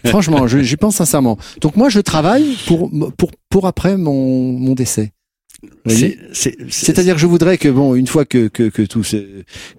Franchement, 0.06 0.48
je- 0.48 0.60
j'y 0.60 0.78
pense 0.78 0.96
sincèrement. 0.96 1.38
Donc 1.62 1.76
moi, 1.76 1.90
je 1.90 2.00
travaille 2.00 2.56
pour 2.66 2.90
pour 3.18 3.32
pour 3.50 3.68
après 3.68 3.98
mon 3.98 4.54
mon 4.54 4.74
décès. 4.74 5.12
C'est-à-dire 5.86 7.16
que 7.16 7.22
je 7.22 7.26
voudrais 7.28 7.58
que 7.58 7.70
bon, 7.70 7.96
une 7.96 8.08
fois 8.08 8.26
que 8.26 8.48
que 8.48 8.70
que 8.70 8.82
tout 8.84 9.04
ce 9.04 9.18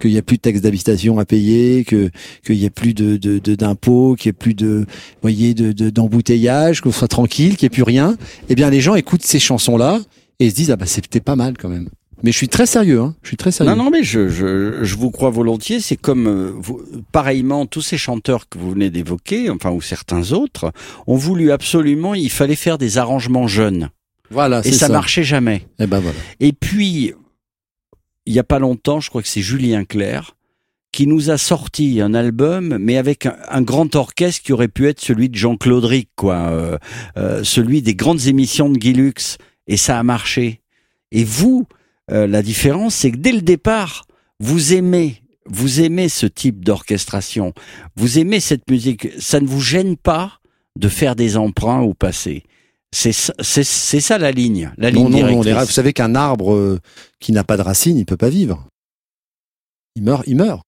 qu'il 0.01 0.11
y 0.11 0.18
a 0.18 0.22
plus 0.22 0.37
de 0.37 0.43
taxes 0.43 0.61
d'habitation 0.61 1.18
à 1.18 1.24
payer, 1.24 1.85
que 1.85 2.11
qu'il 2.45 2.57
y 2.57 2.66
a 2.66 2.70
plus 2.70 2.95
de 2.95 3.16
de 3.16 3.39
de- 3.39 3.55
d'impôts, 3.55 4.14
qu'il 4.16 4.26
y 4.29 4.31
ait 4.31 4.33
plus 4.33 4.55
de 4.55 4.87
voyez 5.22 5.55
de 5.55 5.72
de- 5.72 5.91
d'embouteillage, 5.91 6.81
qu'on 6.81 6.93
soit 6.93 7.09
tranquille, 7.09 7.57
qu'il 7.57 7.64
y 7.64 7.66
ait 7.66 7.70
plus 7.70 7.83
rien, 7.83 8.16
eh 8.49 8.55
bien 8.55 8.70
les 8.70 8.81
gens 8.81 8.95
écoutent 8.95 9.24
ces 9.24 9.39
chansons-là 9.39 10.01
et 10.41 10.51
se 10.51 10.55
disent 10.55 10.70
ah 10.70 10.76
bah 10.76 10.87
c'était 10.87 11.20
pas 11.20 11.37
mal 11.37 11.55
quand 11.59 11.68
même. 11.68 11.89
Mais 12.24 12.33
je 12.33 12.37
suis 12.37 12.49
très 12.49 12.66
sérieux 12.66 13.01
hein, 13.01 13.14
je 13.22 13.29
suis 13.29 13.37
très 13.37 13.53
sérieux. 13.53 13.70
Non, 13.72 13.85
non, 13.85 13.91
mais 13.91 14.03
je, 14.03 14.29
je, 14.29 14.83
je 14.83 14.97
vous 14.97 15.12
crois 15.12 15.31
volontiers. 15.31 15.79
C'est 15.79 15.95
comme, 15.97 16.26
euh, 16.26 16.51
vous- 16.57 16.81
pareillement, 17.12 17.64
tous 17.64 17.81
ces 17.81 17.97
chanteurs 17.97 18.49
que 18.49 18.59
vous 18.59 18.72
venez 18.72 18.91
d'évoquer, 18.91 19.51
enfin, 19.51 19.70
ou 19.70 19.81
certains 19.81 20.33
autres, 20.33 20.72
ont 21.07 21.14
voulu 21.14 21.53
absolument, 21.53 22.14
il 22.14 22.29
fallait 22.31 22.57
faire 22.57 22.76
des 22.76 22.99
arrangements 22.99 23.47
jeunes. 23.47 23.91
Voilà, 24.31 24.61
Et 24.64 24.72
ça, 24.72 24.87
ça. 24.87 24.93
marchait 24.93 25.24
jamais. 25.24 25.66
Eh 25.79 25.87
ben 25.87 26.01
voilà. 26.01 26.18
Et 26.41 26.53
puis, 26.53 27.12
il 28.26 28.33
y 28.33 28.39
a 28.39 28.45
pas 28.45 28.59
longtemps, 28.59 29.01
je 29.01 29.09
crois 29.09 29.22
que 29.22 29.29
c'est 29.29 29.43
Julien 29.43 29.85
Clerc, 29.85 30.37
qui 30.93 31.07
nous 31.07 31.31
a 31.31 31.39
sorti 31.39 32.01
un 32.01 32.14
album, 32.14 32.79
mais 32.79 32.97
avec 32.97 33.26
un, 33.26 33.37
un 33.49 33.62
grand 33.62 33.95
orchestre 33.95 34.43
qui 34.43 34.53
aurait 34.53 34.68
pu 34.68 34.89
être 34.89 35.01
celui 35.01 35.29
de 35.29 35.35
Jean-Claude 35.37 35.85
Ric, 35.85 36.11
quoi, 36.16 36.37
euh, 36.51 36.79
euh, 37.16 37.45
celui 37.45 37.83
des 37.83 37.95
grandes 37.95 38.26
émissions 38.26 38.68
de 38.70 38.79
Guy 38.79 38.93
Lux, 38.93 39.39
et 39.66 39.76
ça 39.76 39.99
a 39.99 40.03
marché. 40.03 40.61
Et 41.12 41.24
vous, 41.24 41.66
euh, 42.11 42.26
la 42.26 42.43
différence, 42.43 42.95
c'est 42.95 43.11
que 43.12 43.16
dès 43.18 43.33
le 43.33 43.43
départ, 43.43 44.07
vous 44.41 44.72
aimez, 44.74 45.22
vous 45.47 45.81
aimez 45.81 46.09
ce 46.09 46.26
type 46.26 46.64
d'orchestration, 46.64 47.53
vous 47.97 48.18
aimez 48.18 48.41
cette 48.41 48.68
musique, 48.70 49.09
ça 49.18 49.41
ne 49.41 49.47
vous 49.47 49.61
gêne 49.61 49.97
pas 49.97 50.41
de 50.76 50.89
faire 50.89 51.16
des 51.16 51.37
emprunts 51.37 51.81
au 51.81 51.95
passé? 51.95 52.45
C'est 52.95 53.12
ça- 53.12 53.34
ça 53.43 54.18
la 54.18 54.30
ligne, 54.32 54.72
la 54.78 54.91
ligne 54.91 55.05
Non, 55.05 55.11
non, 55.11 55.18
non, 55.18 55.26
directrice. 55.26 55.55
ra- 55.55 55.64
vous 55.64 55.72
savez 55.72 55.93
qu'un 55.93 56.14
arbre 56.14 56.55
euh, 56.55 56.78
qui 57.20 57.32
n'a 57.32 57.45
pas 57.45 57.57
de 57.57 57.62
racines, 57.62 57.99
il 57.99 58.07
peut 58.07 58.16
pas 58.16 58.30
vivre. 58.30 58.66
Il 59.97 60.03
meurt, 60.05 60.24
il 60.26 60.36
meurt. 60.36 60.62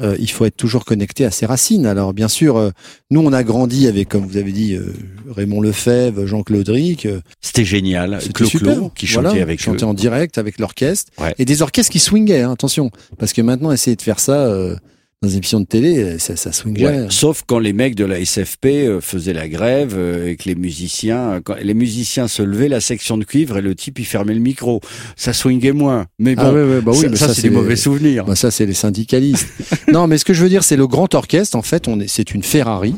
Euh, 0.00 0.16
il 0.20 0.30
faut 0.30 0.44
être 0.44 0.56
toujours 0.56 0.84
connecté 0.84 1.24
à 1.24 1.32
ses 1.32 1.44
racines. 1.44 1.84
Alors, 1.84 2.14
bien 2.14 2.28
sûr, 2.28 2.56
euh, 2.56 2.70
nous, 3.10 3.20
on 3.20 3.32
a 3.32 3.42
grandi 3.42 3.88
avec, 3.88 4.08
comme 4.08 4.24
vous 4.24 4.36
avez 4.36 4.52
dit, 4.52 4.74
euh, 4.74 4.94
Raymond 5.28 5.60
Lefebvre, 5.60 6.24
Jean-Claude 6.24 6.68
Ric. 6.68 7.04
euh, 7.04 7.20
C'était 7.40 7.64
génial. 7.64 8.16
C'était 8.20 8.32
Clo-Clo, 8.34 8.58
super. 8.74 8.94
qui 8.94 9.06
chantait 9.08 9.28
Voilà, 9.30 9.42
avec 9.42 9.60
chantait 9.60 9.82
en 9.84 9.94
direct 9.94 10.38
avec 10.38 10.60
l'orchestre. 10.60 11.10
Ouais. 11.18 11.34
Et 11.38 11.44
des 11.44 11.62
orchestres 11.62 11.90
qui 11.90 11.98
swingaient, 11.98 12.42
hein, 12.42 12.52
attention. 12.52 12.92
Parce 13.18 13.32
que 13.32 13.42
maintenant, 13.42 13.72
essayer 13.72 13.96
de 13.96 14.02
faire 14.02 14.20
ça 14.20 14.46
euh, 14.46 14.76
dans 15.20 15.28
des 15.28 15.36
émissions 15.36 15.58
de 15.60 15.66
télé, 15.66 16.18
ça, 16.20 16.36
ça 16.36 16.52
swing 16.52 16.80
Ouais. 16.84 17.06
Sauf 17.10 17.42
quand 17.44 17.58
les 17.58 17.72
mecs 17.72 17.96
de 17.96 18.04
la 18.04 18.24
SFP 18.24 18.66
euh, 18.66 19.00
faisaient 19.00 19.32
la 19.32 19.48
grève 19.48 19.94
euh, 19.96 20.28
et 20.28 20.36
que 20.36 20.48
les 20.48 20.54
musiciens, 20.54 21.32
euh, 21.32 21.40
quand 21.42 21.56
les 21.60 21.74
musiciens 21.74 22.28
se 22.28 22.42
levaient 22.42 22.68
la 22.68 22.80
section 22.80 23.18
de 23.18 23.24
cuivre 23.24 23.58
et 23.58 23.62
le 23.62 23.74
type 23.74 23.98
il 23.98 24.04
fermait 24.04 24.34
le 24.34 24.40
micro, 24.40 24.80
ça 25.16 25.32
swingait 25.32 25.72
moins. 25.72 26.06
Mais 26.20 26.36
bon, 26.36 26.42
Ah 26.44 26.52
ouais, 26.52 26.62
ouais, 26.62 26.80
bah 26.80 26.92
oui, 26.94 27.00
ça, 27.00 27.16
ça, 27.16 27.26
ça, 27.28 27.34
c'est 27.34 27.42
des 27.42 27.48
les- 27.48 27.54
mauvais 27.56 27.74
souvenirs. 27.74 28.26
Bah, 28.26 28.36
ça, 28.36 28.52
c'est 28.52 28.64
les 28.66 28.74
syndicalistes. 28.74 29.48
non, 29.92 30.06
mais 30.06 30.18
ce 30.18 30.24
que 30.24 30.32
je 30.34 30.42
veux 30.42 30.48
dire, 30.48 30.62
c'est 30.62 30.76
le 30.76 30.86
grand 30.86 31.12
orchestre. 31.14 31.56
En 31.56 31.62
fait, 31.62 31.88
on 31.88 31.98
est, 31.98 32.06
c'est 32.06 32.32
une 32.32 32.44
Ferrari. 32.44 32.94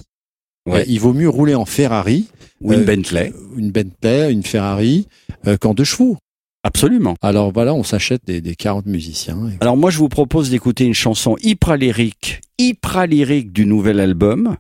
Ouais. 0.67 0.81
Euh, 0.81 0.85
il 0.89 1.01
vaut 1.01 1.15
mieux 1.15 1.29
rouler 1.29 1.55
en 1.55 1.65
Ferrari, 1.65 2.27
Ou 2.61 2.75
une 2.75 2.81
euh, 2.81 2.85
Bentley, 2.85 3.33
une 3.57 3.71
Bentley, 3.71 4.31
une 4.31 4.43
Ferrari, 4.43 5.09
euh, 5.47 5.57
qu'en 5.57 5.73
deux 5.73 5.85
chevaux. 5.85 6.19
Absolument. 6.63 7.17
Alors 7.23 7.53
voilà, 7.53 7.75
on 7.75 7.83
s'achète 7.83 8.25
des, 8.27 8.41
des 8.41 8.55
40 8.55 8.87
musiciens. 8.87 9.39
Alors 9.61 9.77
moi 9.77 9.91
je 9.91 9.99
vous 9.99 10.09
propose 10.09 10.51
d'écouter 10.51 10.85
une 10.85 10.95
chanson 10.95 11.37
hyper 11.43 11.77
lyrique, 11.77 12.41
hyper 12.59 13.07
lyrique 13.07 13.53
du 13.53 13.67
nouvel 13.67 14.01
album, 14.01 14.57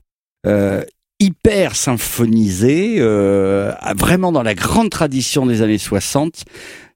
euh, 0.47 0.83
hyper 1.21 1.77
symphonisée, 1.77 2.97
euh, 2.99 3.73
vraiment 3.97 4.33
dans 4.33 4.43
la 4.43 4.55
grande 4.55 4.91
tradition 4.91 5.47
des 5.47 5.63
années 5.63 5.79
60. 5.79 6.45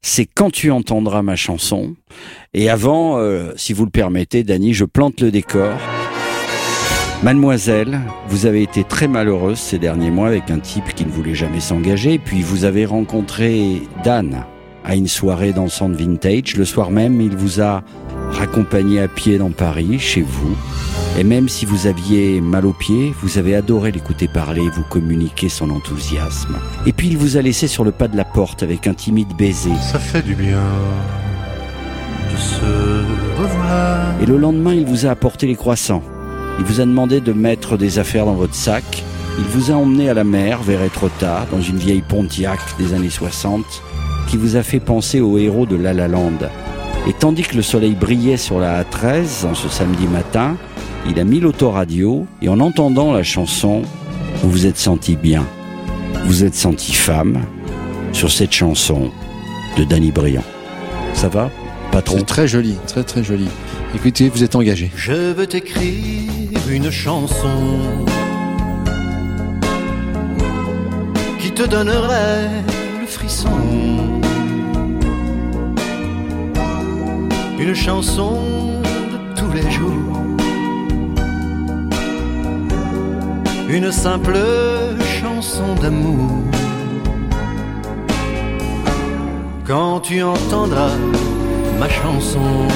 C'est 0.03 0.27
quand 0.27 0.51
tu 0.51 0.71
entendras 0.71 1.23
ma 1.23 1.37
chanson. 1.37 1.95
Et 2.53 2.69
avant, 2.69 3.19
euh, 3.19 3.53
si 3.57 3.73
vous 3.73 3.85
le 3.85 3.91
permettez, 3.91 4.43
Dany, 4.43 4.75
je 4.75 4.85
plante 4.85 5.21
le 5.21 5.31
décor. 5.31 5.79
Mademoiselle, 7.23 8.01
vous 8.29 8.45
avez 8.45 8.63
été 8.63 8.85
très 8.85 9.09
malheureuse 9.09 9.59
ces 9.59 9.79
derniers 9.79 10.11
mois 10.11 10.29
avec 10.29 10.51
un 10.51 10.59
type 10.59 10.95
qui 10.95 11.07
ne 11.07 11.11
voulait 11.11 11.35
jamais 11.35 11.61
s'engager, 11.61 12.19
puis 12.19 12.43
vous 12.43 12.65
avez 12.65 12.85
rencontré 12.85 13.81
Dan 14.05 14.45
à 14.85 14.95
une 14.95 15.09
soirée 15.09 15.53
dansante 15.53 15.95
vintage. 15.95 16.57
Le 16.57 16.65
soir 16.65 16.91
même, 16.91 17.21
il 17.21 17.37
vous 17.37 17.61
a 17.61 17.83
raccompagné 18.31 19.01
à 19.01 19.09
pied 19.09 19.39
dans 19.39 19.51
Paris, 19.51 19.99
chez 19.99 20.23
vous. 20.23 20.57
Et 21.19 21.25
même 21.25 21.49
si 21.49 21.65
vous 21.65 21.87
aviez 21.87 22.41
mal 22.41 22.67
aux 22.67 22.73
pieds, 22.73 23.15
vous 23.23 23.39
avez 23.39 23.55
adoré 23.55 23.93
l'écouter 23.93 24.29
parler, 24.29 24.63
vous 24.75 24.83
communiquer 24.83 25.49
son 25.49 25.71
enthousiasme. 25.71 26.57
Et 26.87 26.93
puis 26.93 27.09
il 27.09 27.17
vous 27.17 27.37
a 27.37 27.43
laissé 27.43 27.69
sur 27.69 27.85
le 27.85 27.93
pas 27.93 28.09
de 28.09 28.17
la 28.17 28.25
porte 28.25 28.63
avec 28.63 28.87
un 28.87 28.95
timide 28.95 29.35
baiser. 29.37 29.75
Ça 29.93 29.99
fait 29.99 30.23
du 30.23 30.35
bien 30.35 30.63
de 32.33 32.37
se 32.37 33.41
revoir. 33.41 34.21
Et 34.21 34.27
le 34.27 34.37
lendemain, 34.37 34.75
il 34.75 34.85
vous 34.85 35.07
a 35.07 35.11
apporté 35.11 35.47
les 35.47 35.55
croissants. 35.55 36.03
Il 36.59 36.65
vous 36.65 36.81
a 36.81 36.85
demandé 36.85 37.21
de 37.21 37.33
mettre 37.33 37.77
des 37.77 37.99
affaires 37.99 38.27
dans 38.27 38.35
votre 38.35 38.55
sac. 38.55 39.05
Il 39.39 39.45
vous 39.45 39.71
a 39.71 39.75
emmené 39.75 40.09
à 40.09 40.15
la 40.15 40.25
mer, 40.25 40.63
vers 40.63 40.83
Étretat, 40.83 41.47
dans 41.51 41.61
une 41.61 41.77
vieille 41.77 42.03
Pontiac 42.03 42.61
des 42.79 42.95
années 42.95 43.11
60, 43.11 43.83
qui 44.27 44.37
vous 44.37 44.57
a 44.57 44.63
fait 44.63 44.81
penser 44.81 45.21
au 45.21 45.39
héros 45.39 45.67
de 45.67 45.77
La 45.77 45.93
La 45.93 46.09
Land. 46.09 46.39
Et 47.07 47.13
tandis 47.13 47.43
que 47.43 47.57
le 47.57 47.63
soleil 47.63 47.95
brillait 47.95 48.37
sur 48.37 48.59
la 48.59 48.83
A13 48.83 49.47
en 49.47 49.55
ce 49.55 49.69
samedi 49.69 50.07
matin, 50.07 50.57
il 51.09 51.21
a 51.21 51.25
mis 51.25 51.41
l'autoradio 51.41 52.27
et 52.41 52.49
en 52.49 52.61
entendant 52.61 53.13
la 53.13 53.23
chanson, 53.23 53.83
vous 54.43 54.51
vous 54.51 54.67
êtes 54.67 54.79
senti 54.79 55.17
bien. 55.17 55.45
Vous 56.25 56.45
êtes 56.45 56.55
senti 56.55 56.95
femme 56.95 57.41
sur 58.13 58.31
cette 58.31 58.53
chanson 58.53 59.11
de 59.77 59.85
Danny 59.85 60.11
Briand. 60.13 60.45
Ça 61.13 61.29
va 61.29 61.51
Patron? 61.93 62.19
C'est 62.19 62.27
très 62.27 62.49
joli, 62.49 62.77
très 62.87 63.05
très 63.05 63.23
joli. 63.23 63.49
Écoutez, 63.95 64.29
vous 64.29 64.43
êtes 64.43 64.57
engagé. 64.57 64.91
Je 64.97 65.33
veux 65.33 65.47
t'écrire 65.47 66.31
une 66.69 66.91
chanson 66.91 68.05
qui 71.39 71.53
te 71.53 71.63
donnerait 71.63 72.49
le 73.01 73.07
frisson. 73.07 73.94
Une 77.59 77.75
chanson 77.75 78.39
de 78.83 79.41
tous 79.41 79.53
les 79.53 79.71
jours. 79.71 80.19
Une 83.69 83.91
simple 83.91 84.39
chanson 85.21 85.75
d'amour. 85.81 86.31
Quand 89.67 90.01
tu 90.01 90.23
entendras 90.23 90.97
ma 91.79 91.89
chanson. 91.89 92.69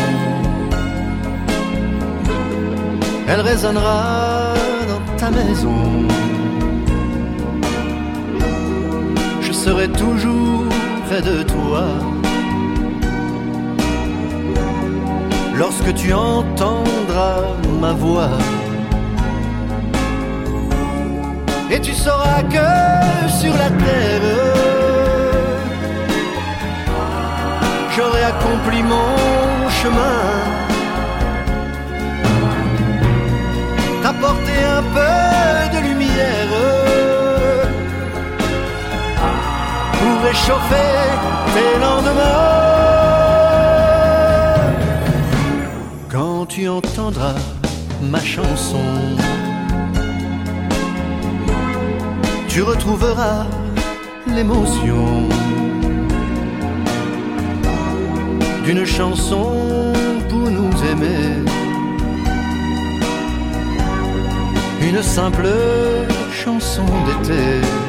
elle 3.28 3.42
résonnera 3.42 4.54
dans 4.88 5.16
ta 5.16 5.30
maison. 5.30 6.08
Je 9.42 9.52
serai 9.52 9.88
toujours 9.88 10.64
près 11.06 11.20
de 11.20 11.42
toi. 11.42 11.84
Lorsque 15.58 15.92
tu 15.94 16.12
entendras 16.12 17.42
ma 17.80 17.92
voix, 17.92 18.38
et 21.70 21.80
tu 21.80 21.92
sauras 21.92 22.42
que 22.44 23.28
sur 23.40 23.52
la 23.62 23.70
terre, 23.82 24.28
j'aurai 27.94 28.22
accompli 28.22 28.82
mon 28.82 29.68
chemin. 29.80 30.58
t'apporter 34.02 34.60
un 34.78 34.82
peu 34.96 35.76
de 35.76 35.80
lumière 35.88 36.52
pour 39.98 40.22
réchauffer 40.22 40.98
tes 41.54 41.78
lendemains. 41.80 42.77
Quand 46.38 46.46
tu 46.46 46.68
entendras 46.68 47.34
ma 48.00 48.20
chanson, 48.20 48.84
tu 52.46 52.62
retrouveras 52.62 53.44
l'émotion 54.24 55.28
d'une 58.64 58.84
chanson 58.84 59.92
pour 60.28 60.48
nous 60.48 60.70
aimer. 60.92 61.42
une 64.80 65.02
simple 65.02 65.48
chanson 66.30 66.84
d'été. 67.06 67.87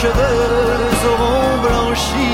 Cheveux 0.00 0.44
auront 1.10 1.54
blanchi, 1.64 2.30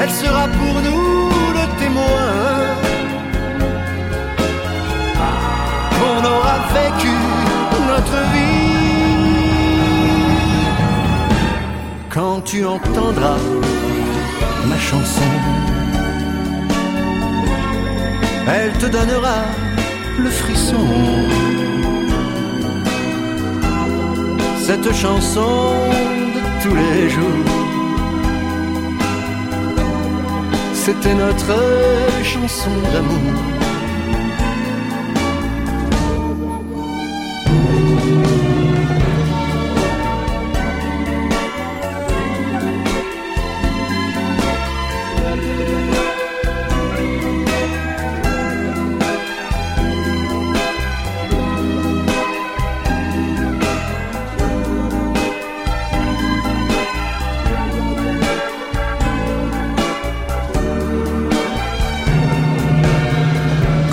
elle 0.00 0.10
sera 0.10 0.44
pour 0.58 0.76
nous 0.86 1.28
le 1.58 1.64
témoin 1.82 2.28
qu'on 5.96 6.20
aura 6.34 6.56
vécu 6.76 7.16
notre 7.90 8.18
vie. 8.32 8.72
Quand 12.10 12.40
tu 12.44 12.64
entendras 12.64 13.38
chanson. 14.90 15.30
Elle 18.48 18.72
te 18.72 18.86
donnera 18.86 19.38
le 20.18 20.30
frisson. 20.30 20.86
Cette 24.64 24.92
chanson 24.94 25.74
de 26.36 26.62
tous 26.62 26.74
les 26.74 27.10
jours. 27.10 27.44
C'était 30.72 31.14
notre 31.14 31.52
chanson 32.22 32.70
d'amour. 32.92 33.51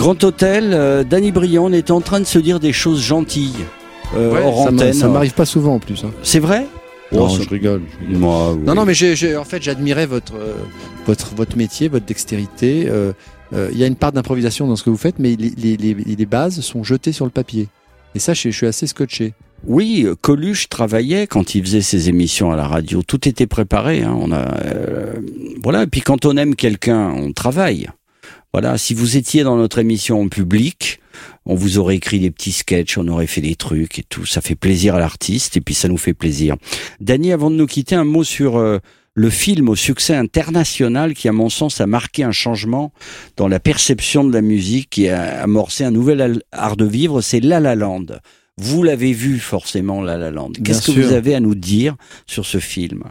Grand 0.10 0.24
Hôtel, 0.24 0.72
euh, 0.74 1.04
Danny 1.04 1.32
Briand 1.32 1.72
est 1.72 1.92
en 1.92 2.02
train 2.02 2.20
de 2.20 2.26
se 2.26 2.40
dire 2.40 2.60
des 2.60 2.74
choses 2.74 3.00
gentilles 3.00 3.54
euh, 4.16 4.32
Ouais, 4.34 4.42
hors 4.44 4.64
ça 4.64 4.72
antenne. 4.72 4.92
ça 4.94 5.08
m'arrive 5.08 5.34
pas 5.36 5.46
souvent 5.46 5.76
en 5.76 5.80
plus. 5.80 6.04
hein. 6.04 6.10
C'est 6.24 6.40
vrai 6.40 6.66
Non, 7.12 7.26
Oh, 7.26 7.30
ça- 7.30 7.44
je 7.44 7.50
rigole. 7.50 7.84
je 8.02 8.06
rigole. 8.08 8.20
Moi, 8.20 8.54
oui. 8.54 8.60
Non, 8.66 8.74
non, 8.74 8.86
mais 8.86 8.96
j'ai, 8.96 9.16
j'ai- 9.16 9.38
en 9.38 9.44
fait, 9.44 9.62
j'admirais 9.62 10.08
votre, 10.08 10.34
euh, 10.36 10.56
votre, 11.06 11.36
votre 11.36 11.56
métier, 11.58 11.90
votre 11.90 12.08
dextérité. 12.08 12.88
Euh, 12.90 13.14
euh, 13.54 13.70
Il 13.72 13.78
y 13.78 13.84
a 13.84 13.86
une 13.86 13.96
part 13.96 14.12
d'improvisation 14.12 14.66
dans 14.68 14.76
ce 14.76 14.82
que 14.82 14.90
vous 14.90 14.98
faites, 14.98 15.20
mais 15.20 15.36
les, 15.36 15.52
les, 15.56 15.78
les, 15.78 15.94
les 15.94 16.26
bases 16.26 16.60
sont 16.62 16.84
jetées 16.84 17.12
sur 17.12 17.26
le 17.26 17.32
papier. 17.32 17.68
Et 18.16 18.20
ça, 18.20 18.34
je, 18.34 18.50
je 18.50 18.58
suis 18.58 18.66
assez 18.66 18.88
scotché. 18.88 19.34
Oui, 19.68 20.06
euh, 20.08 20.16
Coluche 20.20 20.70
travaillait 20.70 21.28
quand 21.28 21.54
il 21.54 21.64
faisait 21.64 21.82
ses 21.82 22.10
émissions 22.10 22.52
à 22.52 22.56
la 22.56 22.66
radio. 22.66 23.04
Tout 23.04 23.28
était 23.30 23.46
préparé. 23.46 24.02
Hein. 24.02 24.18
On 24.20 24.32
a, 24.32 24.40
euh, 24.66 25.14
voilà. 25.62 25.84
Et 25.84 25.88
puis 25.88 26.02
quand 26.02 26.26
on 26.26 26.36
aime 26.36 26.56
quelqu'un, 26.56 27.12
on 27.16 27.32
travaille. 27.32 27.90
Voilà. 28.54 28.78
Si 28.78 28.94
vous 28.94 29.18
étiez 29.18 29.44
dans 29.44 29.58
notre 29.58 29.80
émission 29.80 30.22
en 30.22 30.28
public, 30.28 31.00
on 31.46 31.56
vous 31.56 31.78
aurait 31.78 31.96
écrit 31.96 32.20
des 32.20 32.32
petits 32.32 32.52
sketchs, 32.52 32.98
on 32.98 33.08
aurait 33.08 33.28
fait 33.28 33.42
des 33.42 33.56
trucs 33.56 34.00
et 34.00 34.04
tout. 34.04 34.26
Ça 34.26 34.42
fait 34.42 34.56
plaisir 34.56 34.96
à 34.96 35.00
l'artiste 35.00 35.58
et 35.58 35.62
puis 35.62 35.76
ça 35.76 35.88
nous 35.88 35.98
fait 35.98 36.14
plaisir. 36.14 36.56
Dany, 37.00 37.32
avant 37.32 37.52
de 37.52 37.56
nous 37.56 37.68
quitter, 37.68 37.96
un 37.96 38.04
mot 38.04 38.24
sur 38.24 38.58
euh, 38.58 38.80
le 39.14 39.30
film 39.30 39.70
au 39.70 39.76
succès 39.76 40.16
international 40.16 41.14
qui, 41.14 41.28
à 41.28 41.32
mon 41.32 41.50
sens, 41.50 41.82
a 41.82 41.88
marqué 41.88 42.24
un 42.24 42.32
changement 42.32 42.92
dans 43.38 43.48
la 43.48 43.60
perception 43.60 44.24
de 44.24 44.34
la 44.34 44.42
musique 44.42 44.90
qui 44.90 45.10
a 45.10 45.44
amorcé 45.44 45.84
un 45.84 45.92
nouvel 45.92 46.42
art 46.52 46.78
de 46.78 46.86
vivre. 46.86 47.22
C'est 47.22 47.40
La 47.42 47.60
La 47.60 47.76
Land. 47.76 48.06
Vous 48.58 48.84
l'avez 48.84 49.14
vu 49.14 49.40
forcément, 49.40 50.02
La 50.02 50.18
La 50.18 50.32
Land. 50.32 50.52
Qu'est-ce 50.64 50.92
que 50.92 51.00
vous 51.00 51.14
avez 51.14 51.36
à 51.36 51.40
nous 51.40 51.56
dire 51.56 51.96
sur 52.28 52.46
ce 52.46 52.60
film? 52.60 53.04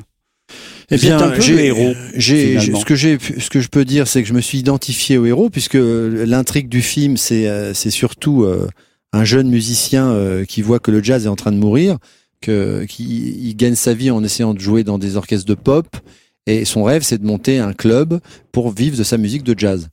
Eh 0.91 0.95
êtes 0.95 1.13
un 1.13 1.31
peu 1.31 1.47
le 1.47 1.61
héros, 1.61 1.95
J'ai, 2.15 2.59
ce 2.59 2.85
que 2.85 2.95
j'ai, 2.95 3.19
ce 3.19 3.51
que 3.51 3.61
je 3.61 3.69
peux 3.69 3.85
dire, 3.85 4.09
c'est 4.09 4.23
que 4.23 4.29
je 4.29 4.33
me 4.33 4.41
suis 4.41 4.59
identifié 4.59 5.19
au 5.19 5.27
héros 5.27 5.51
puisque 5.51 5.79
l'intrigue 5.79 6.69
du 6.69 6.81
film, 6.81 7.17
c'est, 7.17 7.47
euh, 7.47 7.75
c'est 7.75 7.91
surtout 7.91 8.45
euh, 8.45 8.69
un 9.13 9.25
jeune 9.25 9.49
musicien 9.51 10.09
euh, 10.09 10.45
qui 10.47 10.63
voit 10.63 10.79
que 10.79 10.91
le 10.91 11.03
jazz 11.03 11.27
est 11.27 11.29
en 11.29 11.37
train 11.37 11.53
de 11.53 11.59
mourir, 11.59 11.99
que 12.41 12.85
qui 12.89 13.05
il 13.05 13.55
gagne 13.55 13.75
sa 13.75 13.93
vie 13.93 14.11
en 14.11 14.25
essayant 14.25 14.55
de 14.55 14.61
jouer 14.61 14.83
dans 14.83 14.99
des 14.99 15.17
orchestres 15.17 15.47
de 15.47 15.55
pop, 15.55 15.87
et 16.47 16.65
son 16.65 16.85
rêve, 16.85 17.03
c'est 17.03 17.19
de 17.19 17.27
monter 17.27 17.59
un 17.59 17.75
club 17.75 18.21
pour 18.53 18.71
vivre 18.71 18.97
de 18.97 19.05
sa 19.05 19.19
musique 19.19 19.43
de 19.43 19.59
jazz. 19.59 19.89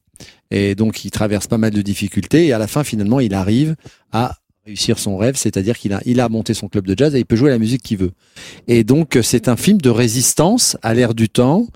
Et 0.49 0.75
donc, 0.75 1.03
il 1.03 1.11
traverse 1.11 1.47
pas 1.47 1.57
mal 1.57 1.71
de 1.71 1.81
difficultés, 1.81 2.45
et 2.45 2.53
à 2.53 2.57
la 2.57 2.67
fin, 2.67 2.85
finalement, 2.85 3.19
il 3.19 3.33
arrive 3.33 3.75
à 4.13 4.37
réussir 4.65 4.97
son 4.97 5.17
rêve, 5.17 5.35
c'est-à-dire 5.35 5.77
qu'il 5.77 5.93
a, 5.93 6.01
il 6.05 6.19
a 6.19 6.27
monté 6.27 6.55
son 6.55 6.67
club 6.67 6.87
de 6.87 6.95
jazz 6.97 7.13
et 7.13 7.19
il 7.19 7.25
peut 7.25 7.35
jouer 7.35 7.51
la 7.51 7.59
musique 7.59 7.83
qu'il 7.83 7.97
veut. 7.97 8.11
Et 8.67 8.83
donc, 8.83 9.19
c'est 9.21 9.47
un 9.47 9.55
film 9.55 9.79
de 9.79 9.91
résistance 9.91 10.75
à 10.81 10.95
l'ère 10.95 11.13
du 11.13 11.29
temps, 11.29 11.67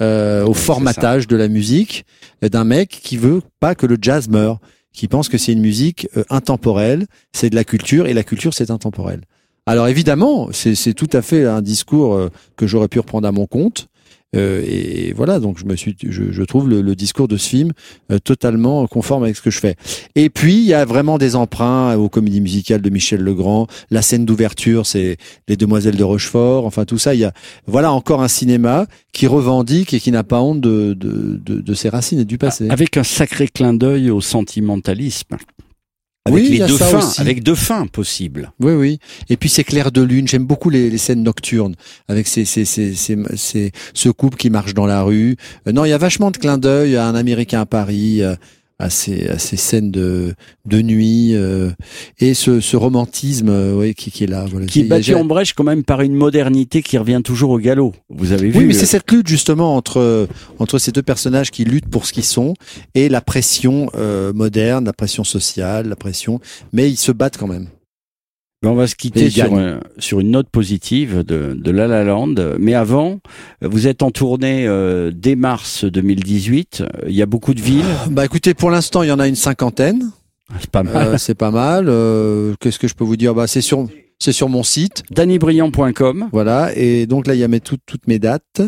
euh, 0.00 0.46
au 0.46 0.54
formatage 0.54 1.26
de 1.26 1.34
la 1.34 1.48
musique, 1.48 2.04
euh, 2.44 2.48
d'un 2.48 2.62
mec 2.62 3.00
qui 3.02 3.16
veut 3.16 3.42
pas 3.58 3.74
que 3.74 3.86
le 3.86 3.98
jazz 4.00 4.28
meure, 4.28 4.60
qui 4.92 5.08
pense 5.08 5.28
que 5.28 5.38
c'est 5.38 5.52
une 5.52 5.60
musique 5.60 6.08
euh, 6.16 6.22
intemporelle, 6.30 7.06
c'est 7.32 7.50
de 7.50 7.56
la 7.56 7.64
culture, 7.64 8.06
et 8.06 8.14
la 8.14 8.22
culture, 8.22 8.54
c'est 8.54 8.70
intemporel. 8.70 9.22
Alors 9.66 9.88
évidemment, 9.88 10.48
c'est 10.52 10.76
c'est 10.76 10.94
tout 10.94 11.10
à 11.12 11.22
fait 11.22 11.44
un 11.44 11.60
discours 11.60 12.14
euh, 12.14 12.30
que 12.56 12.68
j'aurais 12.68 12.86
pu 12.86 13.00
reprendre 13.00 13.26
à 13.26 13.32
mon 13.32 13.46
compte. 13.46 13.88
Euh, 14.36 14.62
et 14.66 15.12
voilà, 15.14 15.40
donc 15.40 15.58
je 15.58 15.64
me 15.64 15.76
suis, 15.76 15.96
je, 16.06 16.30
je 16.30 16.42
trouve 16.42 16.68
le, 16.68 16.82
le 16.82 16.94
discours 16.94 17.28
de 17.28 17.36
ce 17.36 17.48
film 17.48 17.72
euh, 18.12 18.18
totalement 18.18 18.86
conforme 18.86 19.24
avec 19.24 19.36
ce 19.36 19.42
que 19.42 19.50
je 19.50 19.58
fais. 19.58 19.76
Et 20.14 20.30
puis 20.30 20.56
il 20.56 20.66
y 20.66 20.74
a 20.74 20.84
vraiment 20.84 21.18
des 21.18 21.36
emprunts 21.36 21.96
aux 21.96 22.08
comédies 22.08 22.40
musicales 22.40 22.82
de 22.82 22.90
Michel 22.90 23.20
Legrand. 23.20 23.66
La 23.90 24.02
scène 24.02 24.24
d'ouverture, 24.24 24.86
c'est 24.86 25.16
Les 25.48 25.56
Demoiselles 25.56 25.96
de 25.96 26.04
Rochefort. 26.04 26.66
Enfin 26.66 26.84
tout 26.84 26.98
ça, 26.98 27.14
il 27.14 27.20
y 27.20 27.24
a 27.24 27.32
voilà 27.66 27.92
encore 27.92 28.22
un 28.22 28.28
cinéma 28.28 28.86
qui 29.12 29.26
revendique 29.26 29.94
et 29.94 30.00
qui 30.00 30.12
n'a 30.12 30.24
pas 30.24 30.40
honte 30.40 30.60
de, 30.60 30.94
de, 30.94 31.40
de, 31.44 31.60
de 31.60 31.74
ses 31.74 31.88
racines 31.88 32.20
et 32.20 32.24
du 32.24 32.38
passé. 32.38 32.68
Avec 32.70 32.96
un 32.96 33.04
sacré 33.04 33.48
clin 33.48 33.72
d'œil 33.74 34.10
au 34.10 34.20
sentimentalisme. 34.20 35.36
Avec 36.26 36.34
Oui, 36.42 36.48
les 36.58 36.66
deux 36.66 36.76
fins, 36.76 36.98
aussi. 36.98 37.20
avec 37.20 37.42
deux 37.42 37.54
fins 37.54 37.86
possibles. 37.86 38.52
Oui, 38.60 38.72
oui. 38.72 38.98
Et 39.30 39.36
puis 39.36 39.48
c'est 39.48 39.64
clair 39.64 39.92
de 39.92 40.02
lune. 40.02 40.26
J'aime 40.28 40.44
beaucoup 40.44 40.70
les, 40.70 40.90
les 40.90 40.98
scènes 40.98 41.22
nocturnes 41.22 41.74
avec 42.08 42.26
ces, 42.26 42.44
ces, 42.44 42.64
ces, 42.64 42.94
ces, 42.94 43.16
ces- 43.36 43.70
ce 43.94 44.08
couple 44.08 44.36
qui 44.36 44.50
marche 44.50 44.74
dans 44.74 44.86
la 44.86 45.02
rue. 45.02 45.36
Euh, 45.66 45.72
non, 45.72 45.84
il 45.84 45.90
y 45.90 45.92
a 45.92 45.98
vachement 45.98 46.30
de 46.30 46.36
clins 46.36 46.58
d'œil 46.58 46.96
à 46.96 47.06
un 47.06 47.14
Américain 47.14 47.60
à 47.60 47.66
Paris, 47.66 48.22
euh, 48.22 48.34
à 48.78 48.90
ces, 48.90 49.28
à 49.28 49.38
ces 49.38 49.56
scènes 49.56 49.90
de, 49.90 50.34
de 50.66 50.82
nuit 50.82 51.34
euh, 51.34 51.70
et 52.18 52.34
ce, 52.34 52.60
ce 52.60 52.76
romantisme, 52.76 53.48
euh, 53.48 53.74
ouais, 53.74 53.94
qui, 53.94 54.10
qui 54.10 54.24
est 54.24 54.26
là. 54.26 54.44
Voilà. 54.50 54.66
Qui 54.66 54.80
est 54.80 54.84
battu 54.84 55.14
en 55.14 55.24
brèche 55.24 55.54
quand 55.54 55.64
même 55.64 55.82
par 55.82 56.02
une 56.02 56.14
modernité 56.14 56.82
qui 56.82 56.98
revient 56.98 57.22
toujours 57.24 57.50
au 57.50 57.58
galop. 57.58 57.94
Vous 58.10 58.32
avez 58.32 58.50
vu 58.50 58.58
Oui, 58.58 58.64
mais 58.66 58.74
euh, 58.74 58.78
c'est 58.78 58.86
cette 58.86 59.10
lutte 59.10 59.28
justement 59.28 59.76
entre 59.76 60.28
entre 60.58 60.78
ces 60.78 60.92
deux 60.92 61.02
personnages 61.02 61.50
qui 61.50 61.64
luttent 61.64 61.88
pour 61.88 62.06
ce 62.06 62.12
qu'ils 62.12 62.24
sont 62.24 62.54
et 62.94 63.08
la 63.08 63.20
pression 63.20 63.90
euh, 63.94 64.32
moderne, 64.32 64.84
la 64.84 64.92
pression 64.92 65.24
sociale, 65.24 65.88
la 65.88 65.96
pression. 65.96 66.40
Mais 66.72 66.90
ils 66.90 66.96
se 66.96 67.12
battent 67.12 67.38
quand 67.38 67.48
même. 67.48 67.68
Ben, 68.66 68.72
on 68.72 68.74
va 68.76 68.86
se 68.86 68.94
quitter 68.96 69.30
sur, 69.30 69.44
gagne. 69.44 69.58
un- 69.58 69.80
sur 69.98 70.20
une 70.20 70.30
note 70.30 70.48
positive 70.50 71.18
de, 71.24 71.54
de 71.54 71.70
La 71.70 71.86
La 71.86 72.04
Land. 72.04 72.34
Mais 72.58 72.74
avant, 72.74 73.20
vous 73.62 73.86
êtes 73.86 74.02
en 74.02 74.10
tournée 74.10 74.66
euh, 74.66 75.10
dès 75.14 75.36
mars 75.36 75.84
2018. 75.84 76.82
Il 77.08 77.14
y 77.14 77.22
a 77.22 77.26
beaucoup 77.26 77.54
de 77.54 77.60
villes. 77.60 77.84
Bah 78.10 78.24
écoutez, 78.24 78.54
pour 78.54 78.70
l'instant, 78.70 79.02
il 79.02 79.08
y 79.08 79.12
en 79.12 79.18
a 79.20 79.28
une 79.28 79.36
cinquantaine. 79.36 80.10
C'est 80.60 80.70
pas 80.70 80.82
mal. 80.82 81.08
Euh, 81.08 81.18
c'est 81.18 81.34
pas 81.34 81.50
mal. 81.50 81.86
Euh, 81.88 82.54
Qu'est-ce 82.60 82.78
que 82.78 82.88
je 82.88 82.94
peux 82.94 83.04
vous 83.04 83.16
dire? 83.16 83.34
Bah 83.34 83.46
c'est 83.46 83.60
sur 83.60 83.86
c'est 84.18 84.32
sur 84.32 84.48
mon 84.48 84.62
site, 84.62 85.02
DannyBriand.com. 85.10 86.28
voilà. 86.32 86.70
Et 86.74 87.06
donc 87.06 87.26
là, 87.26 87.34
il 87.34 87.38
y 87.40 87.44
a 87.44 87.48
mes, 87.48 87.60
toutes 87.60 87.82
toutes 87.84 88.06
mes 88.06 88.18
dates. 88.18 88.62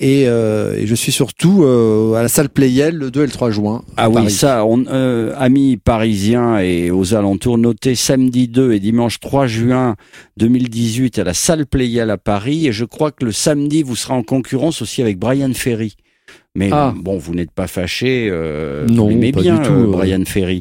Et, 0.00 0.24
euh, 0.26 0.76
et 0.78 0.86
je 0.86 0.94
suis 0.94 1.12
surtout 1.12 1.62
euh, 1.62 2.14
à 2.14 2.22
la 2.22 2.28
salle 2.28 2.48
Playel 2.48 2.96
le 2.96 3.10
2 3.10 3.22
et 3.22 3.26
le 3.26 3.32
3 3.32 3.50
juin. 3.50 3.84
Ah 3.96 4.08
oui, 4.08 4.14
Paris. 4.16 4.30
ça, 4.32 4.64
on, 4.64 4.84
euh, 4.86 5.32
amis 5.36 5.76
parisiens 5.76 6.58
et 6.58 6.90
aux 6.90 7.14
alentours, 7.14 7.56
notez 7.56 7.94
samedi 7.94 8.48
2 8.48 8.72
et 8.72 8.80
dimanche 8.80 9.20
3 9.20 9.46
juin 9.46 9.94
2018 10.38 11.20
à 11.20 11.24
la 11.24 11.34
salle 11.34 11.66
Playel 11.66 12.10
à 12.10 12.18
Paris. 12.18 12.66
Et 12.66 12.72
je 12.72 12.84
crois 12.84 13.12
que 13.12 13.24
le 13.24 13.32
samedi, 13.32 13.82
vous 13.84 13.94
serez 13.94 14.14
en 14.14 14.24
concurrence 14.24 14.82
aussi 14.82 15.02
avec 15.02 15.18
Brian 15.18 15.52
Ferry. 15.54 15.94
Mais 16.54 16.68
Ah. 16.70 16.92
bon, 16.94 17.16
vous 17.16 17.34
n'êtes 17.34 17.50
pas 17.50 17.66
fâché. 17.66 18.28
Euh, 18.30 18.86
Non, 18.86 19.08
vous 19.08 19.18
pas 19.32 19.40
bien, 19.40 19.56
du 19.56 19.62
tout, 19.66 19.72
euh, 19.72 19.84
euh. 19.84 19.90
Brian 19.90 20.22
Ferry. 20.26 20.60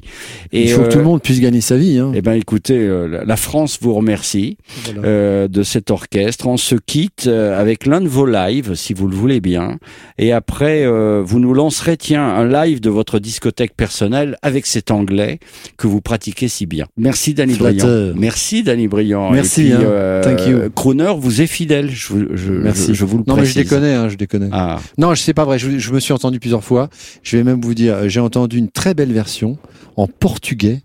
Il 0.53 0.69
faut 0.69 0.83
que 0.83 0.87
tout 0.87 0.97
le 0.99 1.01
euh, 1.03 1.05
monde 1.05 1.21
puisse 1.21 1.41
gagner 1.41 1.59
sa 1.59 1.75
vie. 1.75 1.97
Hein. 1.99 2.13
Eh 2.15 2.21
ben, 2.21 2.31
écoutez, 2.33 2.77
euh, 2.77 3.23
la- 3.25 3.35
France 3.35 3.77
vous 3.81 3.93
remercie 3.93 4.57
Voilà. 4.85 5.01
euh, 5.05 5.47
de 5.49 5.63
cet 5.63 5.91
orchestre. 5.91 6.47
On 6.47 6.55
se 6.55 6.75
quitte 6.75 7.25
euh, 7.27 7.59
avec 7.59 7.85
l'un 7.85 7.99
de 7.99 8.07
vos 8.07 8.25
lives, 8.25 8.73
si 8.75 8.93
vous 8.93 9.09
le 9.09 9.15
voulez 9.17 9.41
bien. 9.41 9.79
Et 10.17 10.31
après, 10.31 10.85
euh, 10.85 11.21
vous 11.25 11.39
nous 11.41 11.53
lancerez, 11.53 11.97
tiens, 11.97 12.23
un 12.25 12.47
live 12.47 12.79
de 12.79 12.89
votre 12.89 13.19
discothèque 13.19 13.75
personnelle 13.75 14.37
avec 14.43 14.67
cet 14.67 14.91
anglais 14.91 15.39
que 15.75 15.87
vous 15.87 15.99
pratiquez 15.99 16.47
si 16.47 16.67
bien. 16.67 16.85
Merci, 16.95 17.33
Danny. 17.33 17.55
Flatteur. 17.55 18.15
Merci, 18.15 18.63
Danny 18.63 18.87
Briand. 18.87 19.31
Merci, 19.31 19.63
Et 19.63 19.63
puis, 19.65 19.73
hein. 19.73 19.79
euh, 19.83 20.23
Thank 20.23 20.47
you. 20.47 20.69
Crooner 20.73 21.11
vous 21.17 21.41
est 21.41 21.47
fidèle. 21.47 21.89
Je, 21.91 22.07
vous- 22.13 22.27
je, 22.33 22.53
Merci. 22.53 22.87
je, 22.89 22.93
je 22.93 23.05
vous 23.05 23.17
le 23.17 23.23
non 23.27 23.35
mais 23.35 23.43
je 23.45 23.51
précise. 23.53 23.69
déconne, 23.69 23.83
hein, 23.83 24.07
je 24.07 24.15
déconne. 24.15 24.49
Ah, 24.53 24.79
Non, 24.97 25.13
je 25.15 25.21
sais 25.21 25.33
pas 25.33 25.43
vrai. 25.43 25.59
Je, 25.59 25.80
je 25.81 25.91
me 25.93 25.99
suis 25.99 26.13
entendu 26.13 26.39
plusieurs 26.39 26.63
fois. 26.63 26.89
Je 27.23 27.37
vais 27.37 27.43
même 27.43 27.59
vous 27.61 27.73
dire, 27.73 27.95
euh, 27.95 28.07
j'ai 28.07 28.19
entendu 28.19 28.57
une 28.57 28.69
très 28.69 28.93
belle 28.93 29.11
version 29.11 29.57
en 29.97 30.07
portugais 30.07 30.81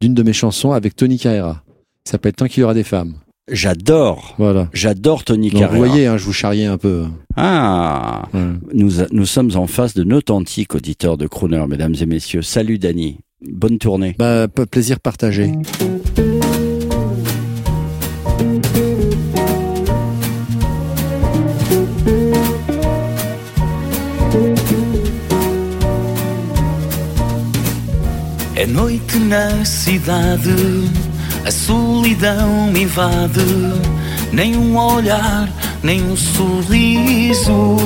d'une 0.00 0.14
de 0.14 0.22
mes 0.22 0.32
chansons 0.32 0.72
avec 0.72 0.96
Tony 0.96 1.18
Carrera. 1.18 1.62
Ça 2.04 2.12
s'appelle 2.12 2.32
Tant 2.32 2.46
qu'il 2.46 2.60
y 2.60 2.64
aura 2.64 2.74
des 2.74 2.82
femmes. 2.84 3.14
j'adore. 3.50 4.34
Voilà. 4.38 4.68
J'adore 4.72 5.24
Tony 5.24 5.50
Carrera. 5.50 5.68
vous 5.68 5.76
voyez, 5.84 6.06
hein, 6.06 6.16
je 6.16 6.24
vous 6.24 6.32
charriais 6.32 6.66
un 6.66 6.78
peu. 6.78 7.04
Ah, 7.36 8.28
Ouais. 8.34 8.40
nous, 8.74 8.90
nous 9.12 9.26
sommes 9.26 9.50
en 9.56 9.66
face 9.66 9.94
de 9.94 10.02
d'authentiques 10.04 10.74
auditeurs 10.74 11.16
de 11.16 11.26
Crooner, 11.26 11.64
mesdames 11.68 11.94
et 12.00 12.06
messieurs. 12.06 12.42
Salut, 12.42 12.78
Danny. 12.78 13.18
Bonne 13.42 13.78
tournée. 13.78 14.14
Bah, 14.18 14.48
plaisir 14.48 15.00
partagé. 15.00 15.52
Noite 28.70 29.18
na 29.18 29.64
cidade, 29.64 30.54
a 31.44 31.50
solidão 31.50 32.70
me 32.72 32.82
invade. 32.82 33.44
Nem 34.32 34.56
um 34.56 34.76
olhar, 34.76 35.48
nem 35.82 36.02
um 36.02 36.16
sorriso. 36.16 37.76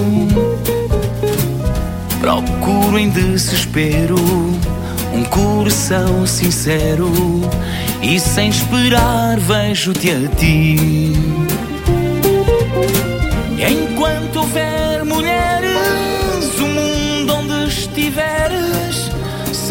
Procuro 2.21 2.99
em 2.99 3.09
desespero 3.09 4.17
um 5.15 5.25
coração 5.25 6.27
sincero 6.27 7.11
e 8.03 8.19
sem 8.19 8.51
esperar 8.51 9.39
vejo-te 9.39 10.11
a 10.11 10.29
ti. 10.37 11.13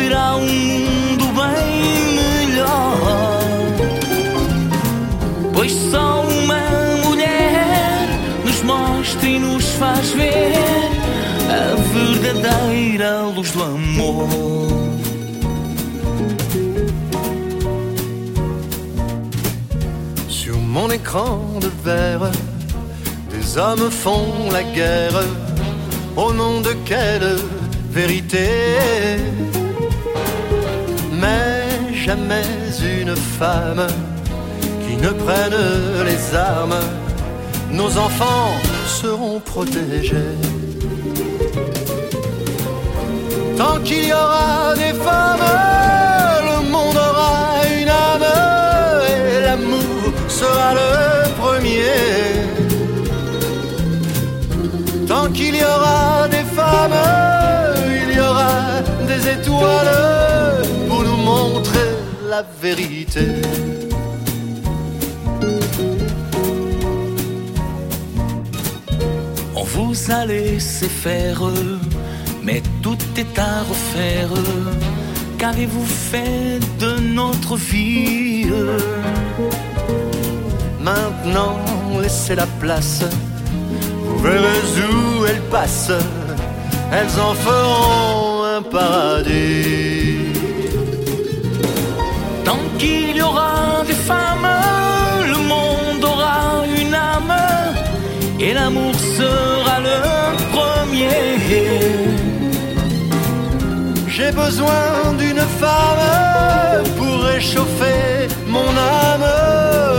Será 0.04 0.36
um 0.36 0.46
mundo 0.46 1.26
bem 1.40 2.16
melhor. 2.20 2.98
Pois 5.54 5.72
só 5.92 6.24
uma 6.24 6.62
mulher 7.06 8.08
nos 8.44 8.62
mostra 8.64 9.30
e 9.30 9.40
nos 9.40 9.66
faz 9.80 10.10
ver 10.10 10.54
a 11.50 11.76
verdadeira 11.94 13.22
luz 13.36 13.52
do 13.52 13.64
amor. 13.64 14.28
Sur 20.28 20.58
mon 20.58 20.92
écran 20.92 21.60
de 21.62 21.70
verre, 21.86 22.32
des 23.32 23.58
hommes 23.58 23.90
font 23.90 24.52
la 24.52 24.64
guerre. 24.64 25.24
Au 26.16 26.32
nom 26.32 26.62
de 26.62 26.74
quelle 26.86 27.38
vérité 27.90 29.18
Mais 31.24 31.96
jamais 32.08 32.44
une 33.02 33.16
femme 33.16 33.88
qui 34.84 34.96
ne 34.98 35.12
prenne 35.24 35.62
les 36.10 36.22
armes. 36.36 36.82
Nos 37.72 37.92
enfants 37.98 38.52
seront 39.00 39.40
protégés. 39.40 40.38
Tant 43.58 43.78
qu'il 43.86 44.06
y 44.12 44.14
aura 44.14 44.76
des 44.84 44.94
femmes, 45.08 45.50
le 46.50 46.58
monde 46.74 47.00
aura 47.10 47.36
une 47.80 47.92
âme 48.10 48.30
et 49.14 49.42
l'amour 49.46 50.02
sera 50.28 50.70
le 50.82 50.92
premier. 51.42 52.00
Tant 55.08 55.28
qu'il 55.36 55.56
y 55.56 55.64
aura 55.64 56.28
des 56.36 56.46
femmes, 56.60 57.02
il 58.02 58.10
y 58.18 58.20
aura 58.20 58.56
des 59.08 59.22
étoiles 59.36 60.13
la 62.44 62.70
vérité. 62.70 63.28
On 69.56 69.64
vous 69.64 69.96
a 70.12 70.26
laissé 70.26 70.88
faire, 70.88 71.42
mais 72.44 72.62
tout 72.82 72.98
est 73.18 73.40
à 73.40 73.62
refaire. 73.72 74.30
Qu'avez-vous 75.38 75.86
fait 75.86 76.60
de 76.80 77.00
notre 77.00 77.56
vie? 77.56 78.48
Maintenant, 80.82 81.58
laissez 82.02 82.36
la 82.36 82.48
place. 82.60 83.04
Vous 84.06 84.18
verrez 84.20 84.62
où 84.92 85.26
elles 85.26 85.48
passent. 85.50 86.00
Elles 86.92 87.20
en 87.20 87.34
feront 87.34 88.44
un 88.58 88.62
paradis. 88.62 89.93
Qu'il 92.84 93.16
y 93.16 93.22
aura 93.22 93.82
des 93.88 94.00
femmes, 94.12 94.50
le 95.34 95.38
monde 95.54 96.04
aura 96.04 96.66
une 96.82 96.94
âme 96.94 97.38
et 98.42 98.54
l'amour 98.54 98.94
sera 99.18 99.76
le 99.90 100.00
premier. 100.56 101.30
J'ai 104.16 104.32
besoin 104.34 105.14
d'une 105.18 105.46
femme 105.62 106.84
pour 106.98 107.16
réchauffer 107.32 108.28
mon 108.56 108.72
âme 109.08 109.30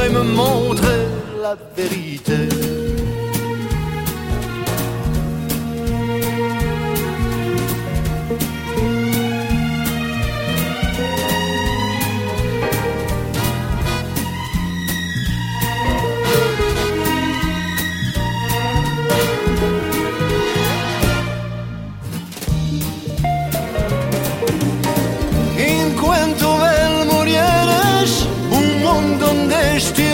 et 0.05 0.11
me 0.11 0.23
montrer 0.41 1.05
la 1.43 1.57
vérité. 1.79 2.41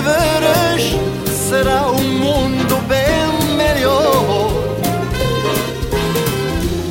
Estiveres 0.01 0.97
será 1.29 1.91
um 1.91 2.03
mundo 2.19 2.77
bem 2.89 3.57
melhor. 3.57 4.51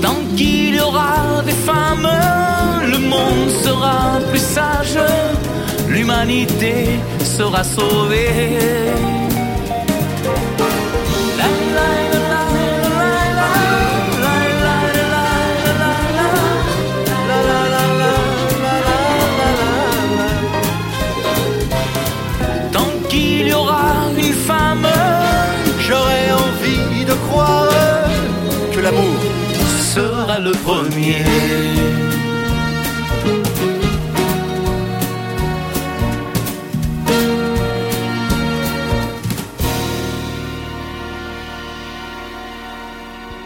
Tant 0.01 0.35
qu'il 0.35 0.75
y 0.75 0.79
aura 0.79 1.41
des 1.43 1.53
femmes, 1.53 2.09
le 2.85 2.99
monde 2.99 3.49
sera 3.63 4.19
plus 4.29 4.41
sage, 4.41 4.99
l'humanité 5.87 6.99
sera 7.23 7.63
sauvée. 7.63 9.08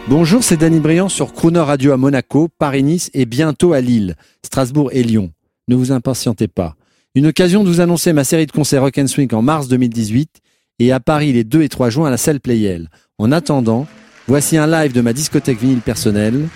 Bonjour, 0.06 0.44
c'est 0.44 0.56
Danny 0.56 0.80
Briand 0.80 1.08
sur 1.08 1.32
Crooner 1.32 1.60
Radio 1.60 1.92
à 1.92 1.96
Monaco, 1.96 2.48
Paris-Nice 2.58 3.10
et 3.14 3.26
bientôt 3.26 3.72
à 3.72 3.80
Lille, 3.80 4.16
Strasbourg 4.42 4.90
et 4.92 5.02
Lyon. 5.02 5.32
Ne 5.68 5.74
vous 5.74 5.92
impatientez 5.92 6.46
pas. 6.46 6.76
Une 7.14 7.26
occasion 7.26 7.64
de 7.64 7.68
vous 7.68 7.80
annoncer 7.80 8.12
ma 8.12 8.24
série 8.24 8.46
de 8.46 8.52
concerts 8.52 8.82
Rock 8.82 8.98
and 8.98 9.06
Swing 9.06 9.32
en 9.34 9.42
mars 9.42 9.68
2018 9.68 10.40
et 10.78 10.92
à 10.92 11.00
Paris 11.00 11.32
les 11.32 11.44
2 11.44 11.62
et 11.62 11.68
3 11.68 11.90
juin 11.90 12.08
à 12.08 12.10
la 12.10 12.16
salle 12.16 12.40
Playel. 12.40 12.88
En 13.18 13.32
attendant, 13.32 13.86
voici 14.26 14.56
un 14.56 14.66
live 14.66 14.92
de 14.92 15.00
ma 15.00 15.12
discothèque 15.12 15.60
vinyle 15.60 15.80
personnelle, 15.80 16.48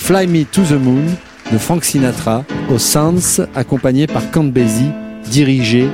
Fly 0.00 0.26
Me 0.26 0.44
to 0.44 0.62
the 0.62 0.76
Moon 0.76 1.16
de 1.52 1.58
Frank 1.58 1.84
Sinatra 1.84 2.44
au 2.68 2.78
Sounds 2.78 3.40
accompagné 3.54 4.08
par 4.08 4.28
Count 4.32 4.52
Basie, 4.52 4.90
dirigé 5.30 5.88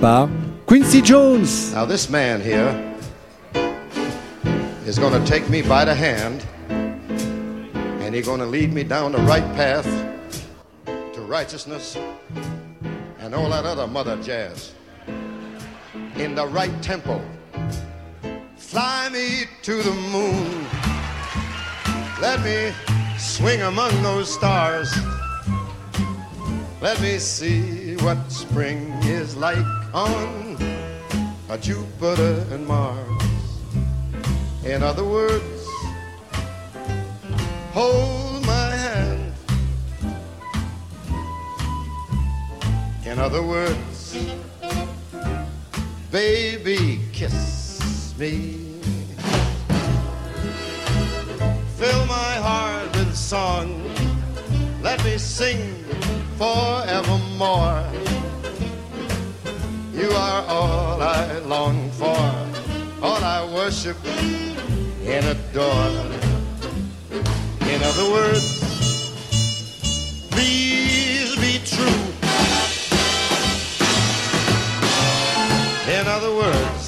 par 0.00 0.28
Quincy 0.66 1.00
Jones. 1.04 1.72
Now, 1.72 1.86
this 1.86 2.10
man 2.10 2.40
here 2.40 2.74
is 4.86 4.98
going 4.98 5.12
to 5.12 5.24
take 5.24 5.48
me 5.48 5.62
by 5.62 5.84
the 5.84 5.94
hand 5.94 6.44
and 8.02 8.12
he's 8.12 8.26
going 8.26 8.40
to 8.40 8.46
lead 8.46 8.72
me 8.72 8.82
down 8.82 9.12
the 9.12 9.18
right 9.18 9.46
path 9.54 9.86
to 11.12 11.20
righteousness 11.20 11.96
and 13.20 13.34
all 13.34 13.48
that 13.50 13.64
other 13.64 13.86
mother 13.86 14.16
jazz 14.20 14.72
in 16.16 16.34
the 16.34 16.46
right 16.48 16.72
tempo. 16.82 17.20
Fly 18.56 19.10
me 19.10 19.44
to 19.62 19.80
the 19.80 19.92
moon. 20.10 20.66
Let 22.20 22.42
me 22.42 22.72
swing 23.20 23.60
among 23.62 24.02
those 24.02 24.32
stars. 24.32 24.90
Let 26.80 26.98
me 27.02 27.18
see 27.18 27.96
what 27.96 28.16
spring 28.32 28.92
is 29.04 29.36
like 29.36 29.66
on 29.92 30.56
a 31.50 31.58
Jupiter 31.58 32.46
and 32.50 32.66
Mars. 32.66 33.22
In 34.64 34.82
other 34.82 35.04
words, 35.04 35.66
hold 37.72 38.46
my 38.46 38.70
hand. 38.74 39.34
In 43.04 43.18
other 43.18 43.42
words, 43.42 44.16
baby, 46.10 47.00
kiss 47.12 48.14
me. 48.18 48.56
Fill 51.76 52.06
my 52.06 52.34
heart 52.44 52.79
song. 53.14 53.82
Let 54.82 55.02
me 55.04 55.18
sing 55.18 55.84
forevermore. 56.38 57.84
You 59.92 60.10
are 60.10 60.44
all 60.48 61.02
I 61.02 61.38
long 61.40 61.90
for, 61.90 62.22
all 63.02 63.22
I 63.22 63.44
worship 63.54 63.96
and 65.04 65.26
adore. 65.26 66.06
In 67.72 67.82
other 67.82 68.10
words, 68.10 68.46
please 70.30 71.36
be 71.36 71.60
true. 71.64 72.02
In 75.98 76.06
other 76.06 76.32
words, 76.34 76.79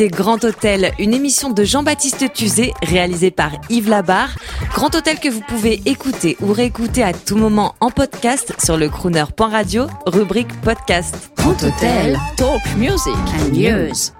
C'était 0.00 0.16
Grand 0.16 0.42
Hôtel, 0.44 0.92
une 0.98 1.12
émission 1.12 1.50
de 1.50 1.62
Jean-Baptiste 1.62 2.32
Tuzet 2.32 2.72
réalisée 2.82 3.30
par 3.30 3.50
Yves 3.68 3.90
Labarre. 3.90 4.34
Grand 4.72 4.94
Hôtel 4.94 5.20
que 5.20 5.28
vous 5.28 5.42
pouvez 5.46 5.82
écouter 5.84 6.38
ou 6.40 6.54
réécouter 6.54 7.02
à 7.02 7.12
tout 7.12 7.36
moment 7.36 7.74
en 7.80 7.90
podcast 7.90 8.54
sur 8.64 8.78
le 8.78 8.88
crooner.radio, 8.88 9.88
rubrique 10.06 10.58
podcast. 10.62 11.30
Grand 11.36 11.62
Hôtel, 11.62 12.18
Talk 12.38 12.62
Music 12.78 13.12
and 13.14 13.52
News. 13.52 14.19